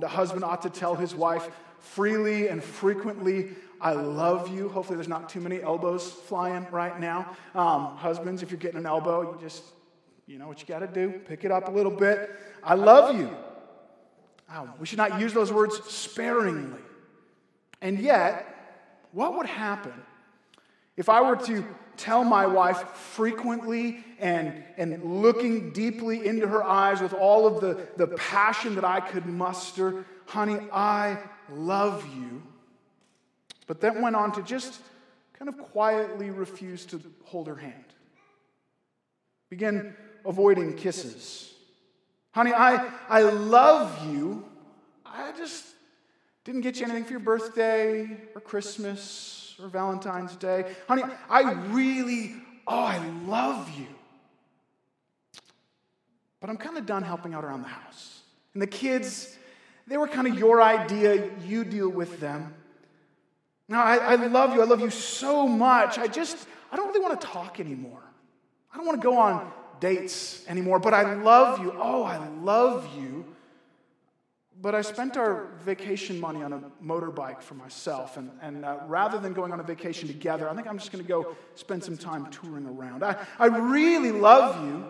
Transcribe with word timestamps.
The 0.00 0.08
husband 0.08 0.44
ought 0.44 0.62
to 0.62 0.70
tell 0.70 0.94
his 0.94 1.14
wife 1.14 1.48
freely 1.78 2.48
and 2.48 2.62
frequently, 2.62 3.50
I 3.80 3.92
love 3.92 4.54
you. 4.54 4.68
Hopefully, 4.68 4.96
there's 4.96 5.08
not 5.08 5.28
too 5.28 5.40
many 5.40 5.62
elbows 5.62 6.10
flying 6.10 6.66
right 6.70 6.98
now. 7.00 7.34
Um, 7.54 7.96
husbands, 7.96 8.42
if 8.42 8.50
you're 8.50 8.60
getting 8.60 8.78
an 8.78 8.86
elbow, 8.86 9.32
you 9.32 9.38
just, 9.40 9.62
you 10.26 10.38
know 10.38 10.46
what 10.46 10.60
you 10.60 10.66
got 10.66 10.80
to 10.80 10.86
do, 10.86 11.20
pick 11.26 11.44
it 11.44 11.50
up 11.50 11.68
a 11.68 11.70
little 11.70 11.92
bit. 11.92 12.30
I 12.62 12.74
love 12.74 13.16
you. 13.16 13.34
Oh, 14.52 14.68
we 14.78 14.86
should 14.86 14.98
not 14.98 15.20
use 15.20 15.32
those 15.32 15.52
words 15.52 15.82
sparingly. 15.84 16.80
And 17.80 17.98
yet, 17.98 18.46
what 19.12 19.36
would 19.36 19.46
happen 19.46 19.94
if 20.96 21.08
I 21.08 21.22
were 21.22 21.36
to 21.36 21.64
tell 22.00 22.24
my 22.24 22.46
wife 22.46 22.80
frequently 22.94 24.02
and, 24.18 24.64
and 24.78 25.22
looking 25.22 25.70
deeply 25.72 26.26
into 26.26 26.48
her 26.48 26.64
eyes 26.64 27.00
with 27.00 27.12
all 27.12 27.46
of 27.46 27.60
the, 27.60 27.86
the 27.96 28.06
passion 28.16 28.74
that 28.76 28.84
I 28.84 29.00
could 29.00 29.26
muster, 29.26 30.06
honey, 30.24 30.58
I 30.72 31.18
love 31.52 32.06
you, 32.16 32.42
but 33.66 33.80
then 33.80 34.00
went 34.00 34.16
on 34.16 34.32
to 34.32 34.42
just 34.42 34.80
kind 35.38 35.48
of 35.48 35.58
quietly 35.58 36.30
refuse 36.30 36.86
to 36.86 37.00
hold 37.24 37.46
her 37.48 37.56
hand. 37.56 37.84
Begin 39.50 39.94
avoiding 40.24 40.76
kisses. 40.76 41.52
Honey, 42.32 42.52
I, 42.54 42.90
I 43.08 43.22
love 43.22 44.10
you. 44.10 44.44
I 45.04 45.32
just 45.36 45.66
didn't 46.44 46.62
get 46.62 46.78
you 46.78 46.84
anything 46.84 47.04
for 47.04 47.10
your 47.10 47.20
birthday 47.20 48.16
or 48.34 48.40
Christmas 48.40 49.39
or 49.62 49.68
Valentine's 49.68 50.36
Day. 50.36 50.74
Honey, 50.88 51.02
I 51.28 51.52
really, 51.68 52.34
oh, 52.66 52.78
I 52.78 52.98
love 53.26 53.70
you. 53.78 53.86
But 56.40 56.50
I'm 56.50 56.56
kind 56.56 56.78
of 56.78 56.86
done 56.86 57.02
helping 57.02 57.34
out 57.34 57.44
around 57.44 57.62
the 57.62 57.68
house. 57.68 58.20
And 58.54 58.62
the 58.62 58.66
kids, 58.66 59.36
they 59.86 59.96
were 59.96 60.08
kind 60.08 60.26
of 60.26 60.38
your 60.38 60.62
idea. 60.62 61.30
You 61.46 61.64
deal 61.64 61.88
with 61.88 62.20
them. 62.20 62.54
Now, 63.68 63.84
I, 63.84 63.96
I 63.96 64.14
love 64.14 64.54
you. 64.54 64.62
I 64.62 64.64
love 64.64 64.80
you 64.80 64.90
so 64.90 65.46
much. 65.46 65.98
I 65.98 66.08
just, 66.08 66.48
I 66.72 66.76
don't 66.76 66.88
really 66.88 67.00
want 67.00 67.20
to 67.20 67.26
talk 67.26 67.60
anymore. 67.60 68.02
I 68.72 68.76
don't 68.76 68.86
want 68.86 69.00
to 69.00 69.04
go 69.04 69.16
on 69.18 69.52
dates 69.80 70.44
anymore, 70.48 70.78
but 70.78 70.94
I 70.94 71.14
love 71.14 71.60
you. 71.60 71.72
Oh, 71.76 72.02
I 72.02 72.16
love 72.42 72.88
you. 72.96 73.24
But 74.62 74.74
I 74.74 74.82
spent 74.82 75.16
our 75.16 75.46
vacation 75.64 76.20
money 76.20 76.42
on 76.42 76.52
a 76.52 76.60
motorbike 76.84 77.40
for 77.40 77.54
myself. 77.54 78.18
And, 78.18 78.30
and 78.42 78.64
uh, 78.64 78.78
rather 78.86 79.18
than 79.18 79.32
going 79.32 79.52
on 79.52 79.60
a 79.60 79.62
vacation 79.62 80.06
together, 80.06 80.50
I 80.50 80.54
think 80.54 80.66
I'm 80.66 80.76
just 80.76 80.92
going 80.92 81.02
to 81.02 81.08
go 81.08 81.34
spend 81.54 81.82
some 81.82 81.96
time 81.96 82.26
touring 82.30 82.66
around. 82.66 83.02
I, 83.02 83.16
I 83.38 83.46
really 83.46 84.12
love 84.12 84.62
you, 84.66 84.84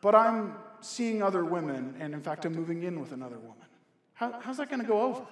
but 0.00 0.14
I'm 0.14 0.54
seeing 0.80 1.22
other 1.22 1.44
women. 1.44 1.94
And 2.00 2.14
in 2.14 2.22
fact, 2.22 2.46
I'm 2.46 2.54
moving 2.54 2.82
in 2.82 2.98
with 3.00 3.12
another 3.12 3.38
woman. 3.38 3.66
How, 4.14 4.38
how's 4.40 4.56
that 4.56 4.70
going 4.70 4.80
to 4.80 4.88
go 4.88 5.02
over? 5.02 5.26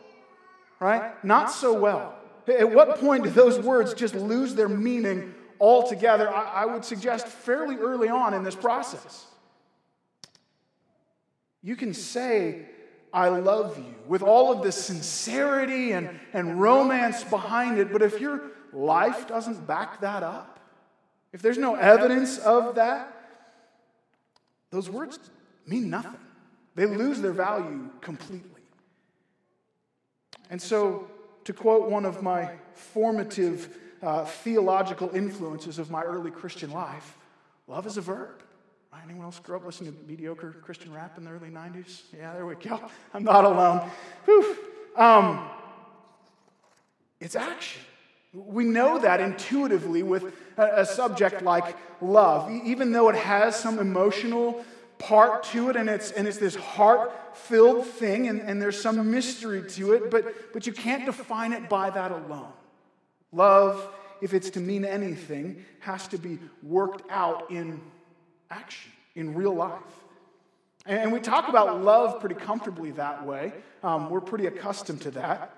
Right? 0.79 1.25
Not 1.25 1.51
so 1.51 1.73
well. 1.73 2.17
At 2.47 2.71
what 2.71 2.99
point 3.01 3.25
do 3.25 3.31
those 3.31 3.59
words 3.59 3.95
just 3.95 4.15
lose 4.15 4.55
their 4.55 4.69
meaning 4.69 5.35
altogether? 5.59 6.29
I, 6.29 6.63
I 6.63 6.67
would 6.67 6.85
suggest 6.85 7.27
fairly 7.27 7.77
early 7.77 8.09
on 8.09 8.35
in 8.35 8.43
this 8.43 8.55
process. 8.55 9.27
You 11.63 11.77
can 11.77 11.93
say, 11.95 12.67
I 13.13 13.29
love 13.29 13.79
you, 13.79 13.95
with 14.07 14.23
all 14.23 14.53
of 14.53 14.63
the 14.63 14.73
sincerity 14.73 15.93
and, 15.93 16.19
and 16.33 16.61
romance 16.61 17.25
behind 17.25 17.79
it. 17.79 17.93
But 17.93 18.03
if 18.03 18.21
your 18.21 18.43
life 18.73 19.27
doesn't 19.27 19.67
back 19.67 20.01
that 20.01 20.23
up, 20.23 20.61
if 21.33 21.43
there's 21.43 21.59
no 21.59 21.75
evidence 21.75 22.39
of 22.39 22.75
that, 22.77 23.15
those 24.71 24.91
words 24.91 25.19
mean 25.67 25.91
nothing. 25.91 26.19
They 26.75 26.87
lose 26.87 27.21
their 27.21 27.33
value 27.33 27.91
completely. 28.01 28.63
And 30.51 30.61
so, 30.61 31.11
to 31.45 31.53
quote 31.53 31.91
one 31.91 32.05
of 32.05 32.23
my 32.23 32.51
formative 32.75 33.77
uh, 34.03 34.25
theological 34.25 35.11
influences 35.15 35.79
of 35.79 35.91
my 35.91 36.03
early 36.03 36.31
Christian 36.31 36.71
life, 36.71 37.17
love 37.67 37.87
is 37.87 37.97
a 37.97 38.01
verb. 38.01 38.43
Anyone 39.05 39.25
else 39.25 39.39
grow 39.39 39.57
up 39.57 39.67
listening 39.67 39.93
to 39.93 39.99
mediocre 40.07 40.53
Christian 40.63 40.93
rap 40.93 41.19
in 41.19 41.25
the 41.25 41.31
early 41.31 41.51
90s? 41.51 42.03
Yeah, 42.17 42.33
there 42.33 42.47
we 42.47 42.55
go. 42.55 42.81
I'm 43.15 43.25
not 43.25 43.45
alone. 43.45 43.89
Whew. 44.25 44.57
Um, 44.97 45.49
it's 47.21 47.37
action. 47.37 47.83
We 48.33 48.65
know 48.65 48.99
that 48.99 49.21
intuitively 49.21 50.03
with 50.03 50.35
a, 50.57 50.81
a 50.81 50.87
subject 50.87 51.43
like 51.43 51.77
love, 52.01 52.51
even 52.51 52.93
though 52.93 53.09
it 53.09 53.17
has 53.17 53.57
some 53.57 53.79
emotional 53.79 54.65
part 54.99 55.45
to 55.45 55.71
it 55.71 55.77
and 55.77 55.89
it's, 55.89 56.11
and 56.11 56.27
it's 56.27 56.39
this 56.39 56.55
heart 56.55 57.13
filled 57.37 57.87
thing 57.87 58.29
and, 58.29 58.41
and 58.41 58.61
there's 58.61 58.81
some 58.81 59.11
mystery 59.11 59.63
to 59.71 59.93
it, 59.93 60.11
but, 60.11 60.53
but 60.53 60.67
you 60.67 60.73
can't 60.73 61.07
define 61.07 61.53
it 61.53 61.69
by 61.69 61.91
that 61.91 62.11
alone. 62.11 62.53
Love, 63.33 63.89
if 64.21 64.35
it's 64.35 64.51
to 64.51 64.61
mean 64.61 64.85
anything, 64.85 65.65
has 65.81 66.09
to 66.09 66.19
be 66.19 66.39
worked 66.63 67.09
out 67.11 67.51
in 67.51 67.81
action 68.51 68.93
in 69.15 69.35
real 69.35 69.55
life. 69.55 69.83
And 70.87 71.13
we 71.13 71.21
talk 71.21 71.49
about 71.49 71.83
love 71.83 72.21
pretty 72.21 72.35
comfortably 72.35 72.93
that 72.93 73.27
way. 73.27 73.53
Um, 73.83 74.09
we're 74.09 74.21
pretty 74.21 74.47
accustomed 74.47 75.03
to 75.03 75.11
that. 75.13 75.55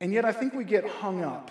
And 0.00 0.12
yet, 0.12 0.24
I 0.24 0.32
think 0.32 0.54
we 0.54 0.64
get 0.64 0.88
hung 0.88 1.22
up, 1.22 1.50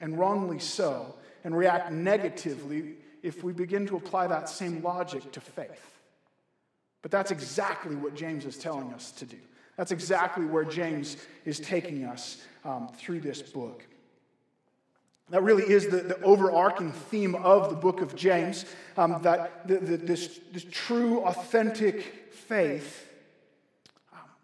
and 0.00 0.18
wrongly 0.18 0.58
so, 0.58 1.14
and 1.44 1.56
react 1.56 1.92
negatively 1.92 2.94
if 3.22 3.42
we 3.42 3.52
begin 3.52 3.86
to 3.86 3.96
apply 3.96 4.26
that 4.28 4.48
same 4.48 4.82
logic 4.82 5.32
to 5.32 5.40
faith. 5.40 5.98
But 7.02 7.10
that's 7.10 7.30
exactly 7.30 7.96
what 7.96 8.14
James 8.14 8.44
is 8.44 8.58
telling 8.58 8.92
us 8.92 9.10
to 9.12 9.24
do. 9.24 9.38
That's 9.76 9.92
exactly 9.92 10.44
where 10.44 10.64
James 10.64 11.16
is 11.44 11.60
taking 11.60 12.04
us 12.04 12.42
um, 12.64 12.88
through 12.88 13.20
this 13.20 13.40
book. 13.40 13.84
That 15.30 15.42
really 15.42 15.64
is 15.64 15.88
the, 15.88 15.98
the 15.98 16.20
overarching 16.22 16.92
theme 16.92 17.34
of 17.34 17.70
the 17.70 17.76
book 17.76 18.00
of 18.00 18.16
James 18.16 18.64
um, 18.96 19.20
that 19.22 19.68
the, 19.68 19.78
the, 19.78 19.96
this, 19.96 20.40
this 20.52 20.64
true, 20.70 21.20
authentic 21.20 22.32
faith 22.32 23.08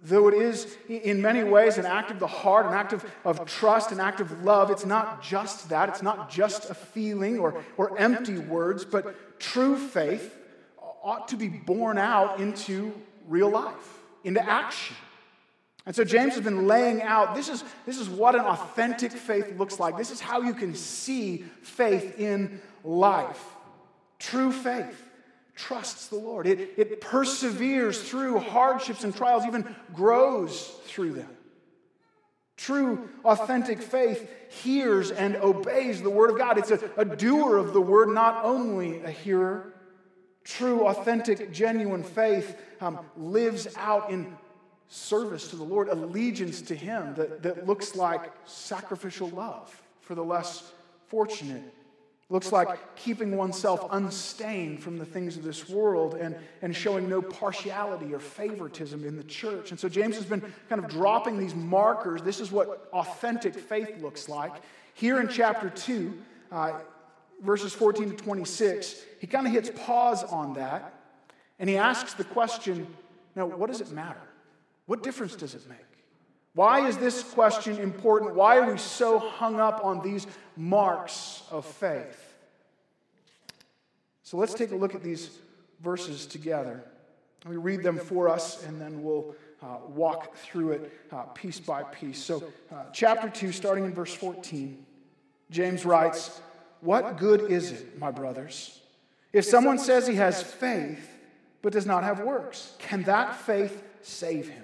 Though 0.04 0.28
it 0.28 0.34
is 0.34 0.76
in 0.86 1.22
many 1.22 1.42
ways 1.44 1.78
an 1.78 1.86
act 1.86 2.10
of 2.10 2.18
the 2.18 2.26
heart, 2.26 2.66
an 2.66 2.74
act 2.74 2.92
of, 2.92 3.10
of 3.24 3.46
trust, 3.46 3.90
an 3.90 4.00
act 4.00 4.20
of 4.20 4.44
love, 4.44 4.70
it's 4.70 4.84
not 4.84 5.22
just 5.22 5.70
that. 5.70 5.88
It's 5.88 6.02
not 6.02 6.30
just 6.30 6.68
a 6.68 6.74
feeling 6.74 7.38
or, 7.38 7.64
or 7.78 7.98
empty 7.98 8.36
words, 8.36 8.84
but 8.84 9.40
true 9.40 9.78
faith 9.78 10.36
ought 11.02 11.28
to 11.28 11.36
be 11.36 11.48
borne 11.48 11.96
out 11.96 12.38
into 12.38 12.92
real 13.28 13.48
life, 13.48 13.98
into 14.24 14.46
action. 14.46 14.94
And 15.86 15.94
so 15.94 16.02
James 16.02 16.34
has 16.34 16.42
been 16.42 16.66
laying 16.66 17.02
out 17.02 17.34
this 17.34 17.48
is, 17.48 17.62
this 17.84 17.98
is 17.98 18.08
what 18.08 18.34
an 18.34 18.40
authentic 18.40 19.12
faith 19.12 19.58
looks 19.58 19.78
like. 19.78 19.96
This 19.98 20.10
is 20.10 20.20
how 20.20 20.40
you 20.40 20.54
can 20.54 20.74
see 20.74 21.44
faith 21.62 22.18
in 22.18 22.60
life. 22.82 23.42
True 24.18 24.50
faith 24.50 25.02
trusts 25.54 26.08
the 26.08 26.16
Lord, 26.16 26.46
it, 26.46 26.74
it 26.76 27.00
perseveres 27.00 28.02
through 28.02 28.40
hardships 28.40 29.04
and 29.04 29.14
trials, 29.14 29.44
even 29.44 29.72
grows 29.92 30.66
through 30.86 31.12
them. 31.12 31.28
True, 32.56 33.08
authentic 33.24 33.82
faith 33.82 34.28
hears 34.48 35.10
and 35.10 35.36
obeys 35.36 36.02
the 36.02 36.10
Word 36.10 36.30
of 36.30 36.38
God. 36.38 36.58
It's 36.58 36.70
a, 36.70 36.90
a 36.96 37.04
doer 37.04 37.56
of 37.56 37.72
the 37.72 37.80
Word, 37.80 38.08
not 38.08 38.44
only 38.44 39.02
a 39.02 39.10
hearer. 39.10 39.74
True, 40.44 40.86
authentic, 40.86 41.52
genuine 41.52 42.02
faith 42.02 42.56
um, 42.80 43.00
lives 43.16 43.68
out 43.76 44.10
in 44.10 44.36
service 44.94 45.48
to 45.48 45.56
the 45.56 45.64
Lord, 45.64 45.88
allegiance 45.88 46.62
to 46.62 46.74
Him 46.74 47.14
that, 47.16 47.42
that 47.42 47.66
looks 47.66 47.96
like 47.96 48.32
sacrificial 48.46 49.28
love 49.30 49.82
for 50.00 50.14
the 50.14 50.22
less 50.22 50.72
fortunate. 51.08 51.62
Looks 52.30 52.52
like 52.52 52.96
keeping 52.96 53.36
oneself 53.36 53.86
unstained 53.90 54.82
from 54.82 54.96
the 54.96 55.04
things 55.04 55.36
of 55.36 55.42
this 55.42 55.68
world 55.68 56.14
and, 56.14 56.36
and 56.62 56.74
showing 56.74 57.08
no 57.08 57.20
partiality 57.20 58.14
or 58.14 58.20
favoritism 58.20 59.04
in 59.04 59.16
the 59.16 59.24
church. 59.24 59.72
And 59.72 59.80
so 59.80 59.88
James 59.88 60.14
has 60.14 60.24
been 60.24 60.40
kind 60.68 60.82
of 60.82 60.88
dropping 60.88 61.38
these 61.38 61.54
markers. 61.54 62.22
This 62.22 62.40
is 62.40 62.52
what 62.52 62.88
authentic 62.92 63.54
faith 63.54 64.00
looks 64.00 64.28
like. 64.28 64.52
Here 64.94 65.20
in 65.20 65.28
chapter 65.28 65.70
2, 65.70 66.18
uh, 66.52 66.72
verses 67.42 67.74
14 67.74 68.10
to 68.10 68.16
26, 68.16 69.02
he 69.20 69.26
kind 69.26 69.46
of 69.46 69.52
hits 69.52 69.70
pause 69.84 70.22
on 70.22 70.54
that 70.54 70.94
and 71.58 71.68
he 71.68 71.76
asks 71.76 72.14
the 72.14 72.24
question 72.24 72.86
now, 73.36 73.46
what 73.46 73.68
does 73.68 73.80
it 73.80 73.90
matter? 73.90 74.20
What 74.86 75.02
difference 75.02 75.34
does 75.36 75.54
it 75.54 75.68
make? 75.68 75.78
Why 76.54 76.86
is 76.86 76.96
this 76.96 77.22
question 77.22 77.78
important? 77.78 78.34
Why 78.34 78.58
are 78.58 78.70
we 78.70 78.78
so 78.78 79.18
hung 79.18 79.58
up 79.58 79.84
on 79.84 80.02
these 80.02 80.26
marks 80.56 81.42
of 81.50 81.64
faith? 81.64 82.34
So 84.22 84.36
let's 84.36 84.54
take 84.54 84.70
a 84.70 84.76
look 84.76 84.94
at 84.94 85.02
these 85.02 85.30
verses 85.80 86.26
together. 86.26 86.84
We 87.46 87.56
read 87.56 87.82
them 87.82 87.98
for 87.98 88.28
us 88.28 88.64
and 88.64 88.80
then 88.80 89.02
we'll 89.02 89.34
uh, 89.62 89.78
walk 89.88 90.36
through 90.36 90.72
it 90.72 90.92
uh, 91.10 91.22
piece 91.34 91.60
by 91.60 91.82
piece. 91.82 92.22
So, 92.22 92.42
uh, 92.72 92.84
chapter 92.92 93.28
2, 93.28 93.52
starting 93.52 93.84
in 93.84 93.92
verse 93.92 94.14
14, 94.14 94.84
James 95.50 95.84
writes, 95.84 96.40
What 96.80 97.16
good 97.16 97.50
is 97.50 97.72
it, 97.72 97.98
my 97.98 98.10
brothers, 98.10 98.80
if 99.32 99.44
someone 99.44 99.78
says 99.78 100.06
he 100.06 100.16
has 100.16 100.42
faith 100.42 101.10
but 101.62 101.72
does 101.72 101.86
not 101.86 102.04
have 102.04 102.20
works? 102.20 102.74
Can 102.78 103.02
that 103.04 103.36
faith 103.36 103.82
save 104.02 104.48
him? 104.48 104.63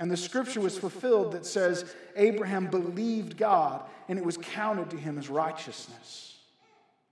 And 0.00 0.10
the 0.10 0.16
scripture 0.16 0.62
was 0.62 0.78
fulfilled 0.78 1.32
that 1.32 1.44
says, 1.44 1.84
Abraham 2.16 2.68
believed 2.68 3.36
God, 3.36 3.82
and 4.08 4.18
it 4.18 4.24
was 4.24 4.38
counted 4.38 4.88
to 4.90 4.96
him 4.96 5.18
as 5.18 5.28
righteousness. 5.28 6.38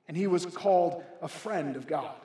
And 0.09 0.17
he 0.17 0.27
was 0.27 0.47
called 0.47 1.05
a 1.21 1.29
friend 1.29 1.77
of 1.77 1.87
God. 1.87 2.17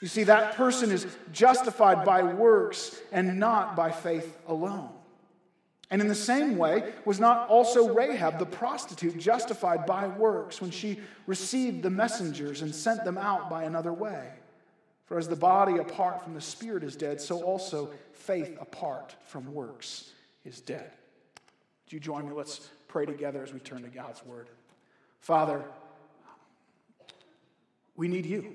You 0.00 0.06
see, 0.06 0.22
that 0.24 0.54
person 0.54 0.92
is 0.92 1.08
justified 1.32 2.04
by 2.04 2.22
works 2.22 2.96
and 3.10 3.40
not 3.40 3.74
by 3.74 3.90
faith 3.90 4.38
alone. 4.46 4.90
And 5.90 6.00
in 6.00 6.06
the 6.06 6.14
same 6.14 6.56
way, 6.58 6.92
was 7.04 7.18
not 7.18 7.48
also 7.48 7.92
Rahab 7.92 8.38
the 8.38 8.46
prostitute 8.46 9.18
justified 9.18 9.84
by 9.84 10.06
works 10.06 10.60
when 10.60 10.70
she 10.70 11.00
received 11.26 11.82
the 11.82 11.90
messengers 11.90 12.62
and 12.62 12.72
sent 12.72 13.04
them 13.04 13.18
out 13.18 13.50
by 13.50 13.64
another 13.64 13.92
way? 13.92 14.28
For 15.06 15.18
as 15.18 15.28
the 15.28 15.36
body 15.36 15.78
apart 15.78 16.22
from 16.22 16.34
the 16.34 16.40
spirit 16.40 16.82
is 16.82 16.96
dead, 16.96 17.20
so 17.20 17.42
also 17.42 17.90
faith 18.12 18.56
apart 18.60 19.14
from 19.24 19.52
works 19.52 20.10
is 20.44 20.60
dead. 20.60 20.90
Do 21.88 21.96
you 21.96 22.00
join 22.00 22.28
me? 22.28 22.34
Let's 22.34 22.68
pray 22.88 23.06
together 23.06 23.42
as 23.42 23.52
we 23.52 23.60
turn 23.60 23.82
to 23.82 23.88
God's 23.88 24.24
word. 24.26 24.48
Father, 25.20 25.64
we 27.94 28.08
need 28.08 28.26
you. 28.26 28.54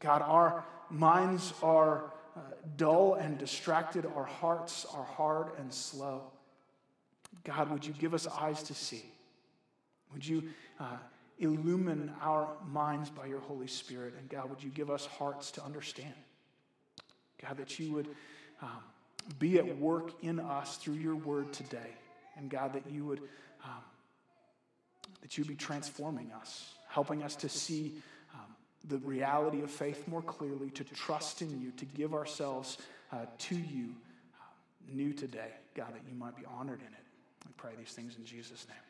God, 0.00 0.22
our 0.22 0.64
minds 0.88 1.52
are 1.62 2.12
uh, 2.34 2.40
dull 2.76 3.14
and 3.14 3.36
distracted, 3.36 4.06
our 4.16 4.24
hearts 4.24 4.86
are 4.94 5.04
hard 5.04 5.48
and 5.58 5.72
slow. 5.72 6.22
God, 7.44 7.70
would 7.70 7.84
you 7.84 7.92
give 7.92 8.14
us 8.14 8.26
eyes 8.26 8.62
to 8.64 8.74
see? 8.74 9.04
Would 10.12 10.26
you 10.26 10.44
uh, 10.78 10.96
illumine 11.40 12.12
our 12.22 12.48
minds 12.68 13.10
by 13.10 13.26
your 13.26 13.40
Holy 13.40 13.66
Spirit? 13.66 14.14
And 14.18 14.28
God, 14.28 14.48
would 14.50 14.62
you 14.62 14.70
give 14.70 14.90
us 14.90 15.06
hearts 15.06 15.50
to 15.52 15.64
understand? 15.64 16.14
God, 17.42 17.56
that 17.56 17.78
you 17.78 17.92
would 17.92 18.08
um, 18.62 18.82
be 19.38 19.58
at 19.58 19.78
work 19.78 20.12
in 20.22 20.38
us 20.38 20.76
through 20.76 20.94
your 20.94 21.16
word 21.16 21.52
today. 21.52 21.96
And 22.36 22.50
God, 22.50 22.74
that 22.74 22.90
you 22.90 23.04
would, 23.06 23.20
um, 23.64 23.82
that 25.22 25.36
you 25.38 25.44
be 25.44 25.54
transforming 25.54 26.30
us, 26.32 26.74
helping 26.88 27.22
us 27.22 27.36
to 27.36 27.48
see 27.48 27.94
um, 28.34 28.46
the 28.88 28.98
reality 28.98 29.62
of 29.62 29.70
faith 29.70 30.06
more 30.06 30.22
clearly, 30.22 30.70
to 30.70 30.84
trust 30.84 31.42
in 31.42 31.60
you, 31.60 31.70
to 31.72 31.84
give 31.84 32.14
ourselves 32.14 32.78
uh, 33.12 33.26
to 33.38 33.56
you 33.56 33.94
uh, 34.38 34.92
new 34.92 35.12
today. 35.12 35.52
God, 35.74 35.94
that 35.94 36.02
you 36.08 36.18
might 36.18 36.36
be 36.36 36.44
honored 36.46 36.80
in 36.80 36.86
it. 36.86 37.04
We 37.46 37.52
pray 37.56 37.72
these 37.78 37.92
things 37.92 38.16
in 38.16 38.24
Jesus' 38.24 38.66
name. 38.68 38.89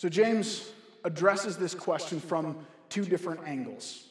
So, 0.00 0.08
James 0.08 0.70
addresses 1.04 1.58
this 1.58 1.74
question 1.74 2.20
from 2.20 2.56
two 2.88 3.04
different 3.04 3.46
angles. 3.46 4.04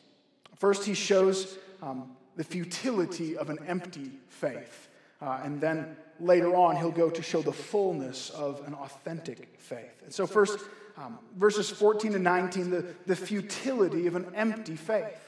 First, 0.55 0.85
he 0.85 0.93
shows 0.93 1.57
um, 1.81 2.11
the 2.35 2.43
futility 2.43 3.35
of 3.35 3.49
an 3.49 3.57
empty 3.65 4.11
faith. 4.27 4.87
Uh, 5.19 5.39
and 5.43 5.59
then 5.59 5.97
later 6.19 6.53
on, 6.55 6.75
he'll 6.75 6.91
go 6.91 7.09
to 7.09 7.23
show 7.23 7.41
the 7.41 7.51
fullness 7.51 8.29
of 8.29 8.61
an 8.67 8.75
authentic 8.75 9.55
faith. 9.57 10.03
And 10.03 10.13
so, 10.13 10.27
first, 10.27 10.59
um, 10.95 11.17
verses 11.35 11.71
14 11.71 12.11
to 12.11 12.19
19, 12.19 12.69
the, 12.69 12.85
the 13.07 13.15
futility 13.15 14.05
of 14.05 14.15
an 14.15 14.27
empty 14.35 14.75
faith. 14.75 15.19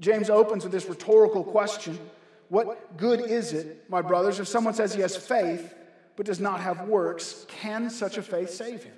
James 0.00 0.30
opens 0.30 0.62
with 0.62 0.72
this 0.72 0.86
rhetorical 0.86 1.44
question 1.44 1.98
What 2.48 2.96
good 2.96 3.20
is 3.20 3.52
it, 3.52 3.84
my 3.90 4.00
brothers, 4.00 4.40
if 4.40 4.48
someone 4.48 4.72
says 4.72 4.94
he 4.94 5.02
has 5.02 5.14
faith 5.14 5.74
but 6.16 6.24
does 6.24 6.40
not 6.40 6.60
have 6.60 6.88
works? 6.88 7.44
Can 7.48 7.90
such 7.90 8.16
a 8.16 8.22
faith 8.22 8.48
save 8.48 8.84
him? 8.84 8.94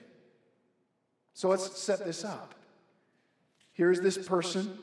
So 1.40 1.48
let's 1.48 1.80
set 1.80 2.04
this 2.04 2.22
up. 2.22 2.54
Here's 3.72 3.98
this 3.98 4.18
person 4.18 4.76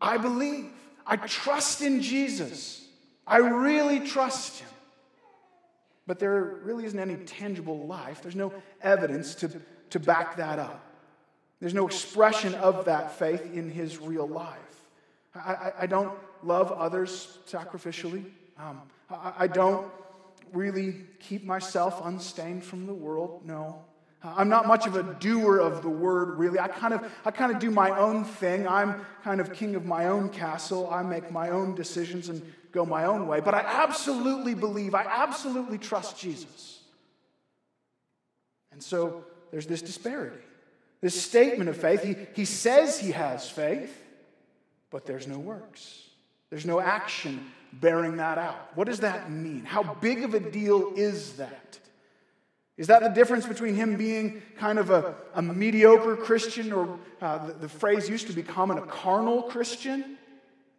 I 0.00 0.16
believe. 0.16 0.70
I 1.06 1.16
trust 1.16 1.82
in 1.82 2.00
Jesus. 2.00 2.82
I 3.26 3.36
really 3.36 4.00
trust 4.00 4.60
him. 4.60 4.70
But 6.06 6.18
there 6.18 6.60
really 6.62 6.86
isn't 6.86 6.98
any 6.98 7.16
tangible 7.16 7.86
life. 7.86 8.22
There's 8.22 8.34
no 8.34 8.54
evidence 8.80 9.34
to, 9.34 9.50
to 9.90 10.00
back 10.00 10.38
that 10.38 10.58
up. 10.58 10.82
There's 11.60 11.74
no 11.74 11.86
expression 11.86 12.54
of 12.54 12.86
that 12.86 13.18
faith 13.18 13.44
in 13.52 13.68
his 13.68 13.98
real 13.98 14.26
life. 14.26 14.56
I, 15.34 15.52
I, 15.52 15.72
I 15.80 15.86
don't 15.86 16.14
love 16.42 16.72
others 16.72 17.36
sacrificially. 17.46 18.24
Um, 18.58 18.80
I, 19.10 19.32
I 19.40 19.46
don't 19.46 19.86
really 20.54 21.04
keep 21.20 21.44
myself 21.44 22.00
unstained 22.02 22.64
from 22.64 22.86
the 22.86 22.94
world. 22.94 23.42
No. 23.44 23.84
I'm 24.22 24.48
not 24.48 24.66
much 24.66 24.86
of 24.86 24.96
a 24.96 25.02
doer 25.02 25.58
of 25.58 25.82
the 25.82 25.88
word, 25.88 26.38
really. 26.38 26.58
I 26.58 26.66
kind 26.66 26.92
of, 26.92 27.10
I 27.24 27.30
kind 27.30 27.52
of 27.52 27.60
do 27.60 27.70
my 27.70 27.90
own 27.90 28.24
thing. 28.24 28.66
I'm 28.66 29.06
kind 29.22 29.40
of 29.40 29.52
king 29.52 29.76
of 29.76 29.84
my 29.84 30.06
own 30.06 30.28
castle. 30.28 30.90
I 30.90 31.02
make 31.02 31.30
my 31.30 31.50
own 31.50 31.76
decisions 31.76 32.28
and 32.28 32.42
go 32.72 32.84
my 32.84 33.04
own 33.04 33.28
way. 33.28 33.40
But 33.40 33.54
I 33.54 33.60
absolutely 33.60 34.54
believe, 34.54 34.94
I 34.94 35.04
absolutely 35.04 35.78
trust 35.78 36.18
Jesus. 36.18 36.80
And 38.72 38.82
so 38.82 39.24
there's 39.52 39.66
this 39.66 39.82
disparity, 39.82 40.42
this 41.00 41.20
statement 41.20 41.70
of 41.70 41.76
faith. 41.76 42.02
He, 42.02 42.16
he 42.34 42.44
says 42.44 42.98
he 42.98 43.12
has 43.12 43.48
faith, 43.48 44.02
but 44.90 45.06
there's 45.06 45.26
no 45.28 45.38
works, 45.38 46.08
there's 46.50 46.66
no 46.66 46.80
action 46.80 47.52
bearing 47.72 48.16
that 48.16 48.38
out. 48.38 48.70
What 48.74 48.88
does 48.88 49.00
that 49.00 49.30
mean? 49.30 49.64
How 49.64 49.82
big 49.94 50.24
of 50.24 50.34
a 50.34 50.40
deal 50.40 50.92
is 50.96 51.34
that? 51.34 51.78
Is 52.78 52.86
that 52.86 53.02
the 53.02 53.08
difference 53.08 53.44
between 53.44 53.74
him 53.74 53.96
being 53.96 54.40
kind 54.56 54.78
of 54.78 54.90
a, 54.90 55.16
a 55.34 55.42
mediocre 55.42 56.16
Christian, 56.16 56.72
or 56.72 56.98
uh, 57.20 57.46
the, 57.48 57.52
the, 57.54 57.68
phrase 57.68 58.08
used 58.08 58.28
to 58.28 58.32
be 58.32 58.42
common, 58.42 58.78
a 58.78 58.82
carnal 58.82 59.42
Christian, 59.42 60.16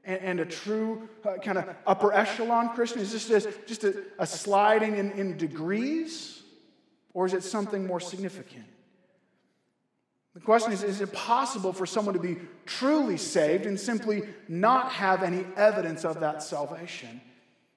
and, 0.05 0.21
and 0.21 0.39
a 0.39 0.45
true 0.45 1.09
uh, 1.25 1.35
kind 1.43 1.57
of 1.57 1.65
upper 1.85 2.13
echelon 2.13 2.69
Christian? 2.69 3.01
Is 3.01 3.11
this 3.11 3.27
just, 3.27 3.49
just 3.67 3.83
a, 3.83 4.01
a 4.17 4.25
sliding 4.25 4.95
in, 4.95 5.11
in 5.11 5.37
degrees, 5.37 6.41
or 7.13 7.25
is 7.25 7.33
it 7.33 7.43
something 7.43 7.85
more 7.85 7.99
significant? 7.99 8.65
The 10.33 10.39
question 10.39 10.71
is 10.71 10.83
Is 10.83 11.01
it 11.01 11.11
possible 11.11 11.73
for 11.73 11.85
someone 11.85 12.13
to 12.13 12.21
be 12.21 12.37
truly 12.65 13.17
saved 13.17 13.65
and 13.65 13.77
simply 13.77 14.23
not 14.47 14.93
have 14.93 15.21
any 15.21 15.45
evidence 15.57 16.05
of 16.05 16.21
that 16.21 16.43
salvation? 16.43 17.19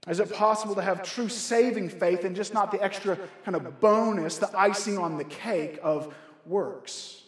Is 0.08 0.18
it 0.18 0.32
possible 0.32 0.74
to 0.74 0.82
have 0.82 1.02
true 1.04 1.28
saving 1.28 1.88
faith 1.88 2.24
and 2.24 2.34
just 2.34 2.52
not 2.52 2.72
the 2.72 2.82
extra 2.82 3.16
kind 3.44 3.56
of 3.56 3.80
bonus, 3.80 4.38
the 4.38 4.50
icing 4.58 4.98
on 4.98 5.16
the 5.16 5.24
cake 5.24 5.78
of 5.82 6.12
works? 6.44 7.22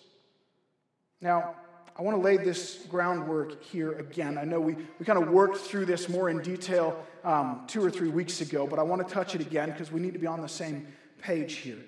Now, 1.20 1.54
I 1.96 2.02
want 2.02 2.16
to 2.16 2.20
lay 2.20 2.36
this 2.36 2.84
groundwork 2.90 3.62
here 3.62 3.92
again. 3.92 4.36
I 4.36 4.44
know 4.44 4.60
we, 4.60 4.76
we 4.98 5.06
kind 5.06 5.22
of 5.22 5.28
worked 5.28 5.58
through 5.58 5.86
this 5.86 6.08
more 6.08 6.28
in 6.28 6.42
detail 6.42 7.00
um, 7.22 7.62
two 7.68 7.84
or 7.84 7.90
three 7.90 8.08
weeks 8.08 8.40
ago, 8.40 8.66
but 8.66 8.80
I 8.80 8.82
want 8.82 9.06
to 9.06 9.14
touch 9.14 9.36
it 9.36 9.40
again 9.40 9.70
because 9.70 9.92
we 9.92 10.00
need 10.00 10.12
to 10.12 10.18
be 10.18 10.26
on 10.26 10.40
the 10.40 10.48
same 10.48 10.88
page 11.22 11.54
here. 11.54 11.78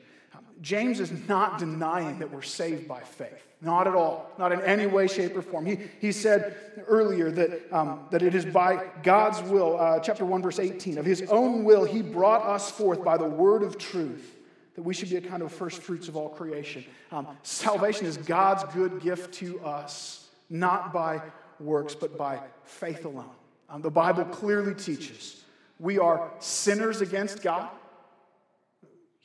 James 0.62 1.00
is 1.00 1.28
not 1.28 1.58
denying 1.58 2.18
that 2.18 2.30
we're 2.30 2.42
saved 2.42 2.88
by 2.88 3.00
faith. 3.00 3.46
Not 3.60 3.86
at 3.86 3.94
all. 3.94 4.30
Not 4.38 4.52
in 4.52 4.60
any 4.62 4.86
way, 4.86 5.06
shape, 5.06 5.36
or 5.36 5.42
form. 5.42 5.64
He, 5.66 5.78
he 6.00 6.12
said 6.12 6.56
earlier 6.86 7.30
that, 7.30 7.72
um, 7.72 8.06
that 8.10 8.22
it 8.22 8.34
is 8.34 8.44
by 8.44 8.84
God's 9.02 9.40
will, 9.42 9.78
uh, 9.78 9.98
chapter 10.00 10.24
1, 10.24 10.42
verse 10.42 10.58
18, 10.58 10.98
of 10.98 11.06
his 11.06 11.22
own 11.30 11.64
will, 11.64 11.84
he 11.84 12.02
brought 12.02 12.42
us 12.42 12.70
forth 12.70 13.02
by 13.02 13.16
the 13.16 13.24
word 13.24 13.62
of 13.62 13.78
truth, 13.78 14.36
that 14.74 14.82
we 14.82 14.92
should 14.92 15.08
be 15.08 15.16
a 15.16 15.20
kind 15.20 15.42
of 15.42 15.52
first 15.52 15.82
fruits 15.82 16.08
of 16.08 16.16
all 16.16 16.28
creation. 16.28 16.84
Um, 17.10 17.26
salvation 17.42 18.06
is 18.06 18.18
God's 18.18 18.64
good 18.74 19.00
gift 19.00 19.34
to 19.34 19.58
us, 19.60 20.28
not 20.50 20.92
by 20.92 21.22
works, 21.58 21.94
but 21.94 22.18
by 22.18 22.40
faith 22.64 23.04
alone. 23.06 23.30
Um, 23.70 23.82
the 23.82 23.90
Bible 23.90 24.24
clearly 24.24 24.74
teaches 24.74 25.42
we 25.78 25.98
are 25.98 26.30
sinners 26.38 27.00
against 27.00 27.42
God. 27.42 27.68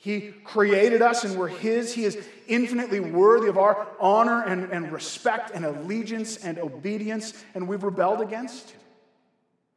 He 0.01 0.31
created 0.43 1.03
us 1.03 1.23
and 1.25 1.37
we're 1.37 1.47
His. 1.47 1.93
He 1.93 2.05
is 2.05 2.17
infinitely 2.47 2.99
worthy 2.99 3.47
of 3.49 3.59
our 3.59 3.87
honor 3.99 4.41
and, 4.41 4.71
and 4.71 4.91
respect 4.91 5.51
and 5.53 5.63
allegiance 5.63 6.37
and 6.37 6.57
obedience, 6.57 7.35
and 7.53 7.67
we've 7.67 7.83
rebelled 7.83 8.19
against 8.19 8.71
Him. 8.71 8.81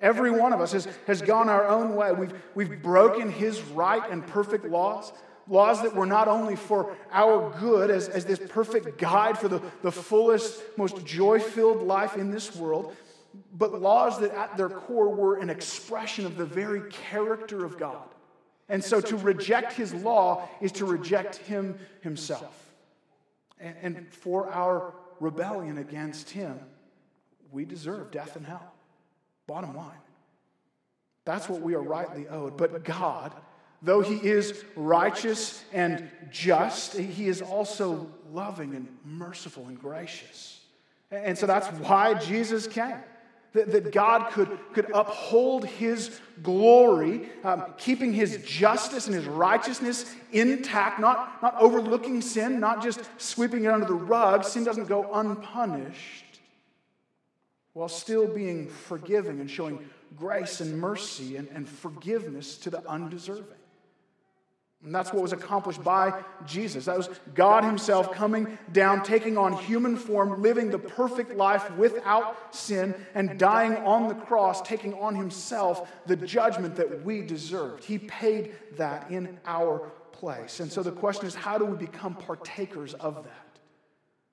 Every 0.00 0.30
one 0.30 0.54
of 0.54 0.62
us 0.62 0.72
has, 0.72 0.88
has 1.06 1.20
gone 1.20 1.50
our 1.50 1.68
own 1.68 1.94
way. 1.94 2.12
We've, 2.12 2.32
we've 2.54 2.82
broken 2.82 3.30
His 3.30 3.60
right 3.64 4.02
and 4.10 4.26
perfect 4.26 4.64
laws, 4.64 5.12
laws 5.46 5.82
that 5.82 5.94
were 5.94 6.06
not 6.06 6.26
only 6.26 6.56
for 6.56 6.96
our 7.12 7.50
good 7.60 7.90
as, 7.90 8.08
as 8.08 8.24
this 8.24 8.40
perfect 8.48 8.96
guide 8.96 9.36
for 9.36 9.48
the, 9.48 9.60
the 9.82 9.92
fullest, 9.92 10.62
most 10.78 11.04
joy 11.04 11.38
filled 11.38 11.82
life 11.82 12.16
in 12.16 12.30
this 12.30 12.56
world, 12.56 12.96
but 13.52 13.78
laws 13.78 14.18
that 14.20 14.34
at 14.34 14.56
their 14.56 14.70
core 14.70 15.14
were 15.14 15.36
an 15.36 15.50
expression 15.50 16.24
of 16.24 16.38
the 16.38 16.46
very 16.46 16.90
character 16.90 17.62
of 17.62 17.78
God. 17.78 18.08
And 18.68 18.82
so 18.82 19.00
to 19.00 19.16
reject 19.16 19.72
his 19.72 19.92
law 19.92 20.48
is 20.60 20.72
to 20.72 20.86
reject 20.86 21.36
him 21.36 21.78
himself. 22.00 22.72
And, 23.60 24.06
for 24.12 24.50
our 24.50 24.94
rebellion 25.20 25.78
against 25.78 26.30
him, 26.30 26.58
we 27.50 27.64
deserve 27.64 28.10
death 28.10 28.36
and 28.36 28.44
hell. 28.44 28.72
Bottom 29.46 29.76
line. 29.76 29.92
That's 31.24 31.48
what 31.48 31.60
we 31.60 31.74
are 31.74 31.82
rightly 31.82 32.28
owed. 32.28 32.56
But 32.56 32.84
God, 32.84 33.32
though 33.80 34.00
he 34.00 34.16
is 34.16 34.64
righteous 34.76 35.64
and 35.72 36.10
just, 36.30 36.96
he 36.96 37.28
is 37.28 37.40
also 37.40 38.10
loving 38.32 38.74
and 38.74 38.88
merciful 39.04 39.66
and 39.68 39.78
gracious. 39.78 40.60
And 41.10 41.38
so 41.38 41.46
that's 41.46 41.68
why 41.78 42.14
Jesus 42.14 42.66
came 42.66 43.02
that, 43.54 43.70
that 43.70 43.92
God 43.92 44.30
could, 44.32 44.58
could 44.72 44.90
uphold 44.92 45.64
his 45.64 46.20
glory, 46.42 47.30
um, 47.44 47.64
keeping 47.78 48.12
his 48.12 48.42
justice 48.44 49.06
and 49.06 49.14
his 49.14 49.26
righteousness 49.26 50.14
intact, 50.32 51.00
not, 51.00 51.40
not 51.40 51.54
overlooking 51.60 52.20
sin, 52.20 52.60
not 52.60 52.82
just 52.82 53.00
sweeping 53.16 53.64
it 53.64 53.68
under 53.68 53.86
the 53.86 53.94
rug. 53.94 54.44
Sin 54.44 54.64
doesn't 54.64 54.88
go 54.88 55.10
unpunished, 55.14 56.40
while 57.72 57.88
still 57.88 58.26
being 58.26 58.68
forgiving 58.68 59.40
and 59.40 59.48
showing 59.48 59.78
grace 60.16 60.60
and 60.60 60.78
mercy 60.78 61.36
and, 61.36 61.48
and 61.54 61.68
forgiveness 61.68 62.58
to 62.58 62.70
the 62.70 62.86
undeserving. 62.88 63.44
And 64.84 64.94
that's 64.94 65.14
what 65.14 65.22
was 65.22 65.32
accomplished 65.32 65.82
by 65.82 66.22
Jesus. 66.46 66.84
That 66.84 66.98
was 66.98 67.08
God 67.34 67.64
Himself 67.64 68.12
coming 68.12 68.58
down, 68.72 69.02
taking 69.02 69.38
on 69.38 69.54
human 69.54 69.96
form, 69.96 70.42
living 70.42 70.70
the 70.70 70.78
perfect 70.78 71.36
life 71.36 71.70
without 71.76 72.54
sin, 72.54 72.94
and 73.14 73.38
dying 73.38 73.76
on 73.78 74.08
the 74.08 74.14
cross, 74.14 74.60
taking 74.60 74.92
on 74.94 75.14
Himself 75.14 75.90
the 76.06 76.16
judgment 76.16 76.76
that 76.76 77.02
we 77.02 77.22
deserved. 77.22 77.82
He 77.82 77.98
paid 77.98 78.54
that 78.76 79.10
in 79.10 79.38
our 79.46 79.90
place. 80.12 80.60
And 80.60 80.70
so 80.70 80.82
the 80.82 80.92
question 80.92 81.26
is 81.26 81.34
how 81.34 81.56
do 81.56 81.64
we 81.64 81.78
become 81.78 82.14
partakers 82.14 82.92
of 82.94 83.24
that? 83.24 83.58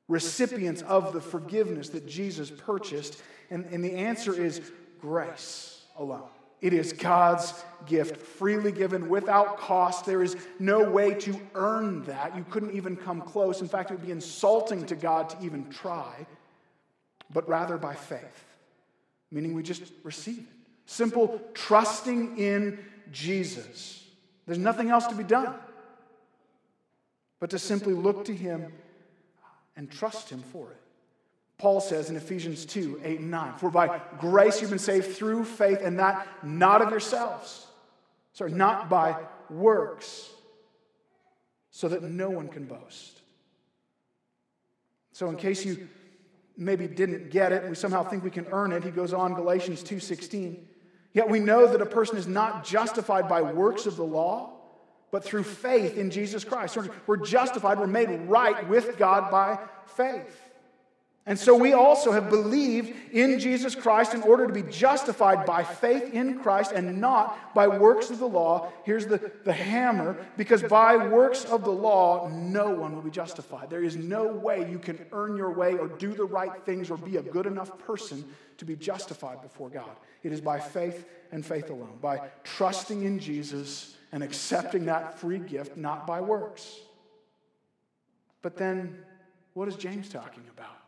Recipients 0.09 0.81
of 0.81 1.13
the 1.13 1.21
forgiveness 1.21 1.89
that 1.89 2.05
Jesus 2.05 2.51
purchased? 2.51 3.21
And, 3.49 3.65
and 3.67 3.81
the 3.81 3.93
answer 3.93 4.33
is 4.33 4.61
grace 4.99 5.85
alone. 5.97 6.29
It 6.61 6.73
is 6.73 6.93
God's 6.93 7.53
gift, 7.87 8.17
freely 8.17 8.71
given 8.71 9.09
without 9.09 9.57
cost. 9.57 10.05
There 10.05 10.21
is 10.21 10.37
no 10.59 10.87
way 10.87 11.15
to 11.15 11.39
earn 11.55 12.03
that. 12.03 12.35
You 12.37 12.45
couldn't 12.49 12.75
even 12.75 12.95
come 12.95 13.21
close. 13.21 13.61
In 13.61 13.67
fact, 13.67 13.89
it 13.89 13.95
would 13.95 14.05
be 14.05 14.11
insulting 14.11 14.85
to 14.85 14.95
God 14.95 15.29
to 15.29 15.41
even 15.43 15.69
try, 15.71 16.27
but 17.33 17.49
rather 17.49 17.77
by 17.77 17.95
faith, 17.95 18.45
meaning 19.31 19.55
we 19.55 19.63
just 19.63 19.83
receive 20.03 20.39
it. 20.39 20.45
Simple 20.85 21.41
trusting 21.53 22.37
in 22.37 22.77
Jesus. 23.11 24.03
There's 24.45 24.59
nothing 24.59 24.89
else 24.89 25.07
to 25.07 25.15
be 25.15 25.23
done 25.23 25.55
but 27.39 27.49
to 27.49 27.59
simply 27.59 27.93
look 27.93 28.25
to 28.25 28.35
Him 28.35 28.71
and 29.75 29.89
trust 29.89 30.29
Him 30.29 30.43
for 30.51 30.69
it. 30.69 30.77
Paul 31.61 31.79
says 31.79 32.09
in 32.09 32.15
Ephesians 32.15 32.65
2 32.65 33.01
8 33.03 33.19
and 33.19 33.29
9, 33.29 33.53
For 33.59 33.69
by 33.69 34.01
grace 34.17 34.61
you've 34.61 34.71
been 34.71 34.79
saved 34.79 35.15
through 35.15 35.45
faith, 35.45 35.77
and 35.83 35.99
that 35.99 36.27
not 36.43 36.81
of 36.81 36.89
yourselves. 36.89 37.67
Sorry, 38.33 38.51
not 38.51 38.89
by 38.89 39.15
works, 39.47 40.31
so 41.69 41.87
that 41.87 42.01
no 42.01 42.31
one 42.31 42.47
can 42.47 42.65
boast. 42.65 43.21
So, 45.11 45.29
in 45.29 45.35
case 45.35 45.63
you 45.63 45.87
maybe 46.57 46.87
didn't 46.87 47.29
get 47.29 47.51
it, 47.51 47.69
we 47.69 47.75
somehow 47.75 48.05
think 48.05 48.23
we 48.23 48.31
can 48.31 48.47
earn 48.51 48.71
it, 48.71 48.83
he 48.83 48.89
goes 48.89 49.13
on, 49.13 49.35
Galatians 49.35 49.83
2 49.83 49.99
16. 49.99 50.67
Yet 51.13 51.29
we 51.29 51.39
know 51.39 51.67
that 51.67 51.79
a 51.79 51.85
person 51.85 52.17
is 52.17 52.25
not 52.25 52.65
justified 52.65 53.29
by 53.29 53.43
works 53.43 53.85
of 53.85 53.97
the 53.97 54.03
law, 54.03 54.53
but 55.11 55.23
through 55.23 55.43
faith 55.43 55.95
in 55.95 56.09
Jesus 56.09 56.43
Christ. 56.43 56.75
We're 57.05 57.17
justified, 57.17 57.77
we're 57.77 57.85
made 57.85 58.09
right 58.27 58.67
with 58.67 58.97
God 58.97 59.29
by 59.29 59.59
faith. 59.85 60.50
And 61.27 61.37
so 61.37 61.55
we 61.55 61.73
also 61.73 62.11
have 62.11 62.31
believed 62.31 62.93
in 63.11 63.39
Jesus 63.39 63.75
Christ 63.75 64.15
in 64.15 64.23
order 64.23 64.47
to 64.47 64.53
be 64.53 64.63
justified 64.63 65.45
by 65.45 65.63
faith 65.63 66.11
in 66.13 66.39
Christ 66.39 66.71
and 66.71 66.99
not 66.99 67.53
by 67.53 67.67
works 67.67 68.09
of 68.09 68.17
the 68.17 68.27
law. 68.27 68.71
Here's 68.85 69.05
the, 69.05 69.31
the 69.45 69.53
hammer 69.53 70.17
because 70.35 70.63
by 70.63 70.97
works 70.97 71.45
of 71.45 71.63
the 71.63 71.71
law, 71.71 72.27
no 72.27 72.71
one 72.71 72.95
will 72.95 73.03
be 73.03 73.11
justified. 73.11 73.69
There 73.69 73.83
is 73.83 73.95
no 73.95 74.25
way 74.25 74.67
you 74.69 74.79
can 74.79 75.05
earn 75.11 75.37
your 75.37 75.51
way 75.51 75.77
or 75.77 75.87
do 75.87 76.15
the 76.15 76.25
right 76.25 76.65
things 76.65 76.89
or 76.89 76.97
be 76.97 77.17
a 77.17 77.21
good 77.21 77.45
enough 77.45 77.77
person 77.77 78.25
to 78.57 78.65
be 78.65 78.75
justified 78.75 79.43
before 79.43 79.69
God. 79.69 79.91
It 80.23 80.31
is 80.31 80.41
by 80.41 80.59
faith 80.59 81.05
and 81.31 81.45
faith 81.45 81.69
alone, 81.69 81.99
by 82.01 82.29
trusting 82.43 83.03
in 83.03 83.19
Jesus 83.19 83.95
and 84.11 84.23
accepting 84.23 84.85
that 84.85 85.19
free 85.19 85.39
gift, 85.39 85.77
not 85.77 86.07
by 86.07 86.19
works. 86.19 86.79
But 88.41 88.57
then, 88.57 88.97
what 89.53 89.67
is 89.67 89.75
James 89.75 90.09
talking 90.09 90.43
about? 90.51 90.80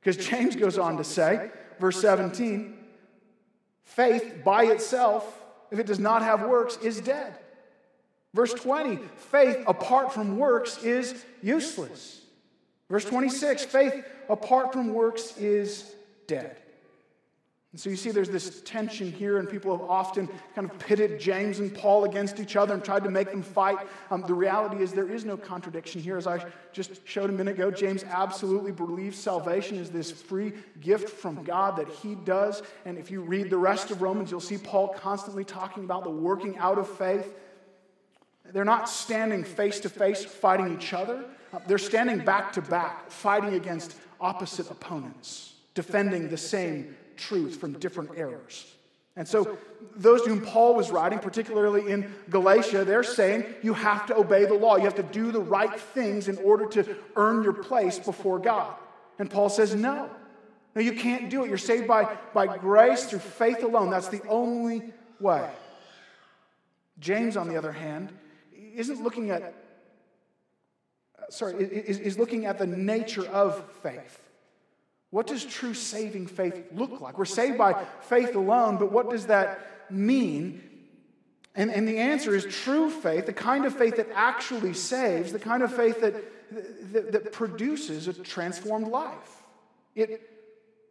Because 0.00 0.26
James 0.26 0.56
goes 0.56 0.78
on 0.78 0.96
to 0.96 1.04
say, 1.04 1.50
verse 1.80 2.00
17, 2.00 2.76
faith 3.84 4.42
by 4.44 4.64
itself, 4.64 5.42
if 5.70 5.78
it 5.78 5.86
does 5.86 5.98
not 5.98 6.22
have 6.22 6.42
works, 6.42 6.76
is 6.78 7.00
dead. 7.00 7.34
Verse 8.34 8.52
20, 8.52 8.98
faith 9.16 9.64
apart 9.66 10.12
from 10.12 10.38
works 10.38 10.82
is 10.84 11.24
useless. 11.42 12.22
Verse 12.88 13.04
26, 13.04 13.64
faith 13.64 14.04
apart 14.28 14.72
from 14.72 14.94
works 14.94 15.36
is 15.38 15.94
dead. 16.26 16.56
And 17.72 17.78
so 17.78 17.90
you 17.90 17.96
see, 17.96 18.10
there's 18.10 18.30
this 18.30 18.62
tension 18.62 19.12
here, 19.12 19.38
and 19.38 19.48
people 19.48 19.76
have 19.76 19.86
often 19.90 20.26
kind 20.54 20.70
of 20.70 20.78
pitted 20.78 21.20
James 21.20 21.58
and 21.58 21.74
Paul 21.74 22.04
against 22.04 22.40
each 22.40 22.56
other 22.56 22.72
and 22.72 22.82
tried 22.82 23.04
to 23.04 23.10
make 23.10 23.30
them 23.30 23.42
fight. 23.42 23.76
Um, 24.10 24.22
the 24.26 24.32
reality 24.32 24.82
is, 24.82 24.92
there 24.92 25.10
is 25.10 25.26
no 25.26 25.36
contradiction 25.36 26.00
here. 26.00 26.16
As 26.16 26.26
I 26.26 26.42
just 26.72 27.06
showed 27.06 27.28
a 27.28 27.32
minute 27.32 27.56
ago, 27.56 27.70
James 27.70 28.04
absolutely 28.04 28.72
believes 28.72 29.18
salvation 29.18 29.76
is 29.76 29.90
this 29.90 30.10
free 30.10 30.54
gift 30.80 31.10
from 31.10 31.44
God 31.44 31.76
that 31.76 31.88
he 31.90 32.14
does. 32.14 32.62
And 32.86 32.96
if 32.96 33.10
you 33.10 33.20
read 33.20 33.50
the 33.50 33.58
rest 33.58 33.90
of 33.90 34.00
Romans, 34.00 34.30
you'll 34.30 34.40
see 34.40 34.56
Paul 34.56 34.88
constantly 34.88 35.44
talking 35.44 35.84
about 35.84 36.04
the 36.04 36.10
working 36.10 36.56
out 36.56 36.78
of 36.78 36.88
faith. 36.88 37.34
They're 38.50 38.64
not 38.64 38.88
standing 38.88 39.44
face 39.44 39.78
to 39.80 39.90
face 39.90 40.24
fighting 40.24 40.74
each 40.74 40.94
other, 40.94 41.22
uh, 41.52 41.58
they're 41.66 41.76
standing 41.76 42.24
back 42.24 42.50
to 42.54 42.62
back, 42.62 43.10
fighting 43.10 43.52
against 43.52 43.94
opposite 44.22 44.70
opponents, 44.70 45.52
defending 45.74 46.30
the 46.30 46.38
same 46.38 46.96
truth 47.18 47.56
from 47.56 47.72
different 47.74 48.12
errors. 48.16 48.72
And 49.18 49.26
so, 49.26 49.58
those 49.96 50.22
to 50.22 50.28
whom 50.28 50.42
Paul 50.42 50.76
was 50.76 50.92
writing, 50.92 51.18
particularly 51.18 51.90
in 51.90 52.14
Galatia, 52.30 52.84
they're 52.84 53.02
saying 53.02 53.46
you 53.62 53.74
have 53.74 54.06
to 54.06 54.16
obey 54.16 54.44
the 54.44 54.54
law. 54.54 54.76
You 54.76 54.84
have 54.84 54.94
to 54.94 55.02
do 55.02 55.32
the 55.32 55.40
right 55.40 55.78
things 55.78 56.28
in 56.28 56.38
order 56.38 56.66
to 56.66 56.96
earn 57.16 57.42
your 57.42 57.52
place 57.52 57.98
before 57.98 58.38
God. 58.38 58.72
And 59.18 59.28
Paul 59.28 59.48
says, 59.48 59.74
no. 59.74 60.08
No, 60.76 60.82
you 60.82 60.92
can't 60.92 61.28
do 61.30 61.44
it. 61.44 61.48
You're 61.48 61.58
saved 61.58 61.88
by, 61.88 62.16
by 62.32 62.58
grace 62.58 63.06
through 63.06 63.18
faith 63.18 63.64
alone. 63.64 63.90
That's 63.90 64.06
the 64.06 64.22
only 64.28 64.92
way. 65.18 65.50
James, 67.00 67.36
on 67.36 67.48
the 67.48 67.56
other 67.56 67.72
hand, 67.72 68.12
isn't 68.54 69.02
looking 69.02 69.30
at, 69.30 69.52
sorry, 71.30 71.54
is, 71.64 71.98
is 71.98 72.18
looking 72.18 72.46
at 72.46 72.58
the 72.58 72.66
nature 72.66 73.26
of 73.26 73.64
faith. 73.82 74.20
What 75.10 75.26
does 75.26 75.44
true 75.44 75.74
saving 75.74 76.26
faith 76.26 76.66
look 76.72 77.00
like? 77.00 77.16
We're 77.16 77.24
saved 77.24 77.56
by 77.56 77.84
faith 78.02 78.34
alone, 78.34 78.76
but 78.76 78.92
what 78.92 79.08
does 79.10 79.26
that 79.26 79.90
mean? 79.90 80.62
And, 81.54 81.70
and 81.70 81.88
the 81.88 81.98
answer 81.98 82.34
is 82.34 82.44
true 82.44 82.90
faith, 82.90 83.26
the 83.26 83.32
kind 83.32 83.64
of 83.64 83.76
faith 83.76 83.96
that 83.96 84.08
actually 84.14 84.74
saves, 84.74 85.32
the 85.32 85.38
kind 85.38 85.62
of 85.62 85.74
faith 85.74 86.00
that, 86.02 86.14
that, 86.92 87.12
that 87.12 87.32
produces 87.32 88.06
a 88.06 88.12
transformed 88.12 88.88
life. 88.88 89.42
It 89.94 90.20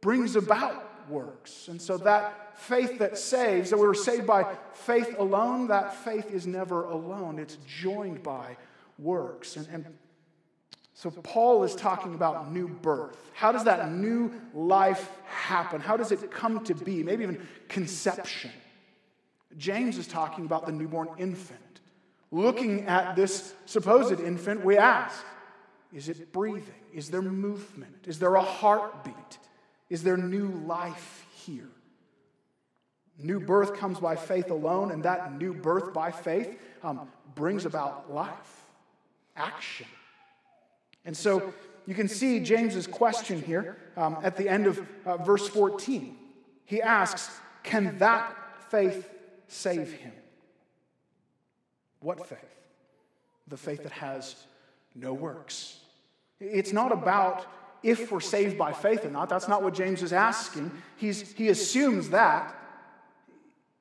brings 0.02 0.36
about 0.36 1.10
works. 1.10 1.68
And 1.68 1.82
so 1.82 1.98
that 2.00 2.58
faith 2.60 3.00
that 3.00 3.18
saves, 3.18 3.70
that 3.70 3.78
we 3.78 3.88
were 3.88 3.94
saved 3.94 4.28
by 4.28 4.56
faith 4.74 5.16
alone, 5.20 5.68
that 5.68 5.96
faith 5.96 6.32
is 6.32 6.48
never 6.48 6.86
alone. 6.86 7.40
It's 7.40 7.58
joined 7.68 8.24
by 8.24 8.58
works. 8.98 9.56
And, 9.58 9.68
and 9.72 9.86
so, 10.98 11.12
Paul 11.12 11.64
is 11.64 11.76
talking 11.76 12.16
about 12.16 12.52
new 12.52 12.68
birth. 12.68 13.30
How 13.36 13.52
does 13.52 13.66
that 13.66 13.92
new 13.92 14.34
life 14.56 15.12
happen? 15.26 15.80
How 15.80 15.96
does 15.96 16.12
it 16.12 16.32
come 16.32 16.64
to 16.64 16.74
be? 16.74 17.04
Maybe 17.04 17.22
even 17.22 17.48
conception. 17.70 18.50
James 19.60 20.00
is 20.00 20.08
talking 20.08 20.46
about 20.46 20.66
the 20.66 20.72
newborn 20.72 21.10
infant. 21.20 21.60
looking 22.32 22.88
at 22.88 23.16
this 23.16 23.54
supposed 23.68 24.20
infant, 24.20 24.66
we 24.66 24.76
ask 24.76 25.24
Is 25.94 26.10
it 26.10 26.34
breathing? 26.34 26.74
Is 26.92 27.12
there 27.12 27.22
movement? 27.22 28.08
Is 28.08 28.18
there 28.18 28.34
a 28.34 28.42
heartbeat? 28.42 29.38
Is 29.92 30.02
there 30.02 30.18
new 30.18 30.48
life 30.66 31.28
here? 31.46 31.70
New 33.20 33.40
birth 33.40 33.76
comes 33.76 34.00
by 34.00 34.16
faith 34.16 34.50
alone, 34.50 34.90
and 34.90 35.04
that 35.04 35.38
new 35.38 35.54
birth 35.54 35.94
by 35.94 36.10
faith 36.10 36.60
um, 36.82 37.08
brings 37.36 37.66
about 37.68 38.12
life, 38.12 38.66
action. 39.36 39.86
And 41.08 41.16
so 41.16 41.54
you 41.88 41.96
can 41.96 42.10
see 42.10 42.42
James's 42.42 42.86
question 42.86 43.42
here 43.42 43.78
um, 43.96 44.18
at 44.22 44.36
the 44.36 44.48
end 44.48 44.68
of 44.68 44.86
uh, 45.06 45.18
verse 45.18 45.48
14. 45.48 46.16
He 46.66 46.82
asks, 46.82 47.32
Can 47.64 47.98
that 48.00 48.36
faith 48.70 49.10
save 49.48 49.94
him? 49.94 50.12
What 52.02 52.28
faith? 52.28 52.40
The 53.48 53.56
faith 53.56 53.84
that 53.84 53.94
has 53.94 54.36
no 54.94 55.14
works. 55.14 55.78
It's 56.42 56.74
not 56.74 56.92
about 56.92 57.46
if 57.82 58.12
we're 58.12 58.20
saved 58.20 58.58
by 58.58 58.74
faith 58.74 59.06
or 59.06 59.10
not. 59.10 59.30
That's 59.30 59.48
not 59.48 59.64
what 59.64 59.74
James 59.74 60.04
is 60.04 60.12
asking. 60.12 60.72
He's, 60.98 61.32
he 61.32 61.48
assumes 61.48 62.10
that. 62.10 62.54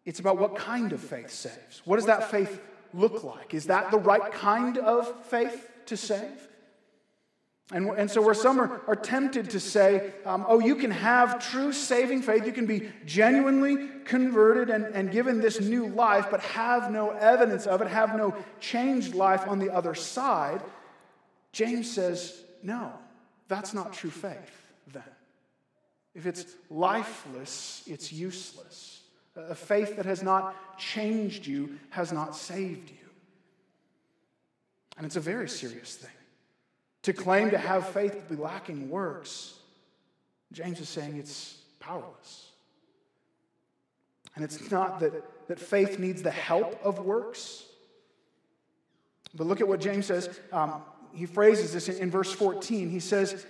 It's 0.05 0.21
about 0.21 0.39
what 0.39 0.55
kind 0.55 0.93
of 0.93 1.01
faith 1.01 1.33
saves. 1.33 1.83
What 1.85 1.97
does 1.97 2.07
that 2.07 2.31
faith 2.31 2.61
look 2.95 3.25
like? 3.25 3.53
Is 3.53 3.67
that 3.67 3.91
the 3.91 3.99
right 3.99 4.31
kind 4.31 4.79
of 4.79 5.27
faith 5.27 5.69
to 5.87 5.97
save? 5.97 6.46
And, 7.73 7.89
and 7.99 8.09
so, 8.09 8.23
where 8.23 8.35
some 8.35 8.61
are, 8.61 8.81
are 8.87 8.95
tempted 8.95 9.51
to 9.51 9.59
say, 9.59 10.13
um, 10.25 10.47
oh, 10.49 10.61
you 10.61 10.77
can 10.77 10.93
have 10.93 11.45
true 11.51 11.73
saving 11.73 12.23
faith, 12.23 12.47
you 12.47 12.53
can 12.53 12.67
be 12.67 12.93
genuinely 13.05 13.89
converted 14.05 14.71
and, 14.71 14.85
and 14.95 15.11
given 15.11 15.41
this 15.41 15.61
new 15.61 15.89
life, 15.89 16.29
but 16.31 16.41
have 16.43 16.93
no 16.93 17.11
evidence 17.11 17.67
of 17.67 17.83
it, 17.83 17.89
have 17.89 18.17
no 18.17 18.37
changed 18.61 19.17
life 19.17 19.49
on 19.49 19.59
the 19.59 19.71
other 19.71 19.95
side, 19.95 20.63
James 21.51 21.91
says, 21.91 22.41
no, 22.63 22.93
that's 23.49 23.75
not 23.75 23.93
true 23.93 24.11
faith 24.11 24.73
then. 24.93 25.03
If 26.15 26.27
it's 26.27 26.47
lifeless, 26.71 27.83
it's 27.87 28.13
useless. 28.13 29.01
A 29.35 29.55
faith 29.55 29.97
that 29.97 30.07
has 30.07 30.23
not 30.23 30.79
changed 30.79 31.47
you 31.47 31.79
has 31.91 32.13
not 32.13 32.37
saved 32.37 32.91
you. 32.91 32.97
And 34.97 35.05
it's 35.05 35.17
a 35.17 35.21
very 35.21 35.49
serious 35.49 35.97
thing. 35.97 36.16
To 37.07 37.13
claim 37.13 37.53
to 37.53 37.59
have 37.59 37.87
faith 37.91 38.15
but 38.15 38.29
be 38.29 38.35
lacking 38.35 38.91
works, 38.91 39.55
James 40.51 40.81
is 40.81 40.89
saying 40.89 41.17
it's 41.19 41.57
powerless. 41.79 42.51
And 44.35 44.45
it's 44.45 44.73
not 44.73 44.99
that, 44.99 45.13
that 45.47 45.61
faith 45.61 46.01
needs 46.01 46.25
the 46.25 46.33
help 46.33 46.85
of 46.85 46.99
works. 46.99 47.63
But 49.37 49.47
look 49.47 49.61
at 49.61 49.69
what 49.69 49.81
James 49.81 50.07
says. 50.07 50.41
Um, 50.51 50.83
he 51.13 51.27
phrases 51.27 51.73
this 51.73 51.89
in, 51.89 51.97
in 51.99 52.11
verse 52.11 52.33
14. 52.33 52.91
He 52.91 52.99
says, 52.99 53.47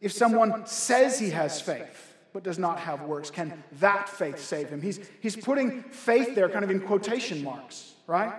If 0.00 0.12
someone 0.12 0.64
says 0.66 1.18
he 1.18 1.30
has 1.30 1.60
faith, 1.60 2.14
but 2.32 2.44
does 2.44 2.60
not 2.60 2.78
have 2.78 3.02
works, 3.02 3.32
can 3.32 3.64
that 3.80 4.08
faith 4.08 4.38
save 4.38 4.68
him? 4.68 4.80
He's, 4.80 5.00
he's 5.20 5.34
putting 5.34 5.82
faith 5.82 6.36
there 6.36 6.48
kind 6.48 6.64
of 6.64 6.70
in 6.70 6.78
quotation 6.78 7.42
marks, 7.42 7.94
right? 8.06 8.32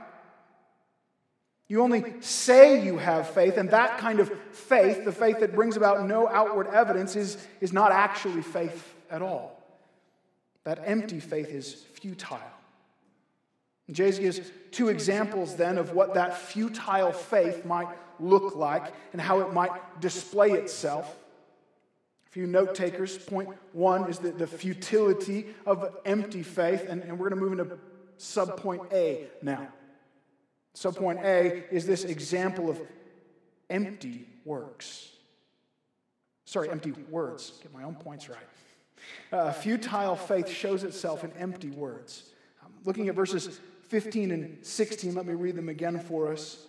You 1.67 1.81
only 1.81 2.21
say 2.21 2.83
you 2.83 2.97
have 2.97 3.29
faith, 3.29 3.57
and 3.57 3.69
that 3.71 3.97
kind 3.97 4.19
of 4.19 4.31
faith, 4.51 5.05
the 5.05 5.11
faith 5.11 5.39
that 5.39 5.55
brings 5.55 5.77
about 5.77 6.05
no 6.07 6.27
outward 6.27 6.67
evidence, 6.67 7.15
is, 7.15 7.37
is 7.61 7.71
not 7.73 7.91
actually 7.91 8.41
faith 8.41 8.93
at 9.09 9.21
all. 9.21 9.59
That 10.65 10.81
empty 10.85 11.19
faith 11.19 11.49
is 11.49 11.73
futile. 11.73 12.39
James 13.91 14.17
gives 14.17 14.39
two 14.71 14.87
examples 14.89 15.55
then 15.55 15.77
of 15.77 15.91
what 15.91 16.13
that 16.13 16.37
futile 16.37 17.11
faith 17.11 17.65
might 17.65 17.87
look 18.19 18.55
like 18.55 18.93
and 19.11 19.21
how 19.21 19.41
it 19.41 19.53
might 19.53 19.99
display 19.99 20.51
itself 20.51 21.17
A 22.27 22.29
few 22.29 22.47
note 22.47 22.75
takers. 22.75 23.17
Point 23.17 23.49
one 23.73 24.09
is 24.09 24.19
the, 24.19 24.31
the 24.31 24.47
futility 24.47 25.47
of 25.65 25.97
empty 26.05 26.43
faith, 26.43 26.85
and, 26.87 27.03
and 27.03 27.19
we're 27.19 27.29
going 27.29 27.39
to 27.39 27.45
move 27.45 27.59
into 27.59 27.77
subpoint 28.17 28.91
A 28.93 29.27
now. 29.41 29.67
Subpoint 30.75 31.23
A 31.23 31.63
is 31.73 31.85
this 31.85 32.03
example 32.03 32.69
of 32.69 32.81
empty 33.69 34.27
works. 34.45 35.09
Sorry, 36.45 36.69
empty 36.69 36.91
words. 37.09 37.53
Get 37.61 37.73
my 37.73 37.83
own 37.83 37.95
points 37.95 38.29
right. 38.29 38.37
Uh, 39.31 39.51
futile 39.51 40.15
faith 40.15 40.49
shows 40.49 40.83
itself 40.83 41.23
in 41.23 41.31
empty 41.33 41.69
words. 41.69 42.23
Um, 42.63 42.71
looking 42.85 43.09
at 43.09 43.15
verses 43.15 43.59
15 43.89 44.31
and 44.31 44.65
16, 44.65 45.13
let 45.13 45.25
me 45.25 45.33
read 45.33 45.55
them 45.55 45.69
again 45.69 45.99
for 45.99 46.31
us. 46.31 46.65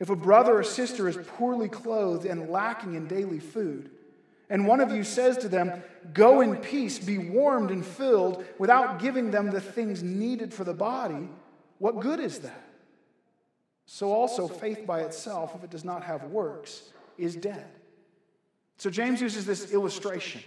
If 0.00 0.10
a 0.10 0.16
brother 0.16 0.58
or 0.58 0.62
sister 0.62 1.08
is 1.08 1.16
poorly 1.36 1.68
clothed 1.68 2.26
and 2.26 2.50
lacking 2.50 2.94
in 2.94 3.06
daily 3.06 3.38
food, 3.38 3.90
and 4.50 4.66
one 4.66 4.80
of 4.80 4.90
you 4.90 5.04
says 5.04 5.38
to 5.38 5.48
them, 5.48 5.82
Go 6.12 6.40
in 6.40 6.56
peace, 6.56 6.98
be 6.98 7.18
warmed 7.18 7.70
and 7.70 7.84
filled, 7.84 8.44
without 8.58 8.98
giving 8.98 9.30
them 9.30 9.50
the 9.50 9.60
things 9.60 10.02
needed 10.02 10.52
for 10.52 10.64
the 10.64 10.74
body, 10.74 11.28
what 11.78 12.00
good 12.00 12.20
is 12.20 12.40
that? 12.40 12.71
So 13.86 14.12
also, 14.12 14.48
faith 14.48 14.86
by 14.86 15.00
itself, 15.00 15.54
if 15.54 15.64
it 15.64 15.70
does 15.70 15.84
not 15.84 16.04
have 16.04 16.24
works, 16.24 16.90
is 17.18 17.36
dead. 17.36 17.66
So 18.78 18.90
James 18.90 19.20
uses 19.20 19.46
this 19.46 19.72
illustration 19.72 20.42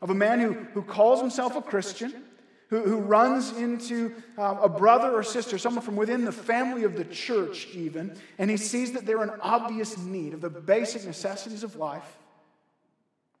of 0.00 0.10
a 0.10 0.14
man 0.14 0.40
who, 0.40 0.52
who 0.72 0.82
calls 0.82 1.20
himself 1.20 1.56
a 1.56 1.62
Christian, 1.62 2.24
who, 2.68 2.82
who 2.82 2.98
runs 2.98 3.52
into 3.56 4.14
um, 4.38 4.58
a 4.58 4.68
brother 4.68 5.12
or 5.12 5.22
sister, 5.22 5.58
someone 5.58 5.84
from 5.84 5.96
within 5.96 6.24
the 6.24 6.32
family 6.32 6.84
of 6.84 6.96
the 6.96 7.04
church, 7.04 7.68
even, 7.72 8.16
and 8.38 8.50
he 8.50 8.56
sees 8.56 8.92
that 8.92 9.06
they're 9.06 9.22
in 9.22 9.30
obvious 9.40 9.98
need 9.98 10.34
of 10.34 10.40
the 10.40 10.50
basic 10.50 11.04
necessities 11.04 11.62
of 11.62 11.76
life. 11.76 12.16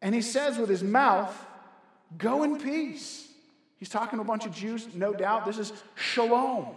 And 0.02 0.14
he 0.14 0.22
says 0.22 0.58
with 0.58 0.68
his 0.68 0.82
mouth, 0.82 1.34
Go 2.18 2.44
in 2.44 2.58
peace. 2.60 3.28
He's 3.78 3.88
talking 3.88 4.18
to 4.18 4.22
a 4.22 4.26
bunch 4.26 4.46
of 4.46 4.54
Jews, 4.54 4.86
no 4.94 5.12
doubt. 5.12 5.44
This 5.44 5.58
is 5.58 5.72
shalom. 5.94 6.68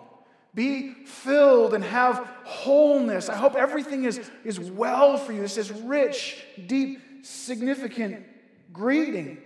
Be 0.55 0.93
filled 1.05 1.73
and 1.73 1.83
have 1.83 2.17
wholeness. 2.43 3.29
I 3.29 3.35
hope 3.35 3.55
everything 3.55 4.05
is, 4.05 4.29
is 4.43 4.59
well 4.59 5.17
for 5.17 5.31
you. 5.31 5.41
This 5.41 5.57
is 5.57 5.71
rich, 5.71 6.43
deep, 6.65 7.25
significant 7.25 8.25
greeting. 8.73 9.39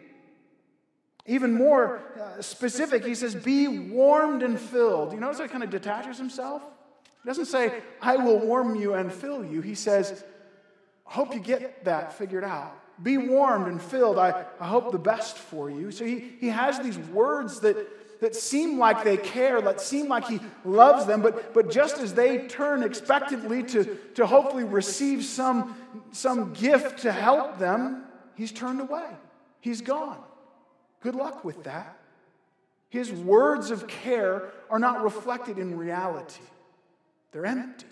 Even 1.26 1.54
more 1.54 2.02
uh, 2.20 2.42
specific, 2.42 3.06
he 3.06 3.16
says, 3.16 3.36
Be 3.36 3.68
warmed 3.68 4.44
and 4.44 4.60
filled. 4.60 5.14
You 5.14 5.20
notice 5.20 5.38
how 5.38 5.44
he 5.44 5.50
kind 5.50 5.64
of 5.64 5.70
detaches 5.70 6.18
himself? 6.18 6.62
He 7.24 7.30
doesn't 7.30 7.46
say, 7.46 7.82
I 8.02 8.18
will 8.18 8.40
warm 8.40 8.76
you 8.76 8.94
and 8.94 9.12
fill 9.12 9.46
you. 9.46 9.62
He 9.62 9.76
says, 9.76 10.24
I 11.08 11.14
Hope 11.14 11.34
you 11.34 11.40
get 11.40 11.86
that 11.86 12.14
figured 12.14 12.44
out. 12.44 12.80
Be 13.02 13.18
warmed 13.18 13.68
and 13.68 13.82
filled. 13.82 14.18
I, 14.20 14.46
I 14.60 14.68
hope 14.68 14.92
the 14.92 15.00
best 15.00 15.38
for 15.38 15.70
you. 15.70 15.92
So 15.92 16.06
he, 16.06 16.34
he 16.40 16.50
has 16.50 16.80
these 16.80 16.98
words 16.98 17.60
that, 17.62 17.78
that 18.24 18.34
seem 18.34 18.80
like 18.80 19.04
they 19.04 19.18
care, 19.18 19.62
that 19.62 19.82
seem 19.82 20.08
like 20.08 20.26
he 20.30 20.40
loves 20.64 21.06
them, 21.06 21.22
but, 21.22 21.54
but 21.54 21.70
just 21.70 21.98
as 21.98 22.14
they 22.14 22.48
turn 22.48 22.82
expectantly 22.82 23.62
to, 23.64 23.98
to 24.16 24.26
hopefully 24.26 24.64
receive 24.64 25.26
some, 25.26 25.76
some 26.14 26.54
gift 26.54 27.00
to 27.00 27.12
help 27.12 27.60
them, 27.60 28.06
he's 28.36 28.54
turned 28.54 28.80
away. 28.80 29.10
He's 29.60 29.82
gone. 29.82 30.24
Good 31.02 31.16
luck 31.16 31.44
with 31.44 31.66
that. 31.66 31.98
His 32.88 33.12
words 33.12 33.72
of 33.72 33.88
care 33.88 34.54
are 34.70 34.80
not 34.80 35.04
reflected 35.04 35.58
in 35.58 35.78
reality, 35.78 36.44
they're 37.34 37.46
empty. 37.46 37.88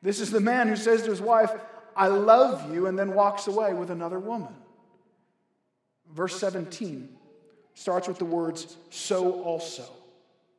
This 0.00 0.20
is 0.20 0.30
the 0.30 0.40
man 0.40 0.68
who 0.68 0.76
says 0.76 1.02
to 1.02 1.10
his 1.10 1.20
wife, 1.20 1.52
I 1.94 2.06
love 2.06 2.72
you, 2.72 2.86
and 2.86 2.98
then 2.98 3.12
walks 3.12 3.46
away 3.46 3.74
with 3.74 3.90
another 3.90 4.18
woman. 4.18 4.54
Verse 6.14 6.40
17 6.40 7.17
starts 7.78 8.08
with 8.08 8.18
the 8.18 8.24
words, 8.24 8.76
so 8.90 9.40
also. 9.42 9.84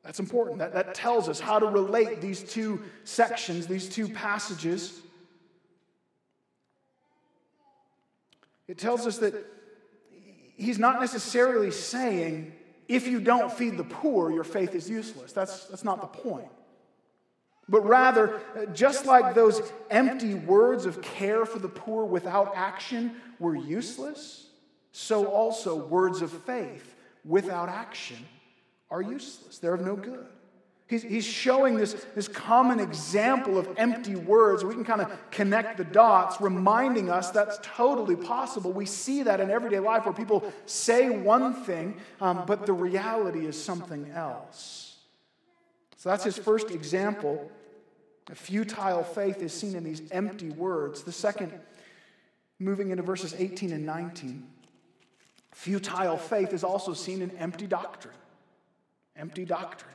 That's 0.05 0.21
important. 0.21 0.59
That, 0.59 0.73
that 0.73 0.95
tells 0.95 1.27
us 1.27 1.37
how 1.37 1.59
to 1.59 1.65
relate 1.65 2.21
these 2.21 2.41
two 2.41 2.81
sections, 3.03 3.67
these 3.67 3.89
two 3.89 4.07
passages. 4.07 5.01
It 8.69 8.77
tells 8.77 9.05
us 9.05 9.17
that 9.17 9.33
he's 10.55 10.79
not 10.79 11.01
necessarily 11.01 11.71
saying, 11.71 12.53
if 12.87 13.05
you 13.05 13.19
don't 13.19 13.51
feed 13.51 13.75
the 13.75 13.83
poor, 13.83 14.31
your 14.31 14.45
faith 14.45 14.73
is 14.73 14.89
useless. 14.89 15.33
That's, 15.33 15.65
that's 15.65 15.83
not 15.83 15.99
the 15.99 16.07
point. 16.07 16.47
But 17.67 17.85
rather, 17.85 18.39
just 18.73 19.05
like 19.05 19.35
those 19.35 19.61
empty 19.91 20.35
words 20.35 20.85
of 20.85 21.01
care 21.01 21.45
for 21.45 21.59
the 21.59 21.67
poor 21.67 22.05
without 22.05 22.53
action 22.55 23.17
were 23.39 23.57
useless, 23.57 24.47
so 24.93 25.25
also 25.25 25.75
words 25.75 26.21
of 26.21 26.31
faith 26.31 26.95
without 27.25 27.69
action 27.69 28.17
are 28.89 29.01
useless. 29.01 29.59
They're 29.59 29.75
of 29.75 29.81
no 29.81 29.95
good. 29.95 30.25
He's, 30.89 31.03
he's 31.03 31.25
showing 31.25 31.75
this, 31.77 31.93
this 32.15 32.27
common 32.27 32.79
example 32.79 33.59
of 33.59 33.69
empty 33.77 34.15
words. 34.15 34.63
We 34.63 34.73
can 34.73 34.83
kind 34.83 35.01
of 35.01 35.11
connect 35.29 35.77
the 35.77 35.83
dots, 35.83 36.41
reminding 36.41 37.11
us 37.11 37.29
that's 37.29 37.59
totally 37.61 38.15
possible. 38.15 38.71
We 38.71 38.87
see 38.87 39.21
that 39.21 39.39
in 39.39 39.51
everyday 39.51 39.77
life 39.77 40.05
where 40.05 40.15
people 40.15 40.51
say 40.65 41.11
one 41.11 41.53
thing, 41.63 41.97
um, 42.19 42.43
but 42.47 42.65
the 42.65 42.73
reality 42.73 43.45
is 43.45 43.61
something 43.61 44.09
else. 44.09 44.97
So 45.97 46.09
that's 46.09 46.23
his 46.23 46.39
first 46.39 46.71
example 46.71 47.51
A 48.31 48.35
Futile 48.35 49.03
faith 49.03 49.43
is 49.43 49.53
seen 49.53 49.75
in 49.75 49.83
these 49.83 50.01
empty 50.11 50.49
words. 50.49 51.03
The 51.03 51.11
second, 51.11 51.53
moving 52.57 52.89
into 52.89 53.03
verses 53.03 53.35
18 53.37 53.71
and 53.73 53.85
19, 53.85 54.47
futile 55.59 56.15
faith 56.15 56.53
is 56.53 56.63
also 56.63 56.93
seen 56.93 57.21
in 57.21 57.31
empty 57.31 57.67
doctrine. 57.67 58.15
Empty 59.17 59.43
doctrine. 59.43 59.91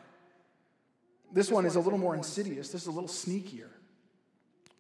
This 1.33 1.51
one 1.51 1.65
is 1.65 1.77
a 1.77 1.81
little 1.81 1.99
more 1.99 2.15
insidious, 2.15 2.69
this 2.69 2.83
is 2.83 2.89
a 2.89 2.93
little 2.93 3.09
sneakier. 3.09 3.71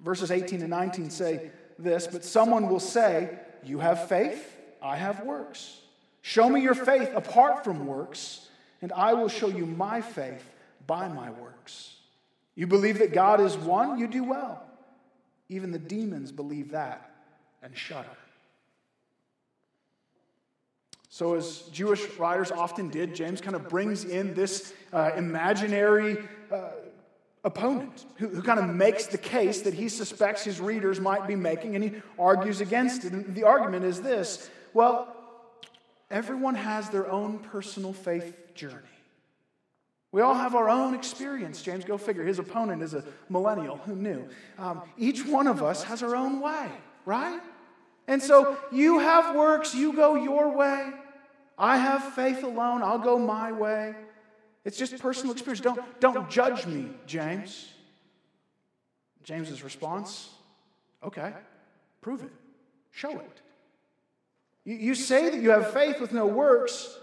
Verses 0.00 0.30
18 0.30 0.60
and 0.60 0.68
19 0.68 1.08
say 1.08 1.50
this, 1.78 2.06
but 2.06 2.22
someone 2.22 2.68
will 2.68 2.80
say, 2.80 3.30
You 3.64 3.78
have 3.78 4.10
faith, 4.10 4.46
I 4.82 4.96
have 4.96 5.24
works. 5.24 5.80
Show 6.20 6.50
me 6.50 6.60
your 6.60 6.74
faith 6.74 7.10
apart 7.14 7.64
from 7.64 7.86
works, 7.86 8.46
and 8.82 8.92
I 8.92 9.14
will 9.14 9.30
show 9.30 9.48
you 9.48 9.64
my 9.64 10.02
faith 10.02 10.44
by 10.86 11.08
my 11.08 11.30
works. 11.30 11.96
You 12.56 12.66
believe 12.66 12.98
that 12.98 13.14
God 13.14 13.40
is 13.40 13.56
one, 13.56 13.98
you 13.98 14.06
do 14.06 14.22
well. 14.22 14.62
Even 15.48 15.72
the 15.72 15.78
demons 15.78 16.30
believe 16.30 16.72
that 16.72 17.10
and 17.62 17.74
shudder. 17.74 18.16
So, 21.14 21.36
as 21.36 21.58
Jewish 21.70 22.18
writers 22.18 22.50
often 22.50 22.88
did, 22.88 23.14
James 23.14 23.40
kind 23.40 23.54
of 23.54 23.68
brings 23.68 24.04
in 24.04 24.34
this 24.34 24.74
uh, 24.92 25.12
imaginary 25.16 26.18
uh, 26.50 26.70
opponent 27.44 28.04
who, 28.16 28.26
who 28.26 28.42
kind 28.42 28.58
of 28.58 28.68
makes 28.68 29.06
the 29.06 29.16
case 29.16 29.62
that 29.62 29.74
he 29.74 29.88
suspects 29.88 30.42
his 30.42 30.60
readers 30.60 30.98
might 30.98 31.28
be 31.28 31.36
making, 31.36 31.76
and 31.76 31.84
he 31.84 31.92
argues 32.18 32.60
against 32.60 33.04
it. 33.04 33.12
And 33.12 33.32
the 33.32 33.44
argument 33.44 33.84
is 33.84 34.02
this 34.02 34.50
well, 34.72 35.16
everyone 36.10 36.56
has 36.56 36.90
their 36.90 37.08
own 37.08 37.38
personal 37.38 37.92
faith 37.92 38.52
journey. 38.56 38.74
We 40.10 40.20
all 40.20 40.34
have 40.34 40.56
our 40.56 40.68
own 40.68 40.94
experience. 40.94 41.62
James, 41.62 41.84
go 41.84 41.96
figure. 41.96 42.24
His 42.24 42.40
opponent 42.40 42.82
is 42.82 42.92
a 42.92 43.04
millennial. 43.28 43.76
Who 43.76 43.94
knew? 43.94 44.28
Um, 44.58 44.82
each 44.98 45.24
one 45.24 45.46
of 45.46 45.62
us 45.62 45.84
has 45.84 46.02
our 46.02 46.16
own 46.16 46.40
way, 46.40 46.72
right? 47.04 47.40
And 48.08 48.20
so 48.20 48.56
you 48.72 48.98
have 48.98 49.36
works, 49.36 49.76
you 49.76 49.92
go 49.92 50.16
your 50.16 50.50
way. 50.50 50.92
I 51.56 51.76
have 51.76 52.14
faith 52.14 52.42
alone, 52.42 52.82
I'll 52.82 52.98
go 52.98 53.18
my 53.18 53.52
way. 53.52 53.94
It's 54.64 54.78
just 54.78 54.98
personal 54.98 55.32
experience. 55.32 55.60
Don't, 55.60 55.80
don't 56.00 56.28
judge 56.30 56.66
me, 56.66 56.90
James. 57.06 57.70
James's 59.22 59.62
response 59.62 60.30
okay, 61.04 61.32
prove 62.00 62.22
it, 62.22 62.32
show 62.90 63.10
it. 63.10 63.40
You, 64.64 64.76
you 64.76 64.94
say 64.94 65.30
that 65.30 65.40
you 65.40 65.50
have 65.50 65.72
faith 65.72 66.00
with 66.00 66.12
no 66.12 66.26
works. 66.26 66.98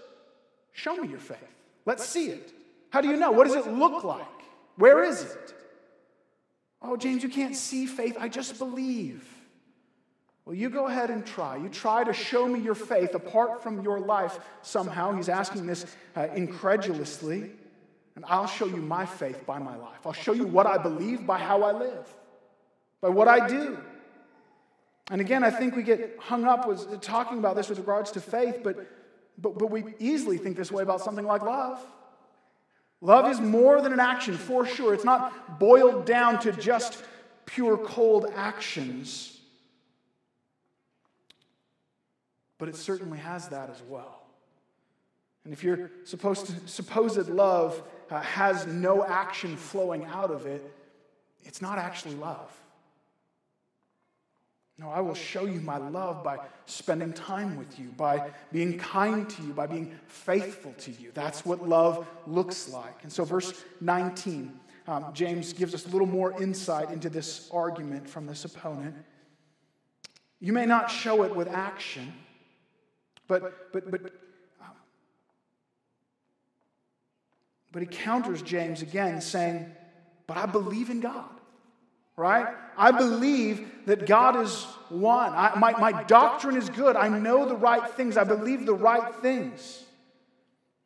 Show 0.74 0.96
me 0.96 1.08
your 1.08 1.20
faith. 1.20 1.38
Let's 1.86 2.06
see 2.06 2.28
it. 2.28 2.54
How 2.90 3.02
do 3.02 3.08
you 3.08 3.18
know? 3.18 3.32
What 3.32 3.48
does 3.48 3.56
it 3.56 3.72
look 3.72 4.04
like? 4.04 4.26
Where 4.78 5.04
is 5.04 5.24
it? 5.24 5.54
Oh, 6.82 6.98
James, 6.98 7.24
you 7.24 7.30
can't 7.30 7.56
see 7.56 7.86
faith. 7.86 8.18
I 8.20 8.28
just 8.28 8.58
believe. 8.58 9.28
Well, 10.46 10.56
you 10.56 10.70
go 10.70 10.88
ahead 10.88 11.10
and 11.10 11.26
try. 11.26 11.58
You 11.58 11.70
try 11.70 12.04
to 12.04 12.14
show 12.14 12.48
me 12.48 12.60
your 12.60 12.76
faith 12.76 13.14
apart 13.14 13.62
from 13.62 13.82
your 13.84 14.00
life 14.00 14.40
somehow. 14.62 15.14
He's 15.14 15.30
asking 15.30 15.68
this 15.68 15.86
uh, 16.16 16.28
incredulously. 16.36 17.52
And 18.16 18.26
I'll 18.28 18.48
show 18.48 18.66
you 18.66 18.78
my 18.78 19.06
faith 19.06 19.46
by 19.46 19.60
my 19.60 19.76
life. 19.78 20.06
I'll 20.06 20.14
show 20.14 20.34
you 20.34 20.46
what 20.46 20.66
I 20.66 20.78
believe 20.78 21.26
by 21.26 21.38
how 21.38 21.64
I 21.64 21.72
live, 21.72 22.14
by 23.02 23.10
what 23.10 23.28
I 23.28 23.48
do. 23.48 23.78
And 25.10 25.22
again, 25.22 25.44
I 25.44 25.50
think 25.50 25.76
we 25.76 25.84
get 25.84 26.18
hung 26.20 26.46
up 26.46 26.68
with 26.68 27.02
talking 27.02 27.38
about 27.38 27.56
this 27.56 27.70
with 27.70 27.80
regards 27.80 28.12
to 28.12 28.22
faith, 28.22 28.60
but, 28.64 28.88
but, 29.38 29.58
but 29.58 29.68
we 29.68 29.94
easily 30.00 30.38
think 30.38 30.58
this 30.58 30.72
way 30.72 30.84
about 30.84 31.02
something 31.02 31.26
like 31.26 31.42
love. 31.42 31.86
Love 33.02 33.30
is 33.32 33.40
more 33.42 33.82
than 33.82 33.94
an 33.94 34.00
action, 34.00 34.38
for 34.38 34.66
sure. 34.66 34.94
It's 34.94 35.04
not 35.04 35.60
boiled 35.60 36.06
down 36.06 36.40
to 36.42 36.52
just 36.52 37.04
pure 37.46 37.78
cold 37.78 38.28
actions. 38.36 39.31
But 42.62 42.70
it 42.70 42.76
certainly 42.76 43.18
has 43.18 43.48
that 43.48 43.72
as 43.72 43.82
well. 43.90 44.22
And 45.44 45.52
if 45.52 45.64
your 45.64 45.90
supposed 46.04 46.46
to, 46.46 46.68
supposed 46.68 47.28
love 47.28 47.82
uh, 48.12 48.22
has 48.22 48.68
no 48.68 49.04
action 49.04 49.58
flowing 49.58 50.06
out 50.06 50.30
of 50.30 50.46
it, 50.46 50.72
it's 51.42 51.60
not 51.60 51.80
actually 51.80 52.14
love. 52.14 52.52
No, 54.78 54.92
I 54.92 55.00
will 55.00 55.16
show 55.16 55.46
you 55.46 55.60
my 55.60 55.78
love 55.78 56.24
by 56.24 56.38
spending 56.68 57.14
time 57.14 57.58
with 57.58 57.80
you, 57.80 57.88
by 57.98 58.30
being 58.52 58.78
kind 58.78 59.28
to 59.28 59.42
you, 59.42 59.54
by 59.54 59.66
being 59.66 59.98
faithful 60.06 60.74
to 60.74 60.92
you. 60.92 61.10
That's 61.16 61.44
what 61.44 61.68
love 61.68 62.06
looks 62.28 62.70
like. 62.70 63.02
And 63.02 63.12
so, 63.12 63.24
verse 63.24 63.66
19, 63.80 64.54
um, 64.86 65.08
James 65.16 65.52
gives 65.52 65.74
us 65.74 65.88
a 65.88 65.90
little 65.90 66.06
more 66.06 66.40
insight 66.40 66.92
into 66.92 67.10
this 67.10 67.50
argument 67.52 68.08
from 68.08 68.28
this 68.28 68.46
opponent. 68.46 68.96
You 70.40 70.54
may 70.54 70.68
not 70.68 70.92
show 70.92 71.24
it 71.24 71.36
with 71.36 71.48
action, 71.48 72.14
but, 73.32 73.72
but, 73.72 73.90
but, 73.92 74.02
but 77.72 77.82
he 77.82 77.88
counters 77.88 78.42
James 78.42 78.82
again, 78.82 79.22
saying, 79.22 79.72
But 80.28 80.36
I 80.36 80.46
believe 80.46 80.90
in 80.90 81.00
God, 81.00 81.30
right? 82.18 82.48
I 82.78 82.92
believe 82.92 83.86
that 83.86 84.06
God 84.06 84.36
is 84.36 84.66
one. 84.90 85.34
I, 85.34 85.56
my, 85.58 85.72
my 85.72 86.04
doctrine 86.04 86.58
is 86.58 86.70
good. 86.70 86.98
I 86.98 87.08
know 87.08 87.48
the 87.48 87.56
right 87.56 87.90
things. 87.92 88.18
I 88.18 88.26
believe 88.26 88.66
the 88.66 88.74
right 88.74 89.16
things. 89.22 89.86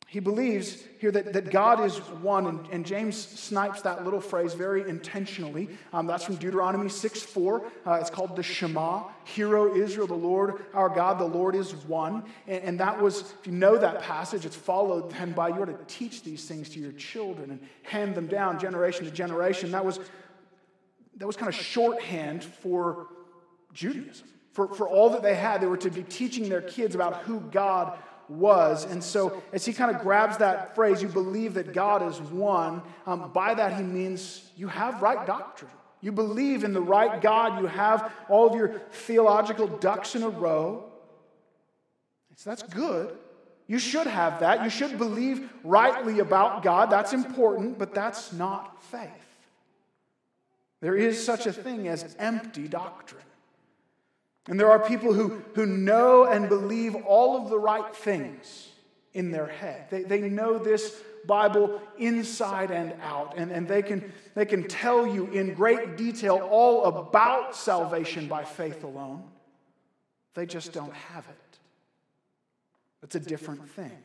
He 0.08 0.20
believes 0.20 0.84
here 1.00 1.10
that, 1.10 1.32
that 1.32 1.50
God 1.50 1.84
is 1.84 1.98
one, 1.98 2.46
and, 2.46 2.66
and 2.70 2.86
James 2.86 3.16
snipes 3.16 3.82
that 3.82 4.04
little 4.04 4.20
phrase 4.20 4.54
very 4.54 4.88
intentionally. 4.88 5.68
Um, 5.92 6.06
that's 6.06 6.22
from 6.22 6.36
Deuteronomy 6.36 6.88
6 6.88 7.22
4. 7.22 7.64
Uh, 7.84 7.92
it's 7.94 8.08
called 8.08 8.36
the 8.36 8.42
Shema. 8.42 9.02
Hear, 9.24 9.56
O 9.56 9.74
Israel, 9.74 10.06
the 10.06 10.14
Lord 10.14 10.64
our 10.74 10.88
God, 10.88 11.18
the 11.18 11.24
Lord 11.24 11.56
is 11.56 11.74
one. 11.74 12.22
And, 12.46 12.62
and 12.62 12.80
that 12.80 13.02
was, 13.02 13.34
if 13.40 13.46
you 13.48 13.52
know 13.52 13.76
that 13.78 14.00
passage, 14.00 14.46
it's 14.46 14.54
followed 14.54 15.10
then 15.10 15.32
by 15.32 15.48
you 15.48 15.60
are 15.62 15.66
to 15.66 15.78
teach 15.88 16.22
these 16.22 16.44
things 16.44 16.68
to 16.70 16.78
your 16.78 16.92
children 16.92 17.50
and 17.50 17.60
hand 17.82 18.14
them 18.14 18.28
down 18.28 18.60
generation 18.60 19.06
to 19.06 19.10
generation. 19.10 19.72
That 19.72 19.84
was, 19.84 19.98
that 21.16 21.26
was 21.26 21.34
kind 21.34 21.48
of 21.48 21.54
shorthand 21.56 22.44
for 22.44 23.08
Judaism. 23.72 24.28
For, 24.52 24.72
for 24.72 24.88
all 24.88 25.10
that 25.10 25.22
they 25.22 25.34
had, 25.34 25.60
they 25.60 25.66
were 25.66 25.76
to 25.78 25.90
be 25.90 26.04
teaching 26.04 26.48
their 26.48 26.62
kids 26.62 26.94
about 26.94 27.22
who 27.22 27.40
God 27.40 27.98
was. 28.28 28.84
And 28.84 29.02
so, 29.02 29.42
as 29.52 29.64
he 29.64 29.72
kind 29.72 29.94
of 29.94 30.02
grabs 30.02 30.38
that 30.38 30.74
phrase, 30.74 31.02
you 31.02 31.08
believe 31.08 31.54
that 31.54 31.72
God 31.72 32.02
is 32.02 32.20
one, 32.20 32.82
um, 33.06 33.30
by 33.32 33.54
that 33.54 33.76
he 33.76 33.82
means 33.82 34.50
you 34.56 34.68
have 34.68 35.02
right 35.02 35.26
doctrine. 35.26 35.70
You 36.00 36.12
believe 36.12 36.62
in 36.62 36.72
the 36.72 36.80
right 36.80 37.20
God. 37.20 37.60
You 37.60 37.66
have 37.66 38.12
all 38.28 38.46
of 38.48 38.54
your 38.54 38.80
theological 38.92 39.66
ducks 39.66 40.14
in 40.14 40.22
a 40.22 40.28
row. 40.28 40.84
So 42.36 42.50
that's 42.50 42.62
good. 42.62 43.16
You 43.66 43.78
should 43.78 44.06
have 44.06 44.40
that. 44.40 44.62
You 44.62 44.70
should 44.70 44.98
believe 44.98 45.50
rightly 45.64 46.20
about 46.20 46.62
God. 46.62 46.90
That's 46.90 47.12
important, 47.12 47.78
but 47.78 47.94
that's 47.94 48.32
not 48.32 48.82
faith. 48.84 49.10
There 50.80 50.94
is 50.94 51.24
such 51.24 51.46
a 51.46 51.52
thing 51.52 51.88
as 51.88 52.14
empty 52.18 52.68
doctrine. 52.68 53.25
And 54.48 54.60
there 54.60 54.70
are 54.70 54.78
people 54.78 55.12
who, 55.12 55.42
who 55.54 55.66
know 55.66 56.24
and 56.24 56.48
believe 56.48 56.94
all 56.94 57.42
of 57.42 57.50
the 57.50 57.58
right 57.58 57.94
things 57.94 58.68
in 59.12 59.30
their 59.30 59.46
head. 59.46 59.86
They, 59.90 60.02
they 60.02 60.20
know 60.20 60.58
this 60.58 61.02
Bible 61.26 61.80
inside 61.98 62.70
and 62.70 62.94
out, 63.02 63.34
and, 63.36 63.50
and 63.50 63.66
they, 63.66 63.82
can, 63.82 64.12
they 64.34 64.46
can 64.46 64.68
tell 64.68 65.06
you 65.06 65.26
in 65.28 65.54
great 65.54 65.96
detail 65.96 66.36
all 66.50 66.84
about 66.84 67.56
salvation 67.56 68.28
by 68.28 68.44
faith 68.44 68.84
alone. 68.84 69.24
They 70.34 70.46
just 70.46 70.72
don't 70.72 70.92
have 70.92 71.26
it. 71.28 71.58
It's 73.02 73.16
a 73.16 73.20
different 73.20 73.68
thing. 73.70 73.98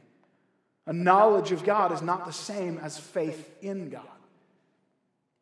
A 0.88 0.94
knowledge 0.94 1.52
of 1.52 1.64
God 1.64 1.92
is 1.92 2.02
not 2.02 2.26
the 2.26 2.34
same 2.34 2.80
as 2.80 2.98
faith 2.98 3.50
in 3.62 3.90
God. 3.90 4.04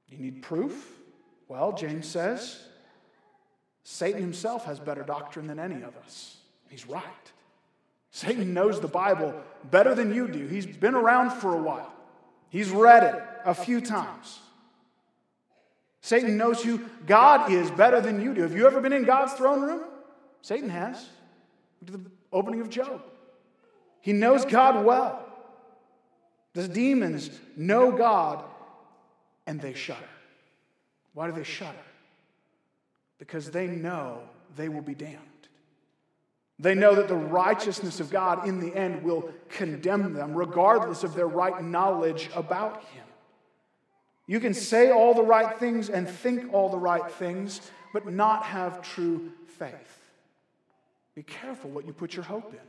You 0.09 0.17
need 0.17 0.41
proof? 0.41 0.91
Well, 1.47 1.73
James 1.73 2.07
says, 2.07 2.59
Satan 3.91 4.21
himself 4.21 4.65
has 4.65 4.79
better 4.79 5.01
doctrine 5.01 5.47
than 5.47 5.57
any 5.57 5.81
of 5.81 5.97
us. 6.05 6.37
He's 6.69 6.87
right. 6.87 7.03
Satan 8.11 8.53
knows 8.53 8.79
the 8.79 8.87
Bible 8.87 9.33
better 9.71 9.95
than 9.95 10.13
you 10.13 10.27
do. 10.27 10.45
He's 10.45 10.67
been 10.67 10.93
around 10.93 11.31
for 11.31 11.55
a 11.55 11.61
while, 11.61 11.91
he's 12.49 12.69
read 12.69 13.03
it 13.03 13.23
a 13.45 13.55
few 13.55 13.81
times. 13.81 14.41
Satan 16.01 16.37
knows 16.37 16.63
who 16.63 16.81
God 17.07 17.51
is 17.51 17.71
better 17.71 17.99
than 17.99 18.21
you 18.21 18.35
do. 18.35 18.43
Have 18.43 18.55
you 18.55 18.67
ever 18.67 18.79
been 18.79 18.93
in 18.93 19.05
God's 19.05 19.33
throne 19.33 19.61
room? 19.63 19.81
Satan 20.43 20.69
has. 20.69 21.09
At 21.81 21.91
the 21.91 22.01
opening 22.31 22.61
of 22.61 22.69
Job. 22.69 23.01
He 24.01 24.13
knows 24.13 24.45
God 24.45 24.85
well. 24.85 25.25
The 26.53 26.67
demons 26.67 27.31
know 27.57 27.91
God 27.91 28.43
and 29.47 29.59
they 29.59 29.73
shudder. 29.73 29.99
Why 31.13 31.25
do 31.27 31.33
they 31.33 31.43
shudder? 31.43 31.75
Because 33.19 33.51
they 33.51 33.67
know 33.67 34.21
they 34.55 34.69
will 34.69 34.81
be 34.81 34.95
damned. 34.95 35.19
They 36.57 36.75
know 36.75 36.95
that 36.95 37.07
the 37.07 37.15
righteousness 37.15 37.99
of 37.99 38.09
God 38.09 38.47
in 38.47 38.59
the 38.59 38.75
end 38.75 39.03
will 39.03 39.29
condemn 39.47 40.13
them, 40.13 40.33
regardless 40.33 41.03
of 41.03 41.13
their 41.13 41.27
right 41.27 41.63
knowledge 41.63 42.29
about 42.35 42.83
Him. 42.85 43.03
You 44.27 44.39
can 44.39 44.53
say 44.53 44.91
all 44.91 45.13
the 45.13 45.23
right 45.23 45.57
things 45.57 45.89
and 45.89 46.07
think 46.07 46.53
all 46.53 46.69
the 46.69 46.77
right 46.77 47.09
things, 47.11 47.61
but 47.93 48.05
not 48.05 48.43
have 48.43 48.81
true 48.81 49.31
faith. 49.57 49.73
Be 51.15 51.23
careful 51.23 51.69
what 51.69 51.85
you 51.85 51.93
put 51.93 52.13
your 52.13 52.23
hope 52.23 52.53
in. 52.53 52.59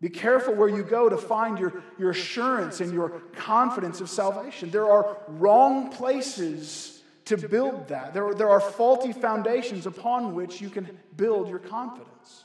Be 0.00 0.08
careful 0.08 0.54
where 0.54 0.68
you 0.68 0.84
go 0.84 1.08
to 1.08 1.16
find 1.16 1.58
your, 1.58 1.82
your 1.98 2.10
assurance 2.10 2.80
and 2.80 2.92
your 2.92 3.20
confidence 3.34 4.00
of 4.00 4.08
salvation. 4.08 4.70
There 4.70 4.88
are 4.88 5.18
wrong 5.26 5.90
places 5.90 6.97
to 7.28 7.36
build 7.36 7.88
that. 7.88 8.14
There, 8.14 8.26
are, 8.26 8.34
there 8.34 8.50
are 8.50 8.60
faulty 8.60 9.12
foundations 9.12 9.86
upon 9.86 10.34
which 10.34 10.60
you 10.60 10.70
can 10.70 10.88
build 11.16 11.48
your 11.48 11.58
confidence. 11.58 12.44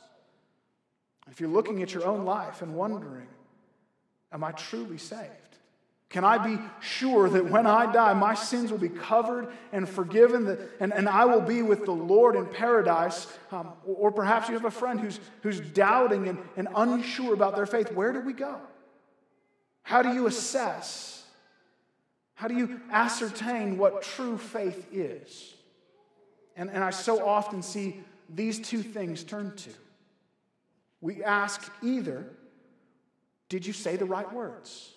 If 1.29 1.39
you're 1.39 1.49
looking 1.49 1.81
at 1.81 1.93
your 1.93 2.05
own 2.05 2.25
life 2.25 2.61
and 2.61 2.75
wondering, 2.75 3.27
Am 4.33 4.43
I 4.43 4.51
truly 4.51 4.97
saved? 4.97 5.29
Can 6.09 6.23
I 6.23 6.37
be 6.37 6.59
sure 6.79 7.29
that 7.29 7.49
when 7.49 7.65
I 7.65 7.91
die, 7.91 8.13
my 8.13 8.33
sins 8.33 8.71
will 8.71 8.79
be 8.79 8.89
covered 8.89 9.47
and 9.71 9.87
forgiven, 9.87 10.45
that, 10.45 10.59
and, 10.79 10.93
and 10.93 11.07
I 11.07 11.25
will 11.25 11.41
be 11.41 11.61
with 11.61 11.85
the 11.85 11.91
Lord 11.91 12.35
in 12.35 12.45
paradise? 12.45 13.27
Um, 13.51 13.69
or 13.85 14.11
perhaps 14.11 14.47
you 14.47 14.55
have 14.55 14.65
a 14.65 14.71
friend 14.71 14.99
who's, 14.99 15.19
who's 15.41 15.59
doubting 15.59 16.27
and, 16.27 16.37
and 16.55 16.67
unsure 16.75 17.33
about 17.33 17.55
their 17.55 17.65
faith. 17.65 17.91
Where 17.91 18.11
do 18.11 18.21
we 18.21 18.33
go? 18.33 18.59
How 19.83 20.01
do 20.01 20.13
you 20.13 20.27
assess? 20.27 21.12
How 22.43 22.49
do 22.49 22.55
you 22.55 22.81
ascertain 22.91 23.77
what 23.77 24.01
true 24.01 24.37
faith 24.37 24.87
is? 24.91 25.53
And, 26.57 26.69
and 26.69 26.83
I 26.83 26.89
so 26.89 27.25
often 27.25 27.61
see 27.61 28.01
these 28.27 28.59
two 28.59 28.83
things 28.83 29.23
turned 29.23 29.55
to. 29.59 29.69
We 30.99 31.23
ask 31.23 31.71
either, 31.81 32.25
did 33.47 33.65
you 33.65 33.71
say 33.71 33.95
the 33.95 34.03
right 34.03 34.29
words? 34.33 34.91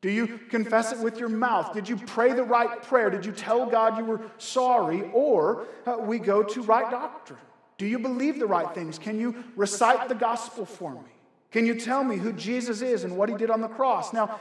Do 0.00 0.12
you 0.12 0.38
confess 0.48 0.92
it 0.92 1.00
with 1.00 1.18
your 1.18 1.28
mouth? 1.28 1.74
Did 1.74 1.88
you 1.88 1.96
pray 1.96 2.32
the 2.34 2.44
right 2.44 2.80
prayer? 2.84 3.10
Did 3.10 3.26
you 3.26 3.32
tell 3.32 3.66
God 3.66 3.98
you 3.98 4.04
were 4.04 4.20
sorry? 4.38 5.10
Or 5.12 5.66
uh, 5.86 5.96
we 5.98 6.20
go 6.20 6.44
to 6.44 6.62
right 6.62 6.88
doctrine. 6.88 7.40
Do 7.78 7.86
you 7.86 7.98
believe 7.98 8.38
the 8.38 8.46
right 8.46 8.72
things? 8.72 8.96
Can 8.96 9.18
you 9.18 9.42
recite 9.56 10.08
the 10.08 10.14
gospel 10.14 10.64
for 10.64 10.92
me? 10.92 11.10
Can 11.50 11.66
you 11.66 11.80
tell 11.80 12.04
me 12.04 12.16
who 12.16 12.32
Jesus 12.32 12.80
is 12.80 13.02
and 13.02 13.16
what 13.16 13.28
he 13.28 13.34
did 13.34 13.50
on 13.50 13.60
the 13.60 13.68
cross? 13.68 14.12
Now, 14.12 14.38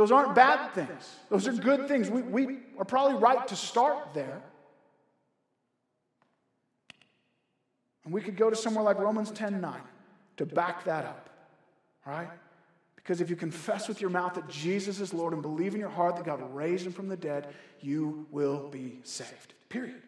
those 0.00 0.10
aren't 0.10 0.34
bad 0.34 0.72
things, 0.72 1.16
those 1.28 1.46
are 1.46 1.52
good 1.52 1.86
things. 1.86 2.08
We, 2.08 2.22
we 2.22 2.58
are 2.78 2.86
probably 2.86 3.18
right 3.18 3.46
to 3.48 3.54
start 3.54 4.14
there. 4.14 4.40
And 8.06 8.14
we 8.14 8.22
could 8.22 8.34
go 8.34 8.48
to 8.48 8.56
somewhere 8.56 8.82
like 8.82 8.98
Romans 8.98 9.30
10 9.30 9.60
9 9.60 9.80
to 10.38 10.46
back 10.46 10.84
that 10.84 11.04
up, 11.04 11.28
right? 12.06 12.30
Because 12.96 13.20
if 13.20 13.28
you 13.28 13.36
confess 13.36 13.88
with 13.88 14.00
your 14.00 14.08
mouth 14.08 14.32
that 14.36 14.48
Jesus 14.48 15.00
is 15.00 15.12
Lord 15.12 15.34
and 15.34 15.42
believe 15.42 15.74
in 15.74 15.80
your 15.80 15.90
heart 15.90 16.16
that 16.16 16.24
God 16.24 16.40
raised 16.54 16.86
him 16.86 16.94
from 16.94 17.08
the 17.08 17.16
dead, 17.16 17.48
you 17.82 18.26
will 18.30 18.70
be 18.70 19.00
saved. 19.02 19.52
Period. 19.68 20.00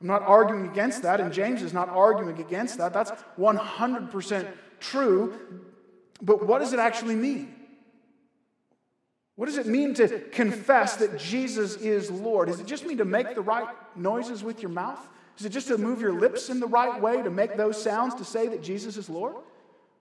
I'm 0.00 0.06
not 0.06 0.22
arguing 0.22 0.66
against 0.66 1.02
that, 1.02 1.20
and 1.20 1.30
James 1.30 1.60
is 1.60 1.74
not 1.74 1.90
arguing 1.90 2.40
against 2.40 2.78
that. 2.78 2.94
That's 2.94 3.12
100% 3.38 4.48
true. 4.80 5.38
But 6.22 6.46
what 6.46 6.60
does 6.60 6.72
it 6.72 6.78
actually 6.78 7.16
mean? 7.16 7.53
What 9.36 9.46
does 9.46 9.58
it 9.58 9.66
mean 9.66 9.94
to 9.94 10.20
confess 10.30 10.96
that 10.96 11.18
Jesus 11.18 11.76
is 11.76 12.10
Lord? 12.10 12.48
Does 12.48 12.60
it 12.60 12.66
just 12.66 12.86
mean 12.86 12.98
to 12.98 13.04
make 13.04 13.34
the 13.34 13.40
right 13.40 13.66
noises 13.96 14.44
with 14.44 14.62
your 14.62 14.70
mouth? 14.70 15.00
Is 15.38 15.44
it 15.44 15.50
just 15.50 15.66
to 15.68 15.78
move 15.78 16.00
your 16.00 16.12
lips 16.12 16.50
in 16.50 16.60
the 16.60 16.68
right 16.68 17.00
way 17.00 17.20
to 17.20 17.30
make 17.30 17.56
those 17.56 17.82
sounds 17.82 18.14
to 18.16 18.24
say 18.24 18.46
that 18.48 18.62
Jesus 18.62 18.96
is 18.96 19.10
Lord? 19.10 19.34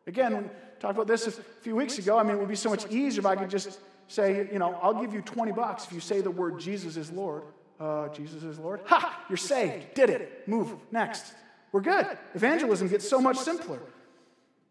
Again, 0.06 0.44
we 0.44 0.50
talked 0.80 0.96
about 0.96 1.08
this 1.08 1.26
a 1.28 1.32
few 1.32 1.76
weeks 1.76 1.98
ago. 1.98 2.18
I 2.18 2.24
mean, 2.24 2.36
it 2.36 2.40
would 2.40 2.50
be 2.50 2.56
so 2.56 2.70
much 2.70 2.86
easier 2.92 3.22
if 3.22 3.26
I 3.26 3.36
could 3.36 3.50
just 3.50 3.80
say, 4.08 4.48
you 4.52 4.60
know, 4.60 4.78
I'll 4.82 4.94
give 4.94 5.14
you 5.14 5.22
20 5.22 5.52
bucks 5.54 5.86
if 5.86 5.94
you 5.94 6.00
say 6.00 6.22
the 6.22 6.30
word 6.30 6.60
Jesus 6.60 6.98
is 6.98 7.12
Lord. 7.12 7.44
Uh, 7.80 8.10
Jesus 8.10 8.44
is 8.44 8.60
Lord. 8.60 8.82
Ha! 8.86 9.26
You're 9.30 9.38
saved. 9.38 9.96
Did 9.96 10.12
it. 10.12 10.48
Move. 10.48 10.76
Next. 10.92 11.34
We're 11.72 11.82
good. 11.82 12.06
Evangelism 12.36 12.88
gets 12.88 13.10
so 13.10 13.20
much 13.20 13.38
simpler. 13.38 13.80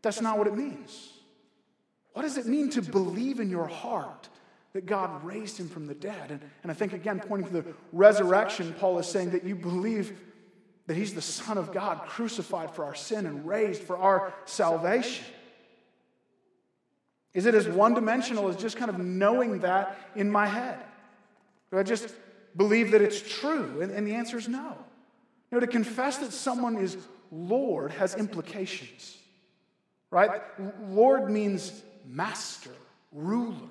That's 0.03 0.21
not 0.21 0.39
what 0.39 0.47
it 0.47 0.57
means. 0.57 1.11
What 2.13 2.23
does 2.23 2.37
it 2.37 2.47
mean 2.47 2.71
to 2.71 2.83
believe 2.83 3.41
in 3.41 3.51
your 3.51 3.67
heart 3.67 4.29
that 4.73 4.87
God 4.87 5.23
raised 5.25 5.59
him 5.59 5.69
from 5.69 5.87
the 5.87 5.95
dead? 5.95 6.31
And, 6.31 6.41
and 6.63 6.71
I 6.71 6.75
think, 6.75 6.93
again, 6.93 7.21
pointing 7.21 7.49
to 7.49 7.63
the 7.63 7.75
resurrection, 7.93 8.75
Paul 8.79 8.99
is 8.99 9.07
saying 9.07 9.31
that 9.31 9.45
you 9.45 9.55
believe 9.55 10.19
that 10.87 10.97
he's 10.97 11.15
the 11.15 11.23
Son 11.23 11.59
of 11.59 11.73
God, 11.73 12.03
crucified 12.07 12.75
for 12.75 12.85
our 12.85 12.95
sin 12.95 13.27
and 13.27 13.47
raised 13.47 13.83
for 13.83 13.97
our 13.97 14.35
salvation. 14.45 15.25
Is 17.35 17.47
it 17.47 17.55
as 17.55 17.67
one 17.67 17.95
dimensional 17.95 18.49
as 18.49 18.57
just 18.57 18.77
kind 18.77 18.91
of 18.91 18.99
knowing 18.99 19.61
that 19.61 19.97
in 20.15 20.31
my 20.31 20.47
head? 20.47 20.79
Do 21.71 21.79
I 21.79 21.83
just 21.83 22.09
believe 22.57 22.91
that 22.91 23.01
it's 23.01 23.21
true? 23.41 23.81
And, 23.81 23.91
and 23.91 24.07
the 24.07 24.15
answer 24.15 24.37
is 24.37 24.49
no. 24.49 24.77
No, 25.51 25.61
to 25.61 25.67
confess 25.67 26.19
that 26.19 26.33
someone 26.33 26.77
is 26.77 26.97
Lord 27.31 27.93
has 27.93 28.15
implications, 28.15 29.17
right? 30.11 30.43
Lord 30.89 31.31
means 31.31 31.83
master, 32.07 32.71
ruler. 33.13 33.71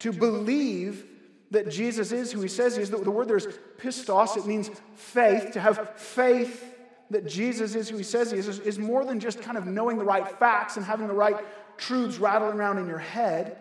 To 0.00 0.12
believe 0.12 1.04
that 1.50 1.70
Jesus 1.70 2.12
is 2.12 2.30
who 2.30 2.40
he 2.40 2.48
says 2.48 2.76
he 2.76 2.82
is, 2.82 2.90
the, 2.90 3.10
word 3.10 3.28
there 3.28 3.36
is 3.36 3.48
pistos, 3.78 4.36
it 4.36 4.46
means 4.46 4.70
faith. 4.94 5.52
To 5.52 5.60
have 5.60 5.98
faith 5.98 6.74
that 7.10 7.26
Jesus 7.26 7.74
is 7.74 7.88
who 7.88 7.96
he 7.96 8.02
says 8.02 8.30
he 8.30 8.38
is, 8.38 8.48
is, 8.48 8.58
is 8.60 8.78
more 8.78 9.04
than 9.04 9.18
just 9.18 9.40
kind 9.40 9.56
of 9.56 9.66
knowing 9.66 9.98
the 9.98 10.04
right 10.04 10.28
facts 10.38 10.76
and 10.76 10.84
having 10.84 11.06
the 11.06 11.14
right 11.14 11.36
truths 11.78 12.18
rattling 12.18 12.58
around 12.58 12.78
in 12.78 12.86
your 12.86 12.98
head. 12.98 13.56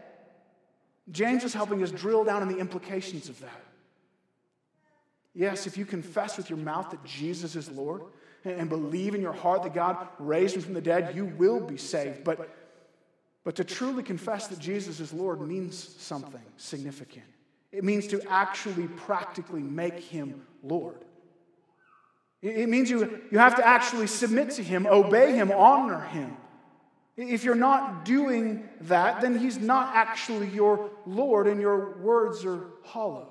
James 1.12 1.44
is 1.44 1.54
helping 1.54 1.82
us 1.82 1.92
drill 1.92 2.24
down 2.24 2.42
on 2.42 2.50
the 2.50 2.58
implications 2.58 3.30
of 3.30 3.40
that. 3.40 3.64
Yes, 5.34 5.68
if 5.68 5.78
you 5.78 5.86
confess 5.86 6.36
with 6.36 6.50
your 6.50 6.58
mouth 6.58 6.90
that 6.90 7.04
Jesus 7.06 7.56
is 7.56 7.70
Lord 7.70 8.02
and 8.44 8.70
believe 8.70 9.16
in 9.16 9.22
your 9.22 9.34
heart 9.34 9.64
that 9.64 9.74
God 9.74 10.08
raised 10.20 10.56
him 10.56 10.64
from 10.64 10.74
the 10.74 10.82
dead, 10.82 11.16
you 11.16 11.26
will 11.26 11.60
be 11.60 11.78
saved. 11.78 12.24
But, 12.24 12.50
but 13.48 13.56
to 13.56 13.64
truly 13.64 14.04
confess 14.04 14.48
that 14.48 14.60
Jesus 14.60 15.00
is 15.00 15.14
Lord 15.14 15.40
means 15.40 15.96
something 16.00 16.42
significant. 16.58 17.24
It 17.72 17.82
means 17.82 18.06
to 18.08 18.22
actually 18.30 18.90
practically 18.90 19.62
make 19.62 19.98
him 20.02 20.46
Lord. 20.64 21.06
It 22.42 22.68
means 22.68 22.90
you, 22.90 23.22
you 23.32 23.38
have 23.38 23.56
to 23.56 23.66
actually 23.66 24.08
submit 24.08 24.52
to 24.52 24.64
him, 24.64 24.86
obey 24.86 25.34
him, 25.34 25.50
honor 25.54 26.02
him. 26.02 26.36
If 27.16 27.46
you're 27.46 27.56
not 27.56 28.04
doing 28.04 28.68
that, 28.82 29.22
then 29.22 29.40
he's 29.40 29.58
not 29.58 29.96
actually 29.96 30.50
your 30.50 30.90
Lord 31.06 31.48
and 31.48 31.62
your 31.62 31.98
words 32.00 32.44
are 32.44 32.66
hollow. 32.84 33.30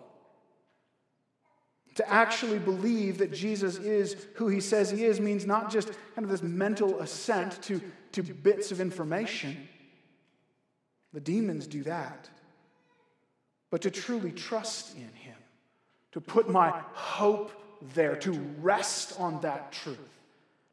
To 1.96 2.10
actually 2.10 2.58
believe 2.58 3.18
that 3.18 3.34
Jesus 3.34 3.76
is 3.76 4.16
who 4.36 4.48
he 4.48 4.60
says 4.62 4.90
he 4.90 5.04
is 5.04 5.20
means 5.20 5.44
not 5.44 5.70
just 5.70 5.88
kind 6.14 6.24
of 6.24 6.30
this 6.30 6.42
mental 6.42 7.00
assent 7.00 7.60
to, 7.64 7.82
to 8.12 8.22
bits 8.22 8.72
of 8.72 8.80
information. 8.80 9.68
The 11.16 11.20
demons 11.22 11.66
do 11.66 11.82
that. 11.84 12.28
But 13.70 13.80
to 13.80 13.90
truly 13.90 14.32
trust 14.32 14.94
in 14.96 15.08
him, 15.14 15.38
to 16.12 16.20
put 16.20 16.50
my 16.50 16.68
hope 16.92 17.52
there, 17.94 18.16
to 18.16 18.32
rest 18.60 19.18
on 19.18 19.40
that 19.40 19.72
truth 19.72 20.16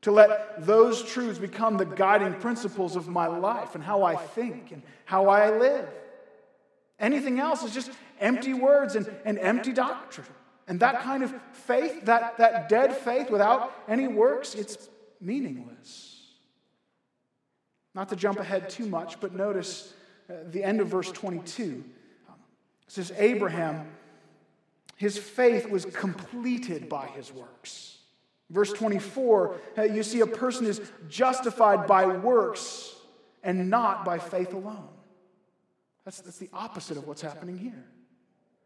to 0.03 0.11
let 0.11 0.65
those 0.65 1.01
truths 1.01 1.39
become 1.39 1.77
the 1.77 1.85
guiding 1.85 2.33
principles 2.33 2.97
of 2.97 3.07
my 3.07 3.25
life 3.25 3.73
and 3.73 3.81
how 3.81 4.03
I 4.03 4.17
think 4.17 4.71
and 4.73 4.83
how 5.05 5.29
I 5.29 5.49
live. 5.49 5.87
Anything 6.99 7.39
else 7.39 7.63
is 7.63 7.73
just 7.73 7.89
empty 8.19 8.53
words 8.53 8.97
and, 8.97 9.09
and 9.23 9.39
empty 9.39 9.71
doctrine. 9.71 10.27
And 10.67 10.81
that 10.81 11.01
kind 11.03 11.23
of 11.23 11.33
faith, 11.53 12.03
that, 12.03 12.37
that 12.37 12.67
dead 12.67 12.93
faith 12.97 13.29
without 13.29 13.73
any 13.87 14.07
works, 14.07 14.55
it's 14.55 14.89
meaningless. 15.21 16.21
Not 17.95 18.09
to 18.09 18.17
jump 18.17 18.39
ahead 18.39 18.69
too 18.69 18.87
much, 18.87 19.21
but 19.21 19.33
notice 19.33 19.93
the 20.27 20.63
end 20.63 20.81
of 20.81 20.87
verse 20.87 21.11
22. 21.11 21.83
It 22.87 22.91
says, 22.91 23.11
Abraham, 23.17 23.87
his 24.95 25.17
faith 25.17 25.69
was 25.69 25.85
completed 25.85 26.89
by 26.89 27.07
his 27.07 27.31
works. 27.31 27.97
Verse 28.49 28.71
24, 28.71 29.55
uh, 29.77 29.81
you 29.83 30.03
see 30.03 30.19
a 30.19 30.27
person 30.27 30.65
is 30.67 30.81
justified 31.09 31.87
by 31.87 32.05
works 32.05 32.93
and 33.41 33.69
not 33.69 34.05
by 34.05 34.19
faith 34.19 34.53
alone. 34.53 34.89
That's, 36.05 36.21
that's 36.21 36.37
the 36.37 36.49
opposite 36.53 36.97
of 36.97 37.07
what's 37.07 37.21
happening 37.21 37.57
here. 37.57 37.85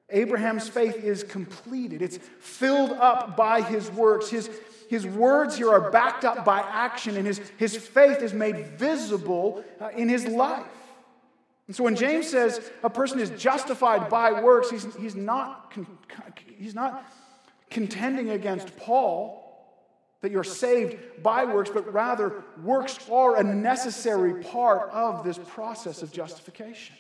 Abraham's 0.10 0.70
faith 0.70 1.04
is 1.04 1.24
completed, 1.24 2.02
it's 2.02 2.18
filled 2.40 2.92
up 2.92 3.36
by 3.36 3.62
his 3.62 3.92
works. 3.92 4.30
His, 4.30 4.50
his 4.90 5.06
words 5.06 5.58
here 5.58 5.70
are 5.70 5.92
backed 5.92 6.24
up 6.24 6.46
by 6.46 6.60
action, 6.60 7.18
and 7.18 7.28
his, 7.28 7.42
his 7.58 7.76
faith 7.76 8.22
is 8.22 8.34
made 8.34 8.68
visible 8.78 9.64
uh, 9.82 9.90
in 9.90 10.08
his 10.08 10.26
life. 10.26 10.66
And 11.68 11.76
so 11.76 11.84
when 11.84 11.96
James 11.96 12.30
says 12.30 12.72
a 12.84 12.90
person 12.90 13.20
is 13.20 13.30
justified 13.32 14.10
by 14.10 14.42
works, 14.42 14.70
he's, 14.70 14.88
he's, 14.96 15.16
not, 15.16 15.74
he's 16.58 16.74
not 16.74 17.06
contending 17.70 18.30
against 18.30 18.76
Paul 18.78 19.44
that 20.22 20.32
you're 20.32 20.44
saved 20.44 20.98
by 21.22 21.46
works, 21.46 21.70
but 21.70 21.92
rather 21.94 22.44
works 22.64 22.98
are 23.12 23.38
a 23.38 23.44
necessary 23.44 24.42
part 24.44 24.90
of 24.92 25.24
this 25.24 25.38
process 25.38 26.02
of 26.02 26.12
justification. 26.12 26.96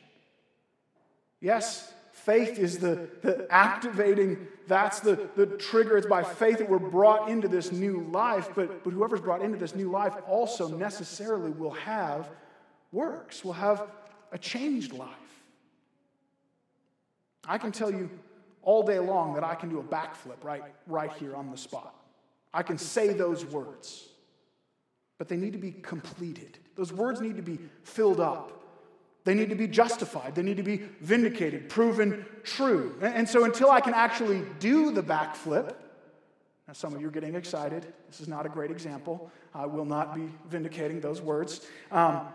Yes, 1.39 1.93
Faith 2.27 2.59
is 2.59 2.79
the, 2.79 3.07
the 3.21 3.47
activating, 3.49 4.47
that's 4.67 4.99
the, 4.99 5.29
the 5.37 5.45
trigger. 5.45 5.97
It's 5.97 6.07
by 6.07 6.23
faith 6.23 6.57
that 6.57 6.69
we're 6.69 6.77
brought 6.77 7.29
into 7.29 7.47
this 7.47 7.71
new 7.71 8.01
life, 8.11 8.49
but, 8.53 8.83
but 8.83 8.91
whoever's 8.91 9.21
brought 9.21 9.41
into 9.41 9.57
this 9.57 9.73
new 9.73 9.89
life 9.89 10.13
also 10.27 10.67
necessarily 10.67 11.51
will 11.51 11.71
have 11.71 12.29
works, 12.91 13.45
will 13.45 13.53
have 13.53 13.83
a 14.31 14.37
changed 14.37 14.93
life. 14.93 15.09
I 17.47 17.57
can 17.57 17.71
tell 17.71 17.91
you 17.91 18.09
all 18.61 18.83
day 18.83 18.99
long 18.99 19.33
that 19.35 19.43
I 19.43 19.55
can 19.55 19.69
do 19.69 19.79
a 19.79 19.83
backflip 19.83 20.43
right, 20.43 20.63
right 20.85 21.11
here 21.13 21.35
on 21.35 21.49
the 21.49 21.57
spot. 21.57 21.95
I 22.53 22.63
can 22.63 22.77
say 22.77 23.13
those 23.13 23.45
words, 23.45 24.09
but 25.17 25.27
they 25.27 25.37
need 25.37 25.53
to 25.53 25.59
be 25.59 25.71
completed. 25.71 26.57
Those 26.75 26.91
words 26.91 27.21
need 27.21 27.37
to 27.37 27.41
be 27.41 27.59
filled 27.83 28.19
up. 28.19 28.53
They 29.23 29.33
need 29.33 29.49
to 29.49 29.55
be 29.55 29.67
justified. 29.67 30.35
They 30.35 30.41
need 30.41 30.57
to 30.57 30.63
be 30.63 30.77
vindicated, 31.01 31.69
proven 31.69 32.25
true. 32.43 32.95
And 33.01 33.27
so 33.27 33.43
until 33.43 33.69
I 33.71 33.81
can 33.81 33.93
actually 33.93 34.43
do 34.59 34.91
the 34.91 35.03
backflip, 35.03 35.73
now 36.67 36.73
some 36.73 36.93
of 36.93 37.01
you 37.01 37.07
are 37.07 37.11
getting 37.11 37.35
excited. 37.35 37.93
This 38.09 38.21
is 38.21 38.27
not 38.27 38.45
a 38.45 38.49
great 38.49 38.71
example. 38.71 39.31
I 39.53 39.65
will 39.65 39.85
not 39.85 40.15
be 40.15 40.29
vindicating 40.49 40.99
those 40.99 41.21
words. 41.21 41.65
Um, 41.91 42.27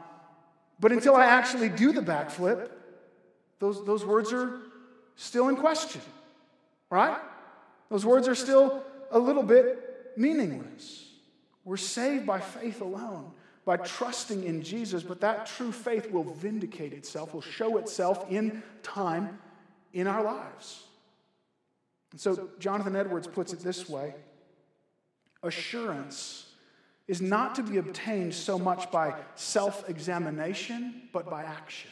but 0.83 0.91
until 0.91 1.15
I 1.15 1.27
actually 1.27 1.69
do 1.69 1.93
the 1.93 2.01
backflip, 2.01 2.69
those, 3.61 3.85
those 3.87 4.05
words 4.05 4.33
are 4.33 4.63
still 5.15 5.49
in 5.49 5.55
question, 5.55 6.01
right? 6.91 7.19
Those 7.89 8.05
words 8.05 8.27
are 8.27 8.35
still 8.35 8.83
a 9.13 9.19
little 9.19 9.45
bit 9.45 10.13
meaningless. 10.17 11.09
We're 11.65 11.77
saved 11.77 12.27
by 12.27 12.41
faith 12.41 12.81
alone, 12.81 13.31
by 13.65 13.77
trusting 13.77 14.43
in 14.43 14.61
Jesus, 14.61 15.05
but 15.05 15.21
that 15.21 15.47
true 15.47 15.71
faith 15.71 16.11
will 16.11 16.25
vindicate 16.25 16.93
itself, 16.93 17.33
will 17.33 17.43
show 17.43 17.77
itself 17.77 18.27
in 18.29 18.61
time 18.83 19.39
in 19.93 20.09
our 20.09 20.25
lives. 20.25 20.83
And 22.11 22.21
so 22.21 22.49
Jonathan 22.59 22.97
Edwards 22.97 23.29
puts 23.29 23.53
it 23.53 23.61
this 23.61 23.89
way 23.89 24.17
assurance 25.45 26.52
is 27.13 27.21
not 27.21 27.55
to 27.57 27.63
be 27.63 27.77
obtained 27.77 28.33
so 28.33 28.59
much 28.59 28.91
by 28.91 29.15
self 29.35 29.87
examination, 29.87 31.11
but 31.13 31.29
by 31.29 31.43
action. 31.43 31.91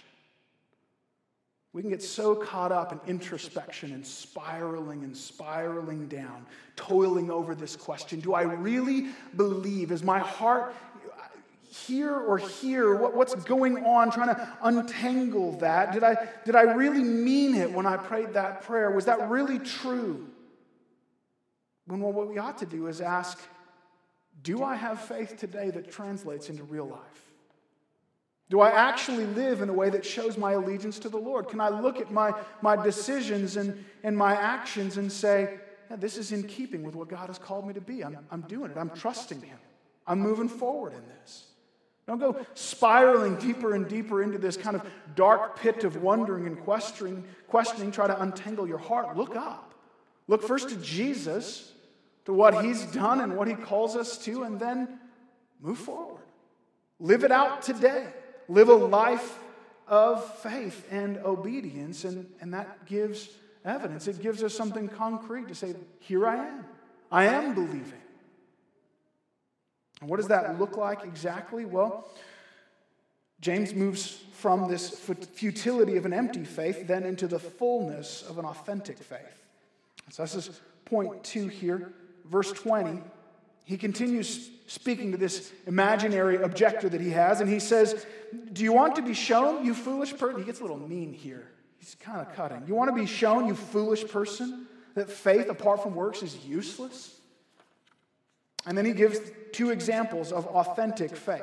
We 1.75 1.83
can 1.83 1.91
get 1.91 2.03
so 2.03 2.35
caught 2.35 2.73
up 2.73 2.91
in 2.91 3.01
introspection 3.07 3.93
and 3.93 4.05
spiraling 4.05 5.05
and 5.05 5.15
spiraling 5.15 6.09
down, 6.09 6.47
toiling 6.75 7.31
over 7.31 7.55
this 7.55 7.77
question 7.77 8.21
Do 8.21 8.33
I 8.33 8.45
really 8.45 9.09
believe? 9.37 9.93
Is 9.93 10.03
my 10.03 10.21
heart 10.21 10.75
here 11.69 12.17
or 12.17 12.39
here? 12.39 12.95
What, 12.95 13.15
what's 13.15 13.35
going 13.35 13.85
on? 13.85 14.11
Trying 14.11 14.35
to 14.35 14.57
untangle 14.63 15.59
that. 15.59 15.93
Did 15.93 16.03
I, 16.03 16.17
did 16.47 16.57
I 16.57 16.63
really 16.63 17.05
mean 17.05 17.55
it 17.55 17.71
when 17.71 17.85
I 17.85 17.99
prayed 17.99 18.33
that 18.33 18.63
prayer? 18.63 18.91
Was 18.91 19.05
that 19.05 19.29
really 19.29 19.59
true? 19.59 20.27
When 21.85 22.01
well, 22.01 22.11
what 22.11 22.27
we 22.27 22.39
ought 22.39 22.57
to 22.61 22.67
do 22.67 22.87
is 22.87 23.03
ask 23.03 23.39
Do 24.43 24.63
I 24.63 24.75
have 24.75 25.01
faith 25.01 25.37
today 25.37 25.71
that 25.71 25.91
translates 25.91 26.49
into 26.49 26.63
real 26.65 26.87
life? 26.87 27.31
Do 28.49 28.61
I 28.61 28.71
actually 28.71 29.27
live 29.27 29.63
in 29.63 29.69
a 29.69 29.73
way 29.73 29.91
that 29.91 30.05
shows 30.05 30.37
my 30.37 30.53
allegiance 30.53 30.99
to 31.01 31.09
the 31.09 31.17
Lord? 31.17 31.49
Can 31.49 31.61
I 31.61 31.69
look 31.69 32.01
at 32.01 32.11
my, 32.11 32.35
my 32.63 32.75
decisions 32.77 33.57
and, 33.57 33.85
and 34.03 34.17
my 34.17 34.35
actions 34.35 34.97
and 34.97 35.11
say, 35.11 35.59
yeah, 35.89 35.97
this 35.97 36.17
is 36.17 36.33
in 36.33 36.43
keeping 36.43 36.83
with 36.83 36.97
what 36.97 37.09
God 37.09 37.29
has 37.29 37.39
called 37.39 37.67
me 37.67 37.75
to 37.75 37.81
be? 37.81 38.03
I'm, 38.03 38.19
I'm 38.31 38.41
doing 38.43 38.73
it. 38.73 38.77
I'm 38.77 38.91
trusting 38.91 39.41
Him. 39.41 39.59
I'm 40.05 40.19
moving 40.19 40.49
forward 40.49 40.95
in 40.95 41.03
this. 41.07 41.47
Don't 42.09 42.19
go 42.19 42.45
spiraling 42.55 43.37
deeper 43.37 43.75
and 43.75 43.87
deeper 43.87 44.21
into 44.21 44.37
this 44.37 44.57
kind 44.57 44.75
of 44.75 44.85
dark 45.15 45.61
pit 45.61 45.85
of 45.85 46.03
wondering 46.03 46.49
and 46.49 46.59
questioning, 46.59 47.23
questioning, 47.47 47.93
try 47.93 48.09
to 48.09 48.21
untangle 48.21 48.67
your 48.67 48.79
heart. 48.79 49.17
Look 49.17 49.37
up. 49.37 49.75
Look 50.27 50.43
first 50.43 50.71
to 50.71 50.77
Jesus, 50.77 51.73
to 52.25 52.33
what 52.33 52.65
He's 52.65 52.85
done 52.87 53.21
and 53.21 53.37
what 53.37 53.49
He 53.49 53.55
calls 53.55 53.97
us 53.97 54.19
to, 54.25 54.43
and 54.45 54.59
then 54.59 54.99
move 55.61 55.79
forward. 55.79 56.23
Live 56.99 57.25
it 57.25 57.33
out 57.33 57.63
today 57.63 58.07
live 58.51 58.69
a 58.69 58.75
life 58.75 59.39
of 59.87 60.25
faith 60.41 60.87
and 60.91 61.19
obedience, 61.19 62.05
and, 62.05 62.27
and 62.41 62.53
that 62.53 62.85
gives 62.87 63.31
evidence. 63.65 64.09
It 64.09 64.21
gives 64.21 64.43
us 64.43 64.55
something 64.55 64.89
concrete 64.89 65.49
to 65.49 65.55
say, 65.55 65.75
Here 66.01 66.27
I 66.27 66.37
am. 66.49 66.65
I 67.11 67.25
am 67.25 67.55
believing. 67.55 67.95
And 70.01 70.11
what 70.11 70.17
does 70.17 70.29
that 70.29 70.59
look 70.59 70.77
like 70.77 71.05
exactly? 71.05 71.65
Well, 71.65 72.09
James 73.41 73.75
moves 73.75 74.23
from 74.33 74.69
this 74.69 74.91
futility 74.99 75.97
of 75.97 76.07
an 76.07 76.13
empty 76.13 76.45
faith 76.45 76.87
then 76.87 77.05
into 77.05 77.27
the 77.27 77.39
fullness 77.39 78.23
of 78.23 78.39
an 78.39 78.45
authentic 78.45 78.99
faith. 78.99 79.45
So 80.11 80.23
this 80.23 80.35
is 80.35 80.61
point 80.85 81.23
two 81.23 81.49
here, 81.49 81.93
verse 82.31 82.53
20. 82.53 83.03
He 83.65 83.77
continues 83.77 84.51
speaking 84.67 85.13
to 85.13 85.19
this 85.19 85.53
imaginary 85.67 86.37
objector 86.37 86.89
that 86.89 87.01
he 87.01 87.11
has, 87.11 87.41
and 87.41 87.51
he 87.51 87.61
says, 87.61 88.07
Do 88.53 88.63
you 88.63 88.73
want 88.73 88.97
to 88.97 89.03
be 89.03 89.15
shown, 89.15 89.65
you 89.65 89.75
foolish 89.75 90.17
person? 90.17 90.39
He 90.39 90.47
gets 90.47 90.61
a 90.61 90.63
little 90.63 90.79
mean 90.79 91.13
here. 91.13 91.51
He's 91.79 91.97
kind 91.97 92.21
of 92.21 92.35
cutting. 92.35 92.65
You 92.67 92.75
want 92.75 92.89
to 92.89 92.95
be 92.95 93.07
shown, 93.07 93.47
you 93.47 93.55
foolish 93.55 94.07
person, 94.07 94.67
that 94.95 95.11
faith 95.11 95.49
apart 95.49 95.83
from 95.83 95.95
works 95.95 96.23
is 96.23 96.37
useless? 96.45 97.21
And 98.67 98.77
then 98.77 98.85
he 98.85 98.93
gives 98.93 99.19
two 99.53 99.71
examples 99.71 100.33
of 100.33 100.47
authentic 100.47 101.17
faith. 101.17 101.43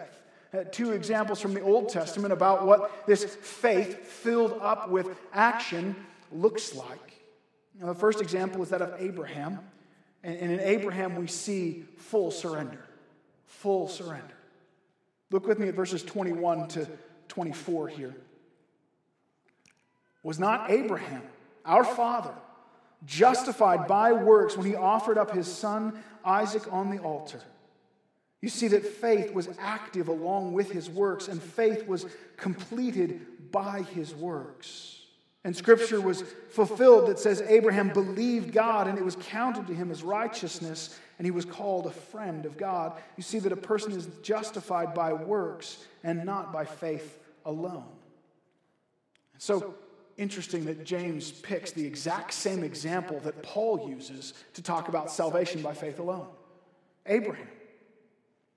Uh, 0.54 0.63
two 0.71 0.91
examples 0.91 1.41
from 1.41 1.54
the 1.54 1.62
Old 1.62 1.89
Testament 1.89 2.32
about 2.32 2.65
what 2.65 3.06
this 3.06 3.26
faith 3.26 4.06
filled 4.06 4.58
up 4.62 4.89
with 4.89 5.10
action 5.34 5.95
looks 6.32 6.73
like. 6.73 7.21
Now, 7.80 7.88
the 7.88 8.00
first 8.00 8.21
example 8.21 8.63
is 8.63 8.69
that 8.69 8.82
of 8.82 8.93
Abraham. 9.00 9.60
And, 10.23 10.51
in 10.51 10.60
Abraham, 10.60 11.15
we 11.15 11.27
see 11.27 11.86
full 11.97 12.32
surrender 12.32 12.88
full 13.47 13.88
surrender. 13.88 14.36
Look 15.32 15.47
with 15.47 15.60
me 15.60 15.67
at 15.67 15.73
verses 15.73 16.03
21 16.03 16.67
to 16.69 16.88
24 17.27 17.88
here. 17.89 18.15
Was 20.23 20.39
not 20.39 20.69
Abraham, 20.69 21.23
our 21.65 21.84
father, 21.84 22.34
justified 23.06 23.88
by 23.88 24.13
works 24.13 24.56
when 24.56 24.65
he 24.65 24.75
offered 24.75 25.17
up 25.17 25.32
his 25.32 25.51
son 25.51 26.01
Isaac 26.23 26.71
on 26.71 26.89
the 26.89 26.99
altar? 26.99 27.41
You 28.41 28.49
see 28.49 28.67
that 28.69 28.86
faith 28.86 29.34
was 29.34 29.49
active 29.60 30.08
along 30.08 30.53
with 30.53 30.71
his 30.71 30.89
works, 30.89 31.27
and 31.27 31.41
faith 31.41 31.88
was 31.88 32.06
completed 32.36 33.51
by 33.51 33.82
his 33.82 34.13
works. 34.13 34.96
And 35.47 35.55
scripture 35.55 36.01
was 36.01 36.23
fulfilled 36.49 37.07
that 37.07 37.19
says 37.19 37.41
Abraham 37.47 37.88
believed 37.88 38.51
God 38.51 38.86
and 38.86 38.97
it 38.97 39.05
was 39.05 39.15
counted 39.15 39.65
to 39.67 39.73
him 39.73 39.91
as 39.91 40.03
righteousness 40.03 40.99
and 41.17 41.25
he 41.25 41.31
was 41.31 41.45
called 41.45 41.86
a 41.86 41.91
friend 41.91 42.45
of 42.45 42.57
God. 42.57 42.99
You 43.15 43.23
see 43.23 43.39
that 43.39 43.53
a 43.53 43.55
person 43.55 43.93
is 43.93 44.10
justified 44.21 44.93
by 44.93 45.13
works 45.13 45.86
and 46.03 46.25
not 46.25 46.51
by 46.51 46.65
faith 46.65 47.17
alone. 47.45 47.86
So 49.38 49.75
interesting 50.17 50.65
that 50.65 50.83
James 50.83 51.31
picks 51.31 51.71
the 51.71 51.86
exact 51.86 52.33
same 52.33 52.62
example 52.62 53.21
that 53.21 53.41
Paul 53.41 53.88
uses 53.89 54.33
to 54.55 54.62
talk 54.62 54.89
about 54.89 55.10
salvation 55.10 55.62
by 55.62 55.73
faith 55.73 55.99
alone 55.99 56.27
Abraham. 57.05 57.47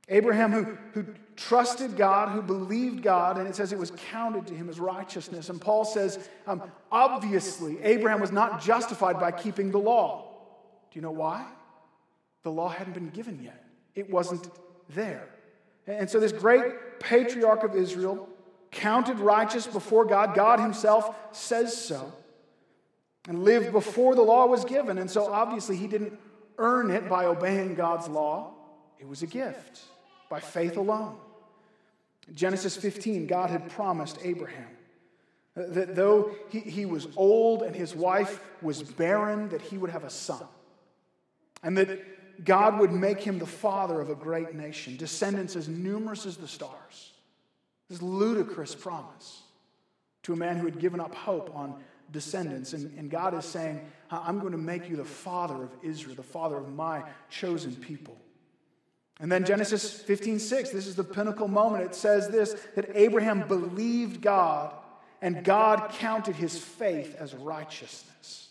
Abraham, 0.09 0.51
who, 0.51 0.77
who 0.93 1.07
trusted 1.41 1.97
God, 1.97 2.29
who 2.29 2.43
believed 2.43 3.03
God, 3.03 3.39
and 3.39 3.49
it 3.49 3.57
says 3.57 3.73
it 3.73 3.79
was 3.79 3.93
counted 4.11 4.47
to 4.49 4.55
him 4.55 4.69
as 4.69 4.79
righteousness. 4.79 5.49
And 5.49 5.59
Paul 5.59 5.87
says, 5.87 6.29
um, 6.47 6.63
obviously, 6.93 7.83
Abraham 7.83 8.21
was 8.21 8.31
not 8.31 8.61
justified 8.61 9.19
by 9.19 9.33
keeping 9.33 9.71
the 9.71 9.79
law. 9.79 10.29
Do 10.91 10.99
you 10.99 11.03
know 11.03 11.11
why? 11.11 11.47
The 12.43 12.51
law 12.51 12.69
hadn't 12.69 12.93
been 12.93 13.09
given 13.09 13.43
yet, 13.43 13.65
it 13.95 14.11
wasn't 14.11 14.51
there. 14.91 15.29
And 15.87 16.11
so, 16.11 16.21
this 16.21 16.33
great 16.33 17.01
patriarch 17.01 17.65
of 17.65 17.75
Israel, 17.75 18.29
counted 18.71 19.19
righteous 19.19 19.67
before 19.67 20.05
God, 20.05 20.35
God 20.35 20.61
himself 20.61 21.17
says 21.33 21.75
so, 21.75 22.13
and 23.27 23.45
lived 23.45 23.73
before 23.73 24.15
the 24.15 24.23
law 24.23 24.47
was 24.47 24.65
given. 24.67 24.99
And 24.99 25.11
so, 25.11 25.33
obviously, 25.33 25.77
he 25.77 25.87
didn't 25.87 26.19
earn 26.59 26.91
it 26.91 27.09
by 27.09 27.25
obeying 27.25 27.75
God's 27.75 28.09
law, 28.09 28.53
it 28.99 29.09
was 29.09 29.23
a 29.23 29.27
gift 29.27 29.81
by 30.29 30.39
faith 30.39 30.77
alone. 30.77 31.17
Genesis 32.35 32.77
15, 32.77 33.27
God 33.27 33.51
had 33.51 33.71
promised 33.71 34.19
Abraham 34.23 34.69
that 35.55 35.95
though 35.95 36.35
he, 36.49 36.61
he 36.61 36.87
was 36.87 37.09
old 37.17 37.63
and 37.63 37.75
his 37.75 37.95
wife 37.95 38.41
was 38.63 38.83
barren, 38.83 39.49
that 39.51 39.61
he 39.61 39.77
would 39.77 39.91
have 39.91 40.05
a 40.05 40.11
son. 40.11 40.47
And 41.63 41.77
that 41.77 42.45
God 42.45 42.79
would 42.79 42.93
make 42.93 43.21
him 43.21 43.39
the 43.39 43.47
father 43.47 44.01
of 44.01 44.09
a 44.09 44.15
great 44.15 44.55
nation, 44.55 44.97
descendants 44.97 45.57
as 45.57 45.69
numerous 45.69 46.25
as 46.25 46.37
the 46.37 46.49
stars. 46.49 47.13
This 47.89 48.01
ludicrous 48.01 48.75
promise 48.75 49.43
to 50.23 50.33
a 50.33 50.37
man 50.37 50.57
who 50.57 50.65
had 50.65 50.79
given 50.79 51.01
up 51.01 51.15
hope 51.15 51.55
on 51.55 51.83
descendants. 52.13 52.73
And, 52.73 52.97
and 52.99 53.11
God 53.11 53.35
is 53.35 53.45
saying, 53.45 53.81
I'm 54.11 54.39
going 54.39 54.53
to 54.53 54.59
make 54.59 54.89
you 54.89 54.97
the 54.97 55.05
father 55.05 55.63
of 55.65 55.71
Israel, 55.83 56.15
the 56.15 56.23
father 56.23 56.57
of 56.57 56.73
my 56.75 57.03
chosen 57.29 57.75
people. 57.75 58.17
And 59.21 59.31
then 59.31 59.45
Genesis 59.45 59.93
15, 59.93 60.39
6, 60.39 60.71
this 60.71 60.87
is 60.87 60.97
the 60.97 61.05
pinnacle 61.05 61.49
moment. 61.49 61.85
It 61.85 61.95
says 61.95 62.29
this 62.29 62.57
that 62.75 62.91
Abraham 62.95 63.47
believed 63.47 64.23
God, 64.23 64.75
and 65.21 65.45
God 65.45 65.91
counted 65.93 66.37
his 66.37 66.59
faith 66.59 67.15
as 67.19 67.35
righteousness. 67.35 68.49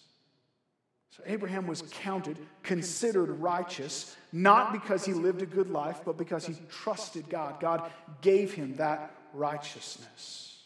So 1.10 1.24
Abraham 1.26 1.66
was 1.66 1.82
counted, 1.92 2.38
considered 2.62 3.30
righteous, 3.42 4.16
not 4.32 4.72
because 4.72 5.04
he 5.04 5.14
lived 5.14 5.42
a 5.42 5.48
good 5.48 5.72
life, 5.72 6.02
but 6.06 6.18
because 6.18 6.46
he 6.46 6.56
trusted 6.70 7.28
God. 7.30 7.60
God 7.60 7.92
gave 8.22 8.54
him 8.54 8.76
that 8.76 9.12
righteousness. 9.34 10.64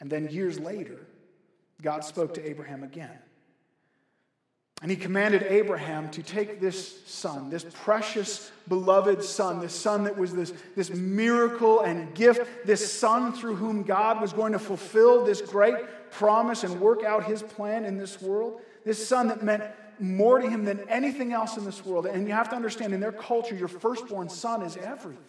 And 0.00 0.10
then 0.10 0.28
years 0.30 0.58
later, 0.58 0.98
God 1.82 2.02
spoke 2.02 2.34
to 2.34 2.48
Abraham 2.48 2.82
again. 2.82 3.18
And 4.84 4.90
he 4.90 4.98
commanded 4.98 5.44
Abraham 5.44 6.10
to 6.10 6.22
take 6.22 6.60
this 6.60 7.02
son, 7.06 7.48
this 7.48 7.64
precious, 7.72 8.52
beloved 8.68 9.24
son, 9.24 9.60
this 9.60 9.74
son 9.74 10.04
that 10.04 10.18
was 10.18 10.34
this, 10.34 10.52
this 10.76 10.90
miracle 10.90 11.80
and 11.80 12.14
gift, 12.14 12.66
this 12.66 12.92
son 12.92 13.32
through 13.32 13.56
whom 13.56 13.84
God 13.84 14.20
was 14.20 14.34
going 14.34 14.52
to 14.52 14.58
fulfill 14.58 15.24
this 15.24 15.40
great 15.40 15.74
promise 16.10 16.64
and 16.64 16.82
work 16.82 17.02
out 17.02 17.24
his 17.24 17.42
plan 17.42 17.86
in 17.86 17.96
this 17.96 18.20
world. 18.20 18.60
This 18.84 19.08
son 19.08 19.28
that 19.28 19.42
meant 19.42 19.64
more 20.00 20.38
to 20.38 20.50
him 20.50 20.66
than 20.66 20.80
anything 20.90 21.32
else 21.32 21.56
in 21.56 21.64
this 21.64 21.82
world. 21.82 22.04
And 22.04 22.28
you 22.28 22.34
have 22.34 22.50
to 22.50 22.54
understand, 22.54 22.92
in 22.92 23.00
their 23.00 23.10
culture, 23.10 23.54
your 23.54 23.68
firstborn 23.68 24.28
son 24.28 24.60
is 24.60 24.76
everything. 24.76 25.24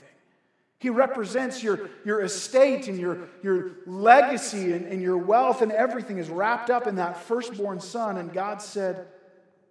He 0.79 0.89
represents 0.89 1.63
your, 1.63 1.89
your 2.03 2.23
estate 2.23 2.89
and 2.89 2.99
your, 2.99 3.29
your 3.41 3.71
legacy 3.85 4.73
and, 4.73 4.85
and 4.85 5.01
your 5.01 5.17
wealth, 5.17 5.61
and 5.61 5.71
everything 5.71 6.17
is 6.17 6.27
wrapped 6.29 6.69
up 6.69 6.87
in 6.87 6.95
that 6.97 7.15
firstborn 7.23 7.79
son. 7.79 8.17
And 8.17 8.33
God 8.33 8.61
said, 8.61 9.07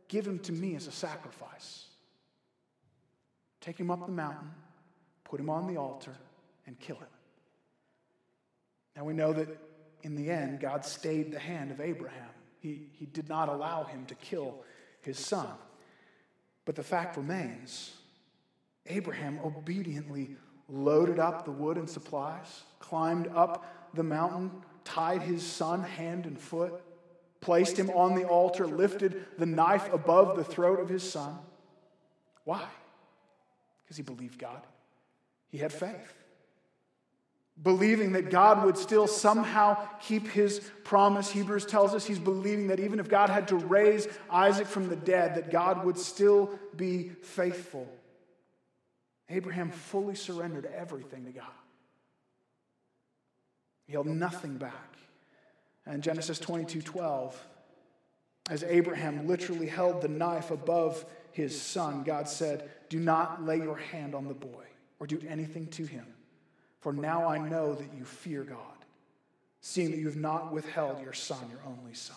Give 0.08 0.26
him 0.26 0.38
to 0.40 0.52
me 0.52 0.76
as 0.76 0.86
a 0.86 0.92
sacrifice. 0.92 1.86
Take 3.60 3.78
him 3.78 3.90
up 3.90 4.04
the 4.04 4.12
mountain, 4.12 4.50
put 5.24 5.40
him 5.40 5.48
on 5.48 5.66
the 5.66 5.78
altar, 5.78 6.14
and 6.66 6.78
kill 6.78 6.96
him. 6.96 7.08
Now 8.96 9.04
we 9.04 9.14
know 9.14 9.32
that 9.32 9.48
in 10.02 10.14
the 10.14 10.30
end, 10.30 10.60
God 10.60 10.84
stayed 10.84 11.32
the 11.32 11.38
hand 11.38 11.70
of 11.70 11.80
Abraham. 11.80 12.28
He, 12.60 12.88
he 12.92 13.06
did 13.06 13.28
not 13.28 13.48
allow 13.48 13.84
him 13.84 14.04
to 14.06 14.14
kill 14.14 14.62
his 15.00 15.18
son. 15.18 15.48
But 16.64 16.76
the 16.76 16.82
fact 16.82 17.16
remains 17.16 17.94
Abraham 18.86 19.40
obediently 19.44 20.36
loaded 20.68 21.18
up 21.18 21.44
the 21.44 21.50
wood 21.50 21.78
and 21.78 21.88
supplies, 21.88 22.64
climbed 22.78 23.28
up 23.28 23.64
the 23.94 24.02
mountain, 24.02 24.50
tied 24.84 25.22
his 25.22 25.42
son 25.42 25.82
hand 25.82 26.26
and 26.26 26.38
foot, 26.38 26.82
placed 27.44 27.78
him 27.78 27.90
on 27.90 28.14
the 28.14 28.24
altar, 28.24 28.66
lifted 28.66 29.26
the 29.38 29.46
knife 29.46 29.92
above 29.92 30.36
the 30.36 30.44
throat 30.44 30.80
of 30.80 30.88
his 30.88 31.08
son. 31.08 31.38
Why? 32.44 32.64
Because 33.84 33.98
he 33.98 34.02
believed 34.02 34.38
God. 34.38 34.62
He 35.50 35.58
had 35.58 35.72
faith. 35.72 36.14
Believing 37.62 38.12
that 38.12 38.30
God 38.30 38.64
would 38.64 38.78
still 38.78 39.06
somehow 39.06 39.76
keep 40.00 40.26
his 40.26 40.58
promise. 40.84 41.30
Hebrews 41.30 41.66
tells 41.66 41.94
us 41.94 42.06
he's 42.06 42.18
believing 42.18 42.68
that 42.68 42.80
even 42.80 42.98
if 42.98 43.08
God 43.08 43.28
had 43.28 43.48
to 43.48 43.56
raise 43.56 44.08
Isaac 44.30 44.66
from 44.66 44.88
the 44.88 44.96
dead, 44.96 45.36
that 45.36 45.50
God 45.50 45.84
would 45.84 45.98
still 45.98 46.58
be 46.74 47.10
faithful. 47.22 47.86
Abraham 49.28 49.70
fully 49.70 50.14
surrendered 50.14 50.66
everything 50.66 51.26
to 51.26 51.30
God. 51.30 51.44
He 53.86 53.92
held 53.92 54.06
nothing 54.06 54.56
back. 54.56 54.96
And 55.86 56.02
Genesis 56.02 56.38
22 56.38 56.82
12, 56.82 57.46
as 58.50 58.62
Abraham 58.62 59.26
literally 59.26 59.66
held 59.66 60.00
the 60.00 60.08
knife 60.08 60.50
above 60.50 61.04
his 61.32 61.60
son, 61.60 62.04
God 62.04 62.28
said, 62.28 62.70
Do 62.88 62.98
not 62.98 63.44
lay 63.44 63.58
your 63.58 63.76
hand 63.76 64.14
on 64.14 64.28
the 64.28 64.34
boy 64.34 64.64
or 64.98 65.06
do 65.06 65.20
anything 65.28 65.66
to 65.68 65.84
him, 65.84 66.06
for 66.80 66.92
now 66.92 67.26
I 67.26 67.38
know 67.38 67.74
that 67.74 67.94
you 67.96 68.04
fear 68.04 68.44
God, 68.44 68.58
seeing 69.60 69.90
that 69.90 69.98
you 69.98 70.06
have 70.06 70.16
not 70.16 70.52
withheld 70.52 71.02
your 71.02 71.12
son, 71.12 71.50
your 71.50 71.60
only 71.66 71.94
son. 71.94 72.16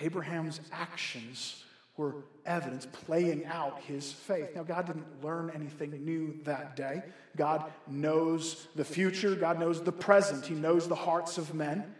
Abraham's 0.00 0.60
actions 0.72 1.64
were 1.98 2.14
evidence 2.46 2.86
playing 2.86 3.44
out 3.44 3.80
his 3.80 4.10
faith. 4.10 4.50
Now, 4.54 4.62
God 4.62 4.86
didn't 4.86 5.22
learn 5.22 5.50
anything 5.54 5.90
new 6.04 6.38
that 6.44 6.76
day. 6.76 7.02
God 7.36 7.70
knows 7.88 8.68
the 8.76 8.84
future, 8.84 9.34
God 9.34 9.58
knows 9.58 9.82
the 9.82 9.92
present, 9.92 10.46
He 10.46 10.54
knows 10.54 10.88
the 10.88 10.94
hearts 10.94 11.36
of 11.36 11.54
men. 11.54 11.94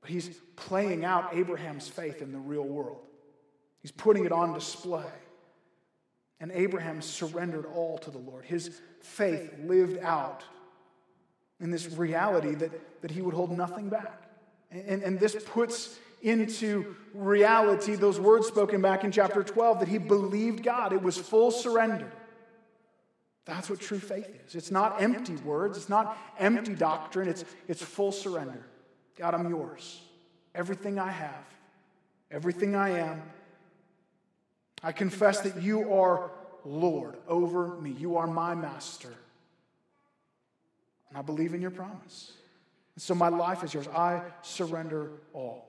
But 0.00 0.10
He's 0.10 0.40
playing 0.56 1.04
out 1.04 1.34
Abraham's 1.34 1.88
faith 1.88 2.20
in 2.20 2.32
the 2.32 2.38
real 2.38 2.64
world, 2.64 3.00
He's 3.80 3.92
putting 3.92 4.26
it 4.26 4.32
on 4.32 4.52
display. 4.52 5.10
And 6.40 6.52
Abraham 6.52 7.02
surrendered 7.02 7.66
all 7.66 7.98
to 7.98 8.12
the 8.12 8.18
Lord. 8.18 8.44
His 8.44 8.80
faith 9.00 9.52
lived 9.64 9.98
out 9.98 10.44
in 11.58 11.72
this 11.72 11.88
reality 11.88 12.54
that, 12.54 13.02
that 13.02 13.10
he 13.10 13.22
would 13.22 13.34
hold 13.34 13.50
nothing 13.50 13.88
back. 13.88 14.30
And, 14.70 15.02
and 15.02 15.18
this 15.18 15.36
puts 15.48 15.98
into 16.22 16.96
reality 17.14 17.94
those 17.94 18.20
words 18.20 18.46
spoken 18.46 18.80
back 18.82 19.04
in 19.04 19.12
chapter 19.12 19.42
12 19.42 19.80
that 19.80 19.88
he 19.88 19.98
believed 19.98 20.62
God. 20.62 20.92
It 20.92 21.02
was 21.02 21.16
full 21.16 21.50
surrender. 21.50 22.10
That's 23.44 23.70
what 23.70 23.80
true 23.80 23.98
faith 23.98 24.28
is. 24.46 24.54
It's 24.54 24.70
not 24.70 25.00
empty 25.00 25.36
words, 25.36 25.78
it's 25.78 25.88
not 25.88 26.18
empty 26.38 26.74
doctrine, 26.74 27.28
it's, 27.28 27.44
it's 27.66 27.82
full 27.82 28.12
surrender. 28.12 28.62
God, 29.16 29.34
I'm 29.34 29.48
yours. 29.48 30.00
Everything 30.54 30.98
I 30.98 31.10
have, 31.10 31.44
everything 32.30 32.76
I 32.76 32.90
am. 32.90 33.22
I 34.82 34.92
confess 34.92 35.40
that 35.40 35.62
you 35.62 35.92
are 35.92 36.30
Lord 36.64 37.16
over 37.26 37.80
me. 37.80 37.90
You 37.90 38.16
are 38.16 38.26
my 38.26 38.54
master. 38.54 39.12
And 41.08 41.18
I 41.18 41.22
believe 41.22 41.54
in 41.54 41.60
your 41.60 41.70
promise. 41.70 42.32
And 42.94 43.02
so 43.02 43.14
my 43.14 43.28
life 43.28 43.64
is 43.64 43.72
yours. 43.72 43.88
I 43.88 44.22
surrender 44.42 45.10
all. 45.32 45.67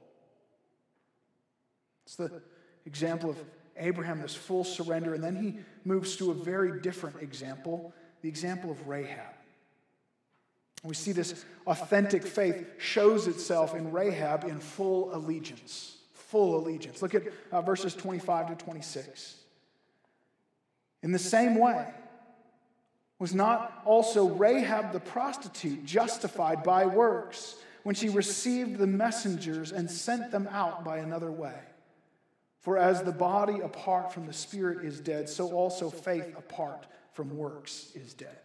It's 2.10 2.16
the 2.16 2.42
example 2.88 3.30
of 3.30 3.38
Abraham, 3.78 4.20
this 4.20 4.34
full 4.34 4.64
surrender. 4.64 5.14
And 5.14 5.24
then 5.24 5.36
he 5.36 5.60
moves 5.86 6.16
to 6.16 6.32
a 6.32 6.34
very 6.34 6.82
different 6.82 7.22
example 7.22 7.94
the 8.22 8.28
example 8.28 8.70
of 8.70 8.86
Rahab. 8.88 9.34
We 10.84 10.94
see 10.96 11.14
this 11.14 11.46
authentic 11.68 12.26
faith 12.26 12.68
shows 12.78 13.28
itself 13.28 13.76
in 13.76 13.92
Rahab 13.92 14.44
in 14.44 14.60
full 14.60 15.16
allegiance. 15.16 15.96
Full 16.14 16.58
allegiance. 16.58 17.02
Look 17.02 17.16
at 17.16 17.24
uh, 17.52 17.62
verses 17.62 17.94
25 17.94 18.58
to 18.58 18.66
26. 18.66 19.36
In 21.04 21.14
the 21.14 21.20
same 21.20 21.56
way, 21.56 21.88
was 23.20 23.34
not 23.34 23.82
also 23.86 24.28
Rahab 24.30 24.92
the 24.92 25.00
prostitute 25.00 25.86
justified 25.86 26.64
by 26.64 26.88
works 26.88 27.56
when 27.84 27.96
she 27.96 28.10
received 28.10 28.80
the 28.80 28.88
messengers 28.88 29.72
and 29.72 29.90
sent 29.90 30.32
them 30.32 30.50
out 30.52 30.84
by 30.84 30.98
another 30.98 31.32
way? 31.32 31.56
For 32.70 32.78
as 32.78 33.02
the 33.02 33.12
body 33.12 33.62
apart 33.62 34.14
from 34.14 34.28
the 34.28 34.32
spirit 34.32 34.86
is 34.86 35.00
dead, 35.00 35.28
so 35.28 35.54
also 35.54 35.90
faith 35.90 36.38
apart 36.38 36.86
from 37.14 37.36
works 37.36 37.92
is 37.96 38.14
dead. 38.14 38.38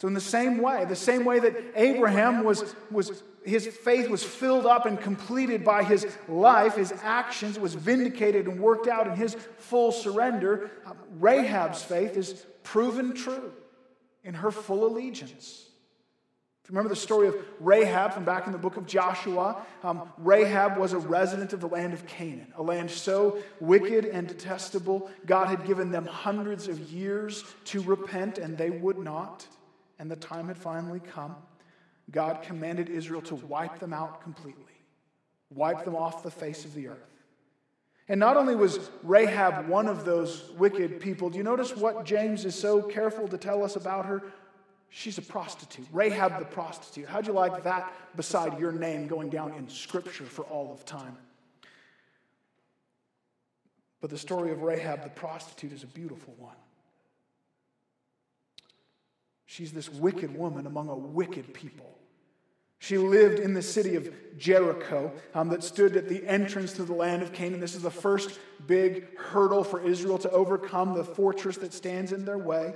So, 0.00 0.08
in 0.08 0.14
the 0.14 0.22
same 0.22 0.56
way, 0.56 0.86
the 0.86 0.96
same 0.96 1.26
way 1.26 1.38
that 1.38 1.54
Abraham 1.74 2.44
was, 2.44 2.74
was 2.90 3.22
his 3.44 3.66
faith 3.66 4.08
was 4.08 4.24
filled 4.24 4.64
up 4.64 4.86
and 4.86 4.98
completed 4.98 5.66
by 5.66 5.84
his 5.84 6.06
life, 6.28 6.76
his 6.76 6.94
actions, 7.02 7.58
was 7.58 7.74
vindicated 7.74 8.46
and 8.46 8.58
worked 8.58 8.88
out 8.88 9.06
in 9.06 9.16
his 9.16 9.34
full 9.58 9.92
surrender, 9.92 10.70
uh, 10.86 10.94
Rahab's 11.18 11.82
faith 11.82 12.16
is 12.16 12.46
proven 12.62 13.12
true 13.12 13.52
in 14.24 14.32
her 14.32 14.50
full 14.50 14.86
allegiance. 14.86 15.67
Remember 16.68 16.90
the 16.90 16.96
story 16.96 17.28
of 17.28 17.36
Rahab 17.60 18.12
from 18.12 18.24
back 18.24 18.46
in 18.46 18.52
the 18.52 18.58
book 18.58 18.76
of 18.76 18.86
Joshua? 18.86 19.64
Um, 19.82 20.12
Rahab 20.18 20.76
was 20.76 20.92
a 20.92 20.98
resident 20.98 21.54
of 21.54 21.60
the 21.60 21.66
land 21.66 21.94
of 21.94 22.06
Canaan, 22.06 22.52
a 22.56 22.62
land 22.62 22.90
so 22.90 23.38
wicked 23.58 24.04
and 24.04 24.28
detestable. 24.28 25.10
God 25.24 25.48
had 25.48 25.66
given 25.66 25.90
them 25.90 26.04
hundreds 26.04 26.68
of 26.68 26.78
years 26.78 27.44
to 27.66 27.80
repent, 27.82 28.36
and 28.36 28.58
they 28.58 28.68
would 28.68 28.98
not. 28.98 29.46
And 29.98 30.10
the 30.10 30.16
time 30.16 30.48
had 30.48 30.58
finally 30.58 31.00
come. 31.00 31.36
God 32.10 32.42
commanded 32.42 32.90
Israel 32.90 33.22
to 33.22 33.34
wipe 33.34 33.78
them 33.78 33.94
out 33.94 34.22
completely, 34.22 34.64
wipe 35.50 35.84
them 35.84 35.96
off 35.96 36.22
the 36.22 36.30
face 36.30 36.64
of 36.64 36.74
the 36.74 36.88
earth. 36.88 36.96
And 38.10 38.18
not 38.18 38.38
only 38.38 38.56
was 38.56 38.90
Rahab 39.02 39.68
one 39.68 39.86
of 39.86 40.06
those 40.06 40.50
wicked 40.56 41.00
people, 41.00 41.28
do 41.28 41.36
you 41.36 41.44
notice 41.44 41.76
what 41.76 42.04
James 42.06 42.46
is 42.46 42.54
so 42.54 42.80
careful 42.80 43.28
to 43.28 43.36
tell 43.36 43.62
us 43.62 43.76
about 43.76 44.06
her? 44.06 44.22
She's 44.90 45.18
a 45.18 45.22
prostitute. 45.22 45.86
Rahab 45.92 46.38
the 46.38 46.44
prostitute. 46.44 47.08
How'd 47.08 47.26
you 47.26 47.32
like 47.32 47.62
that 47.64 47.92
beside 48.16 48.58
your 48.58 48.72
name 48.72 49.06
going 49.06 49.28
down 49.28 49.52
in 49.52 49.68
Scripture 49.68 50.24
for 50.24 50.42
all 50.44 50.72
of 50.72 50.84
time? 50.84 51.16
But 54.00 54.10
the 54.10 54.18
story 54.18 54.50
of 54.50 54.62
Rahab 54.62 55.02
the 55.02 55.10
prostitute 55.10 55.72
is 55.72 55.82
a 55.82 55.88
beautiful 55.88 56.34
one. 56.38 56.56
She's 59.46 59.72
this 59.72 59.88
wicked 59.88 60.36
woman 60.36 60.66
among 60.66 60.88
a 60.88 60.94
wicked 60.94 61.52
people. 61.52 61.98
She 62.80 62.96
lived 62.96 63.40
in 63.40 63.54
the 63.54 63.62
city 63.62 63.96
of 63.96 64.08
Jericho 64.38 65.12
um, 65.34 65.48
that 65.48 65.64
stood 65.64 65.96
at 65.96 66.08
the 66.08 66.24
entrance 66.26 66.72
to 66.74 66.84
the 66.84 66.92
land 66.92 67.22
of 67.22 67.32
Canaan. 67.32 67.58
This 67.58 67.74
is 67.74 67.82
the 67.82 67.90
first 67.90 68.38
big 68.68 69.18
hurdle 69.18 69.64
for 69.64 69.80
Israel 69.80 70.18
to 70.18 70.30
overcome, 70.30 70.94
the 70.94 71.02
fortress 71.02 71.56
that 71.56 71.72
stands 71.72 72.12
in 72.12 72.24
their 72.24 72.38
way. 72.38 72.74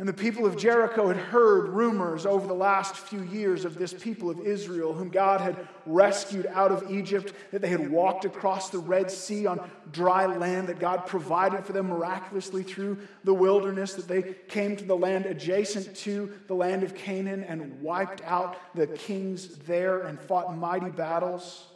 And 0.00 0.08
the 0.08 0.12
people 0.12 0.46
of 0.46 0.56
Jericho 0.56 1.08
had 1.08 1.16
heard 1.16 1.70
rumors 1.70 2.24
over 2.24 2.46
the 2.46 2.54
last 2.54 2.94
few 2.96 3.20
years 3.22 3.64
of 3.64 3.76
this 3.76 3.92
people 3.92 4.30
of 4.30 4.38
Israel, 4.38 4.92
whom 4.92 5.08
God 5.08 5.40
had 5.40 5.66
rescued 5.86 6.46
out 6.46 6.70
of 6.70 6.88
Egypt, 6.88 7.32
that 7.50 7.62
they 7.62 7.68
had 7.68 7.90
walked 7.90 8.24
across 8.24 8.70
the 8.70 8.78
Red 8.78 9.10
Sea 9.10 9.46
on 9.46 9.68
dry 9.90 10.26
land, 10.26 10.68
that 10.68 10.78
God 10.78 11.06
provided 11.06 11.66
for 11.66 11.72
them 11.72 11.88
miraculously 11.88 12.62
through 12.62 12.98
the 13.24 13.34
wilderness, 13.34 13.94
that 13.94 14.06
they 14.06 14.36
came 14.46 14.76
to 14.76 14.84
the 14.84 14.96
land 14.96 15.26
adjacent 15.26 15.96
to 15.96 16.32
the 16.46 16.54
land 16.54 16.84
of 16.84 16.94
Canaan 16.94 17.42
and 17.42 17.82
wiped 17.82 18.22
out 18.22 18.56
the 18.76 18.86
kings 18.86 19.48
there 19.66 20.02
and 20.02 20.20
fought 20.20 20.56
mighty 20.56 20.90
battles. 20.90 21.66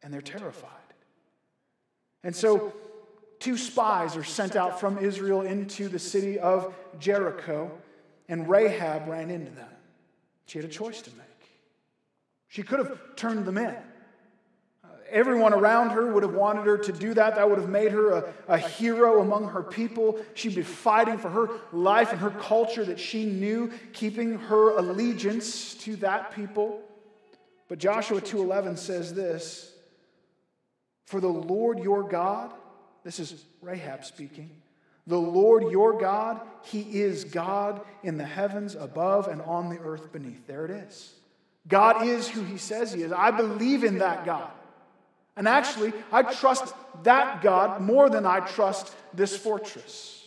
And 0.00 0.14
they're 0.14 0.20
terrified. 0.20 0.70
And 2.22 2.36
so, 2.36 2.72
two 3.38 3.56
spies 3.56 4.16
are 4.16 4.24
sent 4.24 4.56
out 4.56 4.80
from 4.80 4.98
Israel 4.98 5.42
into 5.42 5.88
the 5.88 5.98
city 5.98 6.38
of 6.38 6.74
Jericho, 6.98 7.70
and 8.28 8.48
Rahab 8.48 9.08
ran 9.08 9.30
into 9.30 9.50
them. 9.50 9.68
She 10.46 10.58
had 10.58 10.64
a 10.64 10.72
choice 10.72 11.02
to 11.02 11.10
make. 11.10 11.26
She 12.48 12.62
could 12.62 12.78
have 12.78 12.98
turned 13.16 13.44
them 13.44 13.58
in. 13.58 13.74
Uh, 14.84 14.88
everyone 15.10 15.52
around 15.52 15.90
her 15.90 16.12
would 16.12 16.22
have 16.22 16.34
wanted 16.34 16.66
her 16.66 16.78
to 16.78 16.92
do 16.92 17.14
that. 17.14 17.34
That 17.34 17.48
would 17.48 17.58
have 17.58 17.68
made 17.68 17.92
her 17.92 18.12
a, 18.12 18.34
a 18.48 18.58
hero 18.58 19.20
among 19.20 19.48
her 19.48 19.62
people. 19.62 20.18
She'd 20.34 20.54
be 20.54 20.62
fighting 20.62 21.18
for 21.18 21.28
her 21.28 21.48
life 21.72 22.12
and 22.12 22.20
her 22.20 22.30
culture 22.30 22.84
that 22.84 23.00
she 23.00 23.26
knew, 23.26 23.72
keeping 23.92 24.38
her 24.38 24.78
allegiance 24.78 25.74
to 25.74 25.96
that 25.96 26.32
people. 26.32 26.82
But 27.68 27.78
Joshua 27.78 28.20
2:11 28.20 28.78
says 28.78 29.12
this, 29.12 29.74
"For 31.04 31.20
the 31.20 31.28
Lord 31.28 31.80
your 31.80 32.04
God 32.04 32.52
this 33.06 33.20
is 33.20 33.44
Rahab 33.62 34.04
speaking. 34.04 34.50
The 35.06 35.16
Lord 35.16 35.70
your 35.70 35.96
God, 35.96 36.40
He 36.64 36.80
is 36.80 37.22
God 37.22 37.80
in 38.02 38.18
the 38.18 38.24
heavens 38.24 38.74
above 38.74 39.28
and 39.28 39.40
on 39.42 39.68
the 39.68 39.78
earth 39.78 40.12
beneath. 40.12 40.44
There 40.48 40.64
it 40.64 40.72
is. 40.72 41.12
God 41.68 42.04
is 42.04 42.26
who 42.26 42.42
He 42.42 42.58
says 42.58 42.92
He 42.92 43.02
is. 43.02 43.12
I 43.12 43.30
believe 43.30 43.84
in 43.84 43.98
that 43.98 44.26
God. 44.26 44.50
And 45.36 45.46
actually, 45.46 45.92
I 46.10 46.24
trust 46.24 46.74
that 47.04 47.42
God 47.42 47.80
more 47.80 48.10
than 48.10 48.26
I 48.26 48.40
trust 48.40 48.92
this 49.14 49.36
fortress. 49.36 50.24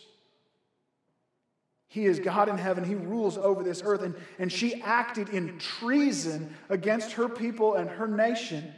He 1.90 2.06
is 2.06 2.22
God 2.22 2.48
in 2.48 2.58
heaven. 2.58 2.86
He 2.86 2.96
rules 2.96 3.38
over 3.38 3.62
this 3.62 3.82
earth. 3.84 4.04
And, 4.04 4.16
and 4.38 4.50
she 4.50 4.82
acted 4.84 5.30
in 5.30 5.60
treason 5.60 6.56
against 6.70 7.14
her 7.14 7.28
people 7.28 7.74
and 7.74 7.90
her 7.90 8.08
nation 8.08 8.74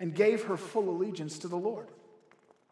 and 0.00 0.14
gave 0.14 0.44
her 0.44 0.56
full 0.56 0.88
allegiance 0.88 1.40
to 1.40 1.48
the 1.48 1.56
Lord. 1.56 1.88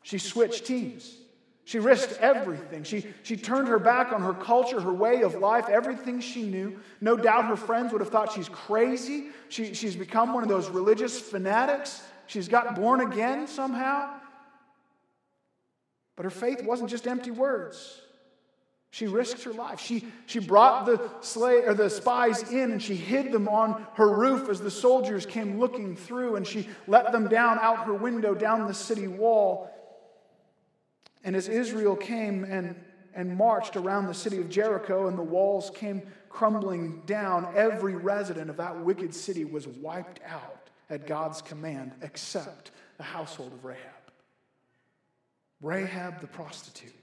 She 0.02 0.18
switched 0.18 0.66
teams. 0.66 1.16
She 1.64 1.78
risked 1.78 2.18
everything. 2.20 2.82
She, 2.82 3.06
she 3.22 3.36
turned 3.36 3.68
her 3.68 3.78
back 3.78 4.12
on 4.12 4.22
her 4.22 4.34
culture, 4.34 4.80
her 4.80 4.92
way 4.92 5.22
of 5.22 5.36
life, 5.36 5.68
everything 5.68 6.20
she 6.20 6.42
knew. 6.42 6.80
No 7.00 7.16
doubt 7.16 7.44
her 7.46 7.56
friends 7.56 7.92
would 7.92 8.00
have 8.00 8.10
thought 8.10 8.32
she's 8.32 8.48
crazy. 8.48 9.28
She, 9.50 9.74
she's 9.74 9.94
become 9.94 10.32
one 10.32 10.42
of 10.42 10.48
those 10.48 10.68
religious 10.68 11.20
fanatics. 11.20 12.02
She's 12.26 12.48
got 12.48 12.74
born 12.74 13.00
again 13.00 13.46
somehow. 13.46 14.14
But 16.16 16.24
her 16.24 16.30
faith 16.30 16.62
wasn't 16.64 16.90
just 16.90 17.06
empty 17.06 17.30
words. 17.30 18.00
She 18.90 19.06
risked 19.06 19.44
her 19.44 19.52
life. 19.52 19.80
She, 19.80 20.06
she 20.26 20.40
brought 20.40 20.86
the, 20.86 21.08
slave, 21.20 21.68
or 21.68 21.74
the 21.74 21.88
spies 21.88 22.50
in 22.50 22.72
and 22.72 22.82
she 22.82 22.96
hid 22.96 23.30
them 23.30 23.46
on 23.46 23.86
her 23.94 24.12
roof 24.12 24.48
as 24.48 24.60
the 24.60 24.70
soldiers 24.70 25.24
came 25.24 25.60
looking 25.60 25.94
through, 25.94 26.34
and 26.34 26.44
she 26.44 26.68
let 26.88 27.12
them 27.12 27.28
down 27.28 27.60
out 27.60 27.86
her 27.86 27.94
window, 27.94 28.34
down 28.34 28.66
the 28.66 28.74
city 28.74 29.06
wall. 29.06 29.70
And 31.24 31.36
as 31.36 31.48
Israel 31.48 31.96
came 31.96 32.44
and, 32.44 32.74
and 33.14 33.36
marched 33.36 33.76
around 33.76 34.06
the 34.06 34.14
city 34.14 34.38
of 34.38 34.48
Jericho 34.48 35.08
and 35.08 35.18
the 35.18 35.22
walls 35.22 35.70
came 35.74 36.02
crumbling 36.28 37.02
down, 37.06 37.52
every 37.54 37.94
resident 37.94 38.50
of 38.50 38.56
that 38.56 38.80
wicked 38.80 39.14
city 39.14 39.44
was 39.44 39.66
wiped 39.66 40.20
out 40.26 40.68
at 40.88 41.06
God's 41.06 41.42
command, 41.42 41.92
except 42.02 42.70
the 42.96 43.02
household 43.02 43.52
of 43.52 43.64
Rahab. 43.64 43.80
Rahab 45.60 46.20
the 46.20 46.26
prostitute. 46.26 46.94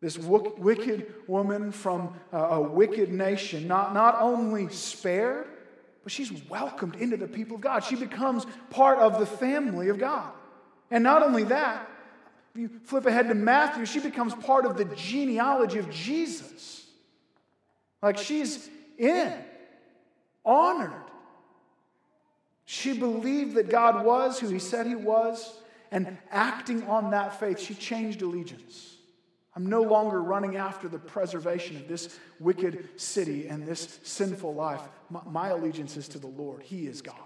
This 0.00 0.18
wicked 0.18 1.14
woman 1.26 1.72
from 1.72 2.14
a 2.32 2.60
wicked 2.60 3.10
nation, 3.10 3.66
not, 3.66 3.94
not 3.94 4.16
only 4.20 4.68
spared, 4.68 5.46
but 6.02 6.12
she's 6.12 6.30
welcomed 6.50 6.96
into 6.96 7.16
the 7.16 7.26
people 7.26 7.56
of 7.56 7.62
God. 7.62 7.82
She 7.82 7.96
becomes 7.96 8.44
part 8.68 8.98
of 8.98 9.18
the 9.18 9.24
family 9.24 9.88
of 9.88 9.98
God. 9.98 10.30
And 10.90 11.02
not 11.02 11.22
only 11.22 11.44
that, 11.44 11.88
you 12.54 12.70
flip 12.84 13.06
ahead 13.06 13.28
to 13.28 13.34
Matthew, 13.34 13.84
she 13.84 14.00
becomes 14.00 14.34
part 14.34 14.64
of 14.64 14.76
the 14.76 14.84
genealogy 14.84 15.78
of 15.78 15.90
Jesus. 15.90 16.86
Like 18.02 18.18
she's 18.18 18.68
in, 18.96 19.32
honored. 20.44 20.92
She 22.64 22.96
believed 22.96 23.54
that 23.56 23.68
God 23.68 24.04
was 24.04 24.38
who 24.38 24.48
he 24.48 24.58
said 24.58 24.86
he 24.86 24.94
was, 24.94 25.58
and 25.90 26.18
acting 26.30 26.84
on 26.84 27.10
that 27.10 27.38
faith, 27.38 27.58
she 27.60 27.74
changed 27.74 28.22
allegiance. 28.22 28.96
I'm 29.56 29.66
no 29.66 29.82
longer 29.82 30.22
running 30.22 30.56
after 30.56 30.88
the 30.88 30.98
preservation 30.98 31.76
of 31.76 31.86
this 31.86 32.18
wicked 32.40 33.00
city 33.00 33.46
and 33.46 33.66
this 33.66 34.00
sinful 34.02 34.54
life. 34.54 34.80
My, 35.10 35.20
my 35.26 35.48
allegiance 35.48 35.96
is 35.96 36.08
to 36.08 36.18
the 36.18 36.26
Lord. 36.26 36.62
He 36.62 36.86
is 36.86 37.02
God. 37.02 37.16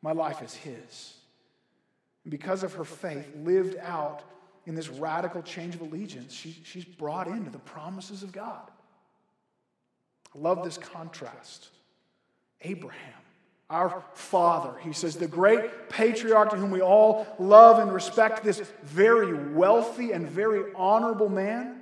My 0.00 0.12
life 0.12 0.42
is 0.42 0.54
His 0.54 1.14
and 2.24 2.30
because 2.30 2.62
of 2.62 2.74
her 2.74 2.84
faith, 2.84 3.28
lived 3.36 3.76
out 3.78 4.22
in 4.66 4.74
this 4.74 4.88
radical 4.88 5.42
change 5.42 5.74
of 5.74 5.80
allegiance, 5.80 6.32
she, 6.32 6.56
she's 6.64 6.84
brought 6.84 7.26
into 7.26 7.50
the 7.50 7.58
promises 7.58 8.22
of 8.22 8.32
God. 8.32 8.70
I 10.34 10.38
love 10.38 10.62
this 10.62 10.78
contrast. 10.78 11.68
Abraham, 12.60 13.20
our 13.68 14.04
father, 14.14 14.74
he 14.80 14.92
says, 14.92 15.16
the 15.16 15.26
great 15.26 15.88
patriarch 15.88 16.50
to 16.50 16.56
whom 16.56 16.70
we 16.70 16.80
all 16.80 17.26
love 17.38 17.80
and 17.80 17.92
respect, 17.92 18.44
this 18.44 18.60
very 18.84 19.50
wealthy 19.52 20.12
and 20.12 20.28
very 20.28 20.72
honorable 20.76 21.28
man, 21.28 21.80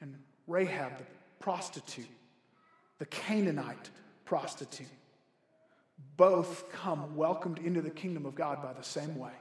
and 0.00 0.16
Rahab, 0.46 0.96
the 0.96 1.04
prostitute, 1.38 2.08
the 2.98 3.06
Canaanite 3.06 3.90
prostitute 4.24 4.88
both 6.16 6.70
come 6.72 7.16
welcomed 7.16 7.58
into 7.58 7.80
the 7.80 7.90
kingdom 7.90 8.26
of 8.26 8.34
God 8.34 8.62
by 8.62 8.72
the 8.72 8.82
same 8.82 9.16
way. 9.18 9.32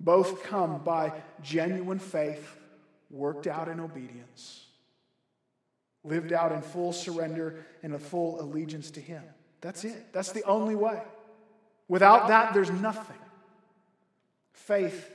Both 0.00 0.44
come 0.44 0.78
by 0.84 1.12
genuine 1.42 1.98
faith, 1.98 2.56
worked 3.10 3.46
out 3.46 3.68
in 3.68 3.80
obedience, 3.80 4.64
lived 6.04 6.32
out 6.32 6.52
in 6.52 6.62
full 6.62 6.92
surrender 6.92 7.66
and 7.82 7.94
a 7.94 7.98
full 7.98 8.40
allegiance 8.40 8.90
to 8.92 9.00
Him. 9.00 9.22
That's 9.60 9.84
it. 9.84 10.12
That's 10.12 10.32
the 10.32 10.44
only 10.44 10.76
way. 10.76 11.02
Without 11.88 12.28
that, 12.28 12.54
there's 12.54 12.70
nothing. 12.70 13.16
Faith, 14.52 15.10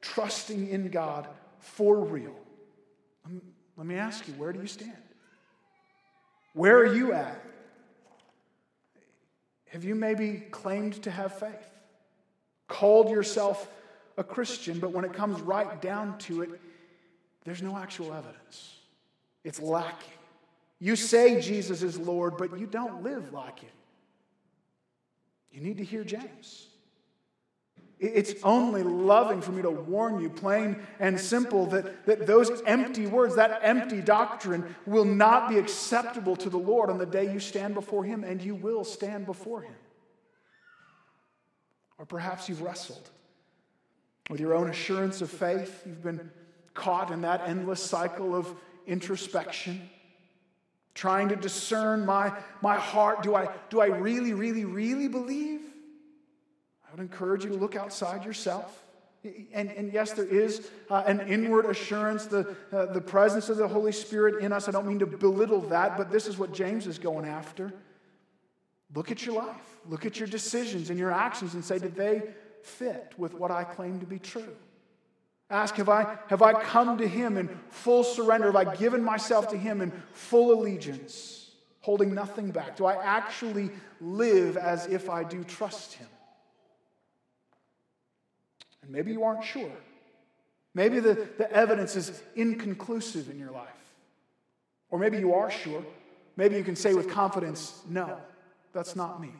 trusting 0.00 0.68
in 0.68 0.88
God 0.88 1.28
for 1.58 2.00
real. 2.00 2.34
Let 3.76 3.86
me 3.86 3.94
ask 3.94 4.26
you, 4.26 4.34
where 4.34 4.52
do 4.52 4.60
you 4.60 4.66
stand? 4.66 4.92
Where 6.52 6.78
are 6.78 6.94
you 6.94 7.12
at? 7.12 7.40
Have 9.70 9.84
you 9.84 9.94
maybe 9.94 10.44
claimed 10.50 11.02
to 11.02 11.10
have 11.10 11.38
faith? 11.38 11.70
Called 12.68 13.10
yourself 13.10 13.68
a 14.16 14.24
Christian, 14.24 14.78
but 14.78 14.92
when 14.92 15.04
it 15.04 15.12
comes 15.12 15.40
right 15.40 15.80
down 15.80 16.18
to 16.18 16.42
it, 16.42 16.60
there's 17.44 17.62
no 17.62 17.76
actual 17.76 18.12
evidence. 18.12 18.76
It's 19.44 19.60
lacking. 19.60 20.12
You 20.80 20.96
say 20.96 21.40
Jesus 21.40 21.82
is 21.82 21.98
Lord, 21.98 22.36
but 22.36 22.58
you 22.58 22.66
don't 22.66 23.02
live 23.02 23.32
like 23.32 23.62
it. 23.62 23.72
You 25.50 25.60
need 25.60 25.78
to 25.78 25.84
hear 25.84 26.04
James. 26.04 26.66
It's 28.00 28.34
only 28.44 28.84
loving 28.84 29.40
for 29.40 29.50
me 29.50 29.62
to 29.62 29.70
warn 29.70 30.20
you, 30.20 30.30
plain 30.30 30.80
and 31.00 31.18
simple, 31.18 31.66
that, 31.66 32.06
that 32.06 32.28
those 32.28 32.62
empty 32.64 33.06
words, 33.06 33.34
that 33.34 33.58
empty 33.62 34.00
doctrine, 34.00 34.76
will 34.86 35.04
not 35.04 35.48
be 35.48 35.58
acceptable 35.58 36.36
to 36.36 36.48
the 36.48 36.58
Lord 36.58 36.90
on 36.90 36.98
the 36.98 37.06
day 37.06 37.32
you 37.32 37.40
stand 37.40 37.74
before 37.74 38.04
Him, 38.04 38.22
and 38.22 38.40
you 38.40 38.54
will 38.54 38.84
stand 38.84 39.26
before 39.26 39.62
Him. 39.62 39.74
Or 41.98 42.06
perhaps 42.06 42.48
you've 42.48 42.62
wrestled 42.62 43.10
with 44.30 44.38
your 44.38 44.54
own 44.54 44.70
assurance 44.70 45.20
of 45.20 45.30
faith. 45.30 45.82
You've 45.84 46.02
been 46.02 46.30
caught 46.74 47.10
in 47.10 47.22
that 47.22 47.48
endless 47.48 47.82
cycle 47.82 48.36
of 48.36 48.54
introspection, 48.86 49.90
trying 50.94 51.30
to 51.30 51.36
discern 51.36 52.06
my, 52.06 52.32
my 52.62 52.76
heart. 52.76 53.24
Do 53.24 53.34
I, 53.34 53.48
do 53.70 53.80
I 53.80 53.86
really, 53.86 54.34
really, 54.34 54.64
really 54.64 55.08
believe? 55.08 55.57
I 56.98 57.00
would 57.00 57.10
encourage 57.12 57.44
you 57.44 57.50
to 57.50 57.56
look 57.56 57.76
outside 57.76 58.24
yourself. 58.24 58.84
And, 59.52 59.70
and 59.70 59.92
yes, 59.92 60.12
there 60.14 60.24
is 60.24 60.68
uh, 60.90 61.04
an 61.06 61.20
inward 61.28 61.66
assurance, 61.66 62.26
the, 62.26 62.56
uh, 62.72 62.86
the 62.86 63.00
presence 63.00 63.48
of 63.48 63.56
the 63.56 63.68
Holy 63.68 63.92
Spirit 63.92 64.42
in 64.42 64.52
us. 64.52 64.68
I 64.68 64.72
don't 64.72 64.86
mean 64.86 64.98
to 64.98 65.06
belittle 65.06 65.60
that, 65.68 65.96
but 65.96 66.10
this 66.10 66.26
is 66.26 66.38
what 66.38 66.52
James 66.52 66.88
is 66.88 66.98
going 66.98 67.24
after. 67.24 67.72
Look 68.94 69.12
at 69.12 69.24
your 69.24 69.36
life, 69.36 69.78
look 69.86 70.06
at 70.06 70.18
your 70.18 70.26
decisions 70.26 70.90
and 70.90 70.98
your 70.98 71.12
actions, 71.12 71.54
and 71.54 71.64
say, 71.64 71.78
did 71.78 71.94
they 71.94 72.22
fit 72.62 73.12
with 73.16 73.34
what 73.34 73.52
I 73.52 73.62
claim 73.62 74.00
to 74.00 74.06
be 74.06 74.18
true? 74.18 74.56
Ask, 75.50 75.76
have 75.76 75.88
I, 75.88 76.16
have 76.28 76.42
I 76.42 76.52
come 76.54 76.98
to 76.98 77.06
Him 77.06 77.36
in 77.36 77.48
full 77.68 78.02
surrender? 78.02 78.46
Have 78.46 78.56
I 78.56 78.74
given 78.74 79.04
myself 79.04 79.48
to 79.50 79.56
Him 79.56 79.82
in 79.82 79.92
full 80.12 80.52
allegiance, 80.52 81.52
holding 81.80 82.12
nothing 82.12 82.50
back? 82.50 82.76
Do 82.76 82.86
I 82.86 82.94
actually 83.04 83.70
live 84.00 84.56
as 84.56 84.86
if 84.86 85.08
I 85.08 85.22
do 85.22 85.44
trust 85.44 85.94
Him? 85.94 86.08
And 88.82 88.90
maybe 88.90 89.12
you 89.12 89.24
aren't 89.24 89.44
sure. 89.44 89.72
Maybe 90.74 91.00
the, 91.00 91.28
the 91.38 91.50
evidence 91.50 91.96
is 91.96 92.22
inconclusive 92.36 93.30
in 93.30 93.38
your 93.38 93.50
life. 93.50 93.68
Or 94.90 94.98
maybe 94.98 95.18
you 95.18 95.34
are 95.34 95.50
sure. 95.50 95.84
Maybe 96.36 96.56
you 96.56 96.64
can 96.64 96.76
say 96.76 96.94
with 96.94 97.08
confidence, 97.10 97.82
no, 97.88 98.18
that's 98.72 98.94
not 98.94 99.20
me. 99.20 99.32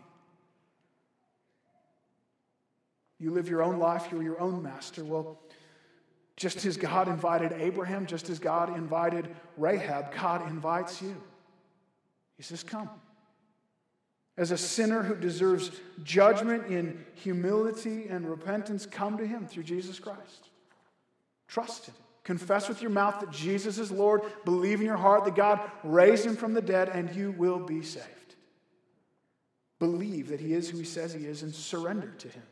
You 3.21 3.31
live 3.31 3.49
your 3.49 3.63
own 3.63 3.79
life, 3.79 4.09
you're 4.11 4.23
your 4.23 4.41
own 4.41 4.63
master. 4.63 5.05
Well, 5.05 5.39
just 6.37 6.65
as 6.65 6.77
God 6.77 7.09
invited 7.09 7.53
Abraham, 7.53 8.07
just 8.07 8.31
as 8.31 8.39
God 8.39 8.77
invited 8.77 9.29
Rahab, 9.57 10.15
God 10.15 10.49
invites 10.49 11.03
you. 11.03 11.21
He 12.37 12.45
says, 12.45 12.63
Come. 12.63 12.89
As 14.39 14.53
a 14.53 14.57
sinner 14.57 15.03
who 15.03 15.17
deserves 15.17 15.73
judgment 16.05 16.69
in 16.69 17.05
humility 17.15 18.07
and 18.09 18.31
repentance, 18.31 18.87
come 18.87 19.19
to 19.19 19.27
Him 19.27 19.49
through 19.49 19.65
Jesus 19.65 19.99
Christ. 19.99 20.49
Trust 21.49 21.87
Him. 21.87 21.95
Confess 22.23 22.69
with 22.69 22.81
your 22.81 22.93
mouth 22.93 23.19
that 23.19 23.33
Jesus 23.33 23.79
is 23.79 23.91
Lord. 23.91 24.23
Believe 24.45 24.79
in 24.79 24.87
your 24.87 24.97
heart 24.97 25.25
that 25.25 25.35
God 25.35 25.61
raised 25.83 26.25
Him 26.25 26.37
from 26.37 26.55
the 26.55 26.63
dead, 26.63 26.89
and 26.89 27.13
you 27.17 27.33
will 27.33 27.59
be 27.59 27.83
saved. 27.83 28.37
Believe 29.81 30.29
that 30.29 30.39
He 30.39 30.55
is 30.55 30.71
who 30.71 30.79
He 30.79 30.85
says 30.85 31.13
He 31.13 31.27
is 31.27 31.43
and 31.43 31.53
surrender 31.53 32.15
to 32.19 32.29
Him. 32.29 32.43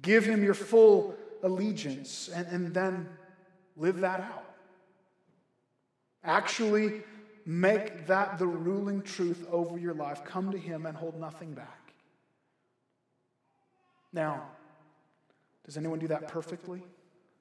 Give 0.00 0.24
Him 0.24 0.42
your 0.42 0.54
full 0.54 1.14
allegiance 1.42 2.30
and, 2.34 2.46
and 2.46 2.72
then 2.72 3.06
live 3.76 4.00
that 4.00 4.20
out. 4.20 4.44
Actually, 6.24 7.02
make 7.48 8.06
that 8.06 8.38
the 8.38 8.46
ruling 8.46 9.00
truth 9.00 9.46
over 9.50 9.78
your 9.78 9.94
life. 9.94 10.22
Come 10.22 10.52
to 10.52 10.58
Him 10.58 10.84
and 10.84 10.94
hold 10.94 11.18
nothing 11.18 11.54
back. 11.54 11.94
Now, 14.12 14.42
does 15.64 15.78
anyone 15.78 15.98
do 15.98 16.08
that 16.08 16.28
perfectly? 16.28 16.82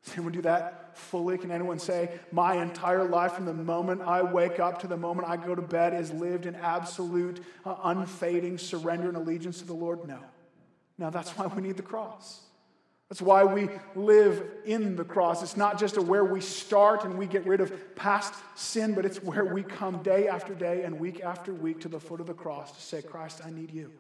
Does 0.06 0.14
anyone 0.14 0.32
do 0.32 0.42
that 0.44 0.98
fully? 0.98 1.38
Can 1.38 1.52
anyone 1.52 1.78
say, 1.78 2.10
My 2.32 2.56
entire 2.56 3.04
life 3.04 3.34
from 3.34 3.46
the 3.46 3.54
moment 3.54 4.02
I 4.02 4.22
wake 4.22 4.62
up 4.62 4.80
to 4.82 4.88
the 4.88 4.96
moment 4.96 5.28
I 5.28 5.36
go 5.36 5.54
to 5.54 5.62
bed 5.62 5.94
is 5.94 6.12
lived 6.12 6.46
in 6.46 6.56
absolute, 6.56 7.44
uh, 7.66 7.76
unfading 7.84 8.60
surrender 8.60 9.10
and 9.10 9.18
allegiance 9.18 9.60
to 9.60 9.66
the 9.66 9.74
Lord? 9.74 10.08
No. 10.08 10.20
Now, 10.98 11.10
that's 11.10 11.32
why 11.32 11.48
we 11.48 11.62
need 11.62 11.76
the 11.76 11.84
cross. 11.84 12.47
That's 13.10 13.22
why 13.22 13.46
we 13.46 13.70
live 13.96 14.44
in 14.66 14.98
the 14.98 15.06
cross. 15.06 15.42
It's 15.42 15.56
not 15.56 15.80
just 15.80 15.96
a 15.96 16.02
where 16.02 16.26
we 16.26 16.42
start 16.42 17.06
and 17.06 17.18
we 17.18 17.26
get 17.26 17.46
rid 17.46 17.62
of 17.62 17.96
past 17.96 18.34
sin, 18.56 18.94
but 18.94 19.06
it's 19.06 19.24
where 19.24 19.46
we 19.46 19.64
come 19.64 20.04
day 20.04 20.28
after 20.28 20.54
day 20.54 20.84
and 20.84 21.00
week 21.00 21.22
after 21.22 21.54
week 21.54 21.80
to 21.82 21.88
the 21.88 22.00
foot 22.00 22.20
of 22.20 22.28
the 22.28 22.34
cross 22.34 22.74
to 22.74 22.82
say, 22.82 23.02
Christ, 23.02 23.42
I 23.46 23.50
need 23.50 23.72
you. 23.72 23.92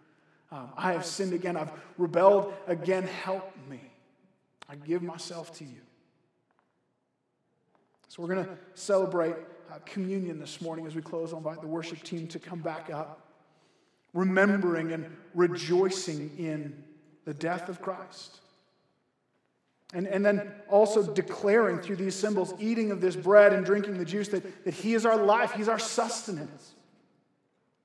Um, 0.51 0.69
I 0.75 0.91
have 0.91 1.05
sinned 1.05 1.31
again. 1.31 1.55
I've 1.55 1.71
rebelled 1.97 2.53
again. 2.67 3.03
Help 3.03 3.53
me. 3.69 3.79
I 4.69 4.75
give 4.75 5.01
myself 5.01 5.53
to 5.59 5.63
you. 5.63 5.81
So 8.09 8.21
we're 8.21 8.33
going 8.33 8.45
to 8.45 8.57
celebrate 8.73 9.35
uh, 9.71 9.79
communion 9.85 10.39
this 10.39 10.61
morning 10.61 10.85
as 10.85 10.95
we 10.95 11.01
close. 11.01 11.31
I'll 11.31 11.39
invite 11.39 11.61
the 11.61 11.67
worship 11.67 12.03
team 12.03 12.27
to 12.27 12.39
come 12.39 12.59
back 12.59 12.89
up, 12.89 13.21
remembering 14.13 14.91
and 14.91 15.05
rejoicing 15.33 16.31
in 16.37 16.83
the 17.23 17.33
death 17.33 17.69
of 17.69 17.81
Christ. 17.81 18.39
And, 19.93 20.05
and 20.07 20.25
then 20.25 20.51
also 20.69 21.13
declaring 21.13 21.79
through 21.79 21.95
these 21.95 22.15
symbols, 22.15 22.53
eating 22.59 22.91
of 22.91 22.99
this 22.99 23.15
bread 23.15 23.53
and 23.53 23.65
drinking 23.65 23.97
the 23.97 24.05
juice, 24.05 24.27
that, 24.29 24.65
that 24.65 24.73
He 24.73 24.93
is 24.93 25.05
our 25.05 25.17
life, 25.17 25.53
He's 25.53 25.69
our 25.69 25.79
sustenance. 25.79 26.73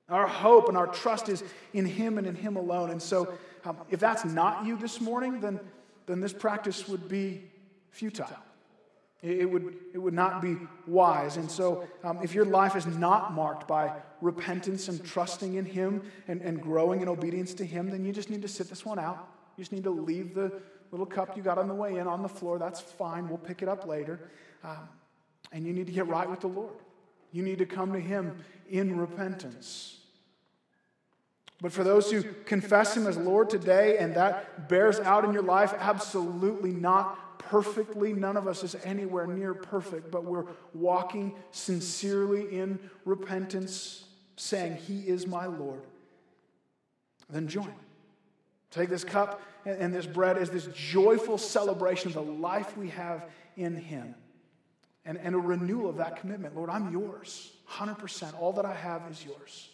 Our 0.09 0.27
hope 0.27 0.67
and 0.67 0.77
our 0.77 0.87
trust 0.87 1.29
is 1.29 1.43
in 1.73 1.85
Him 1.85 2.17
and 2.17 2.27
in 2.27 2.35
Him 2.35 2.57
alone. 2.57 2.89
And 2.89 3.01
so, 3.01 3.33
um, 3.63 3.77
if 3.89 3.99
that's 4.01 4.25
not 4.25 4.65
you 4.65 4.77
this 4.77 4.99
morning, 4.99 5.39
then, 5.39 5.59
then 6.05 6.19
this 6.19 6.33
practice 6.33 6.87
would 6.89 7.07
be 7.07 7.43
futile. 7.89 8.27
It, 9.21 9.49
would, 9.49 9.75
it 9.93 9.97
would 9.99 10.13
not 10.13 10.41
be 10.41 10.57
wise. 10.85 11.37
And 11.37 11.49
so, 11.49 11.87
um, 12.03 12.19
if 12.21 12.35
your 12.35 12.43
life 12.43 12.75
is 12.75 12.85
not 12.85 13.31
marked 13.31 13.65
by 13.65 13.93
repentance 14.19 14.89
and 14.89 15.01
trusting 15.05 15.53
in 15.53 15.63
Him 15.63 16.01
and, 16.27 16.41
and 16.41 16.61
growing 16.61 16.99
in 16.99 17.07
obedience 17.07 17.53
to 17.53 17.65
Him, 17.65 17.89
then 17.89 18.03
you 18.03 18.11
just 18.11 18.29
need 18.29 18.41
to 18.41 18.49
sit 18.49 18.67
this 18.67 18.85
one 18.85 18.99
out. 18.99 19.29
You 19.55 19.61
just 19.61 19.71
need 19.71 19.85
to 19.85 19.91
leave 19.91 20.35
the, 20.35 20.51
little 20.93 21.05
cup 21.07 21.35
you 21.35 21.41
got 21.41 21.57
on 21.57 21.67
the 21.67 21.73
way 21.73 21.97
in 21.97 22.07
on 22.07 22.21
the 22.21 22.29
floor. 22.29 22.59
That's 22.59 22.79
fine. 22.79 23.27
We'll 23.27 23.39
pick 23.39 23.61
it 23.63 23.67
up 23.67 23.87
later. 23.87 24.29
Um, 24.63 24.87
and 25.51 25.65
you 25.65 25.73
need 25.73 25.87
to 25.87 25.91
get 25.91 26.07
right 26.07 26.29
with 26.29 26.41
the 26.41 26.47
Lord. 26.47 26.75
You 27.31 27.41
need 27.41 27.57
to 27.57 27.65
come 27.65 27.93
to 27.93 27.99
Him 27.99 28.37
in 28.69 28.97
repentance. 28.97 29.99
But 31.61 31.71
for 31.71 31.83
those 31.83 32.11
who 32.11 32.23
confess 32.45 32.95
Him 32.95 33.07
as 33.07 33.17
Lord 33.17 33.49
today 33.49 33.97
and 33.97 34.13
that 34.15 34.69
bears 34.69 34.99
out 34.99 35.25
in 35.25 35.33
your 35.33 35.43
life, 35.43 35.73
absolutely 35.79 36.71
not 36.71 37.39
perfectly. 37.39 38.13
None 38.13 38.37
of 38.37 38.47
us 38.47 38.63
is 38.63 38.75
anywhere 38.83 39.25
near 39.25 39.53
perfect, 39.53 40.11
but 40.11 40.25
we're 40.25 40.45
walking 40.73 41.33
sincerely 41.51 42.55
in 42.55 42.79
repentance, 43.03 44.05
saying, 44.35 44.75
He 44.75 44.99
is 45.01 45.25
my 45.25 45.47
Lord. 45.47 45.81
Then 47.29 47.47
join. 47.47 47.73
Take 48.69 48.89
this 48.89 49.03
cup 49.03 49.41
and 49.65 49.93
this 49.93 50.05
bread 50.05 50.37
as 50.37 50.49
this 50.49 50.67
joyful 50.73 51.37
celebration 51.37 52.09
of 52.09 52.13
the 52.13 52.21
life 52.21 52.77
we 52.77 52.89
have 52.89 53.25
in 53.55 53.75
Him 53.75 54.15
and, 55.05 55.17
and 55.17 55.35
a 55.35 55.39
renewal 55.39 55.89
of 55.89 55.97
that 55.97 56.17
commitment. 56.17 56.55
Lord, 56.55 56.69
I'm 56.69 56.91
yours, 56.91 57.51
100%. 57.69 58.39
All 58.39 58.53
that 58.53 58.65
I 58.65 58.73
have 58.73 59.03
is 59.11 59.23
yours. 59.23 59.69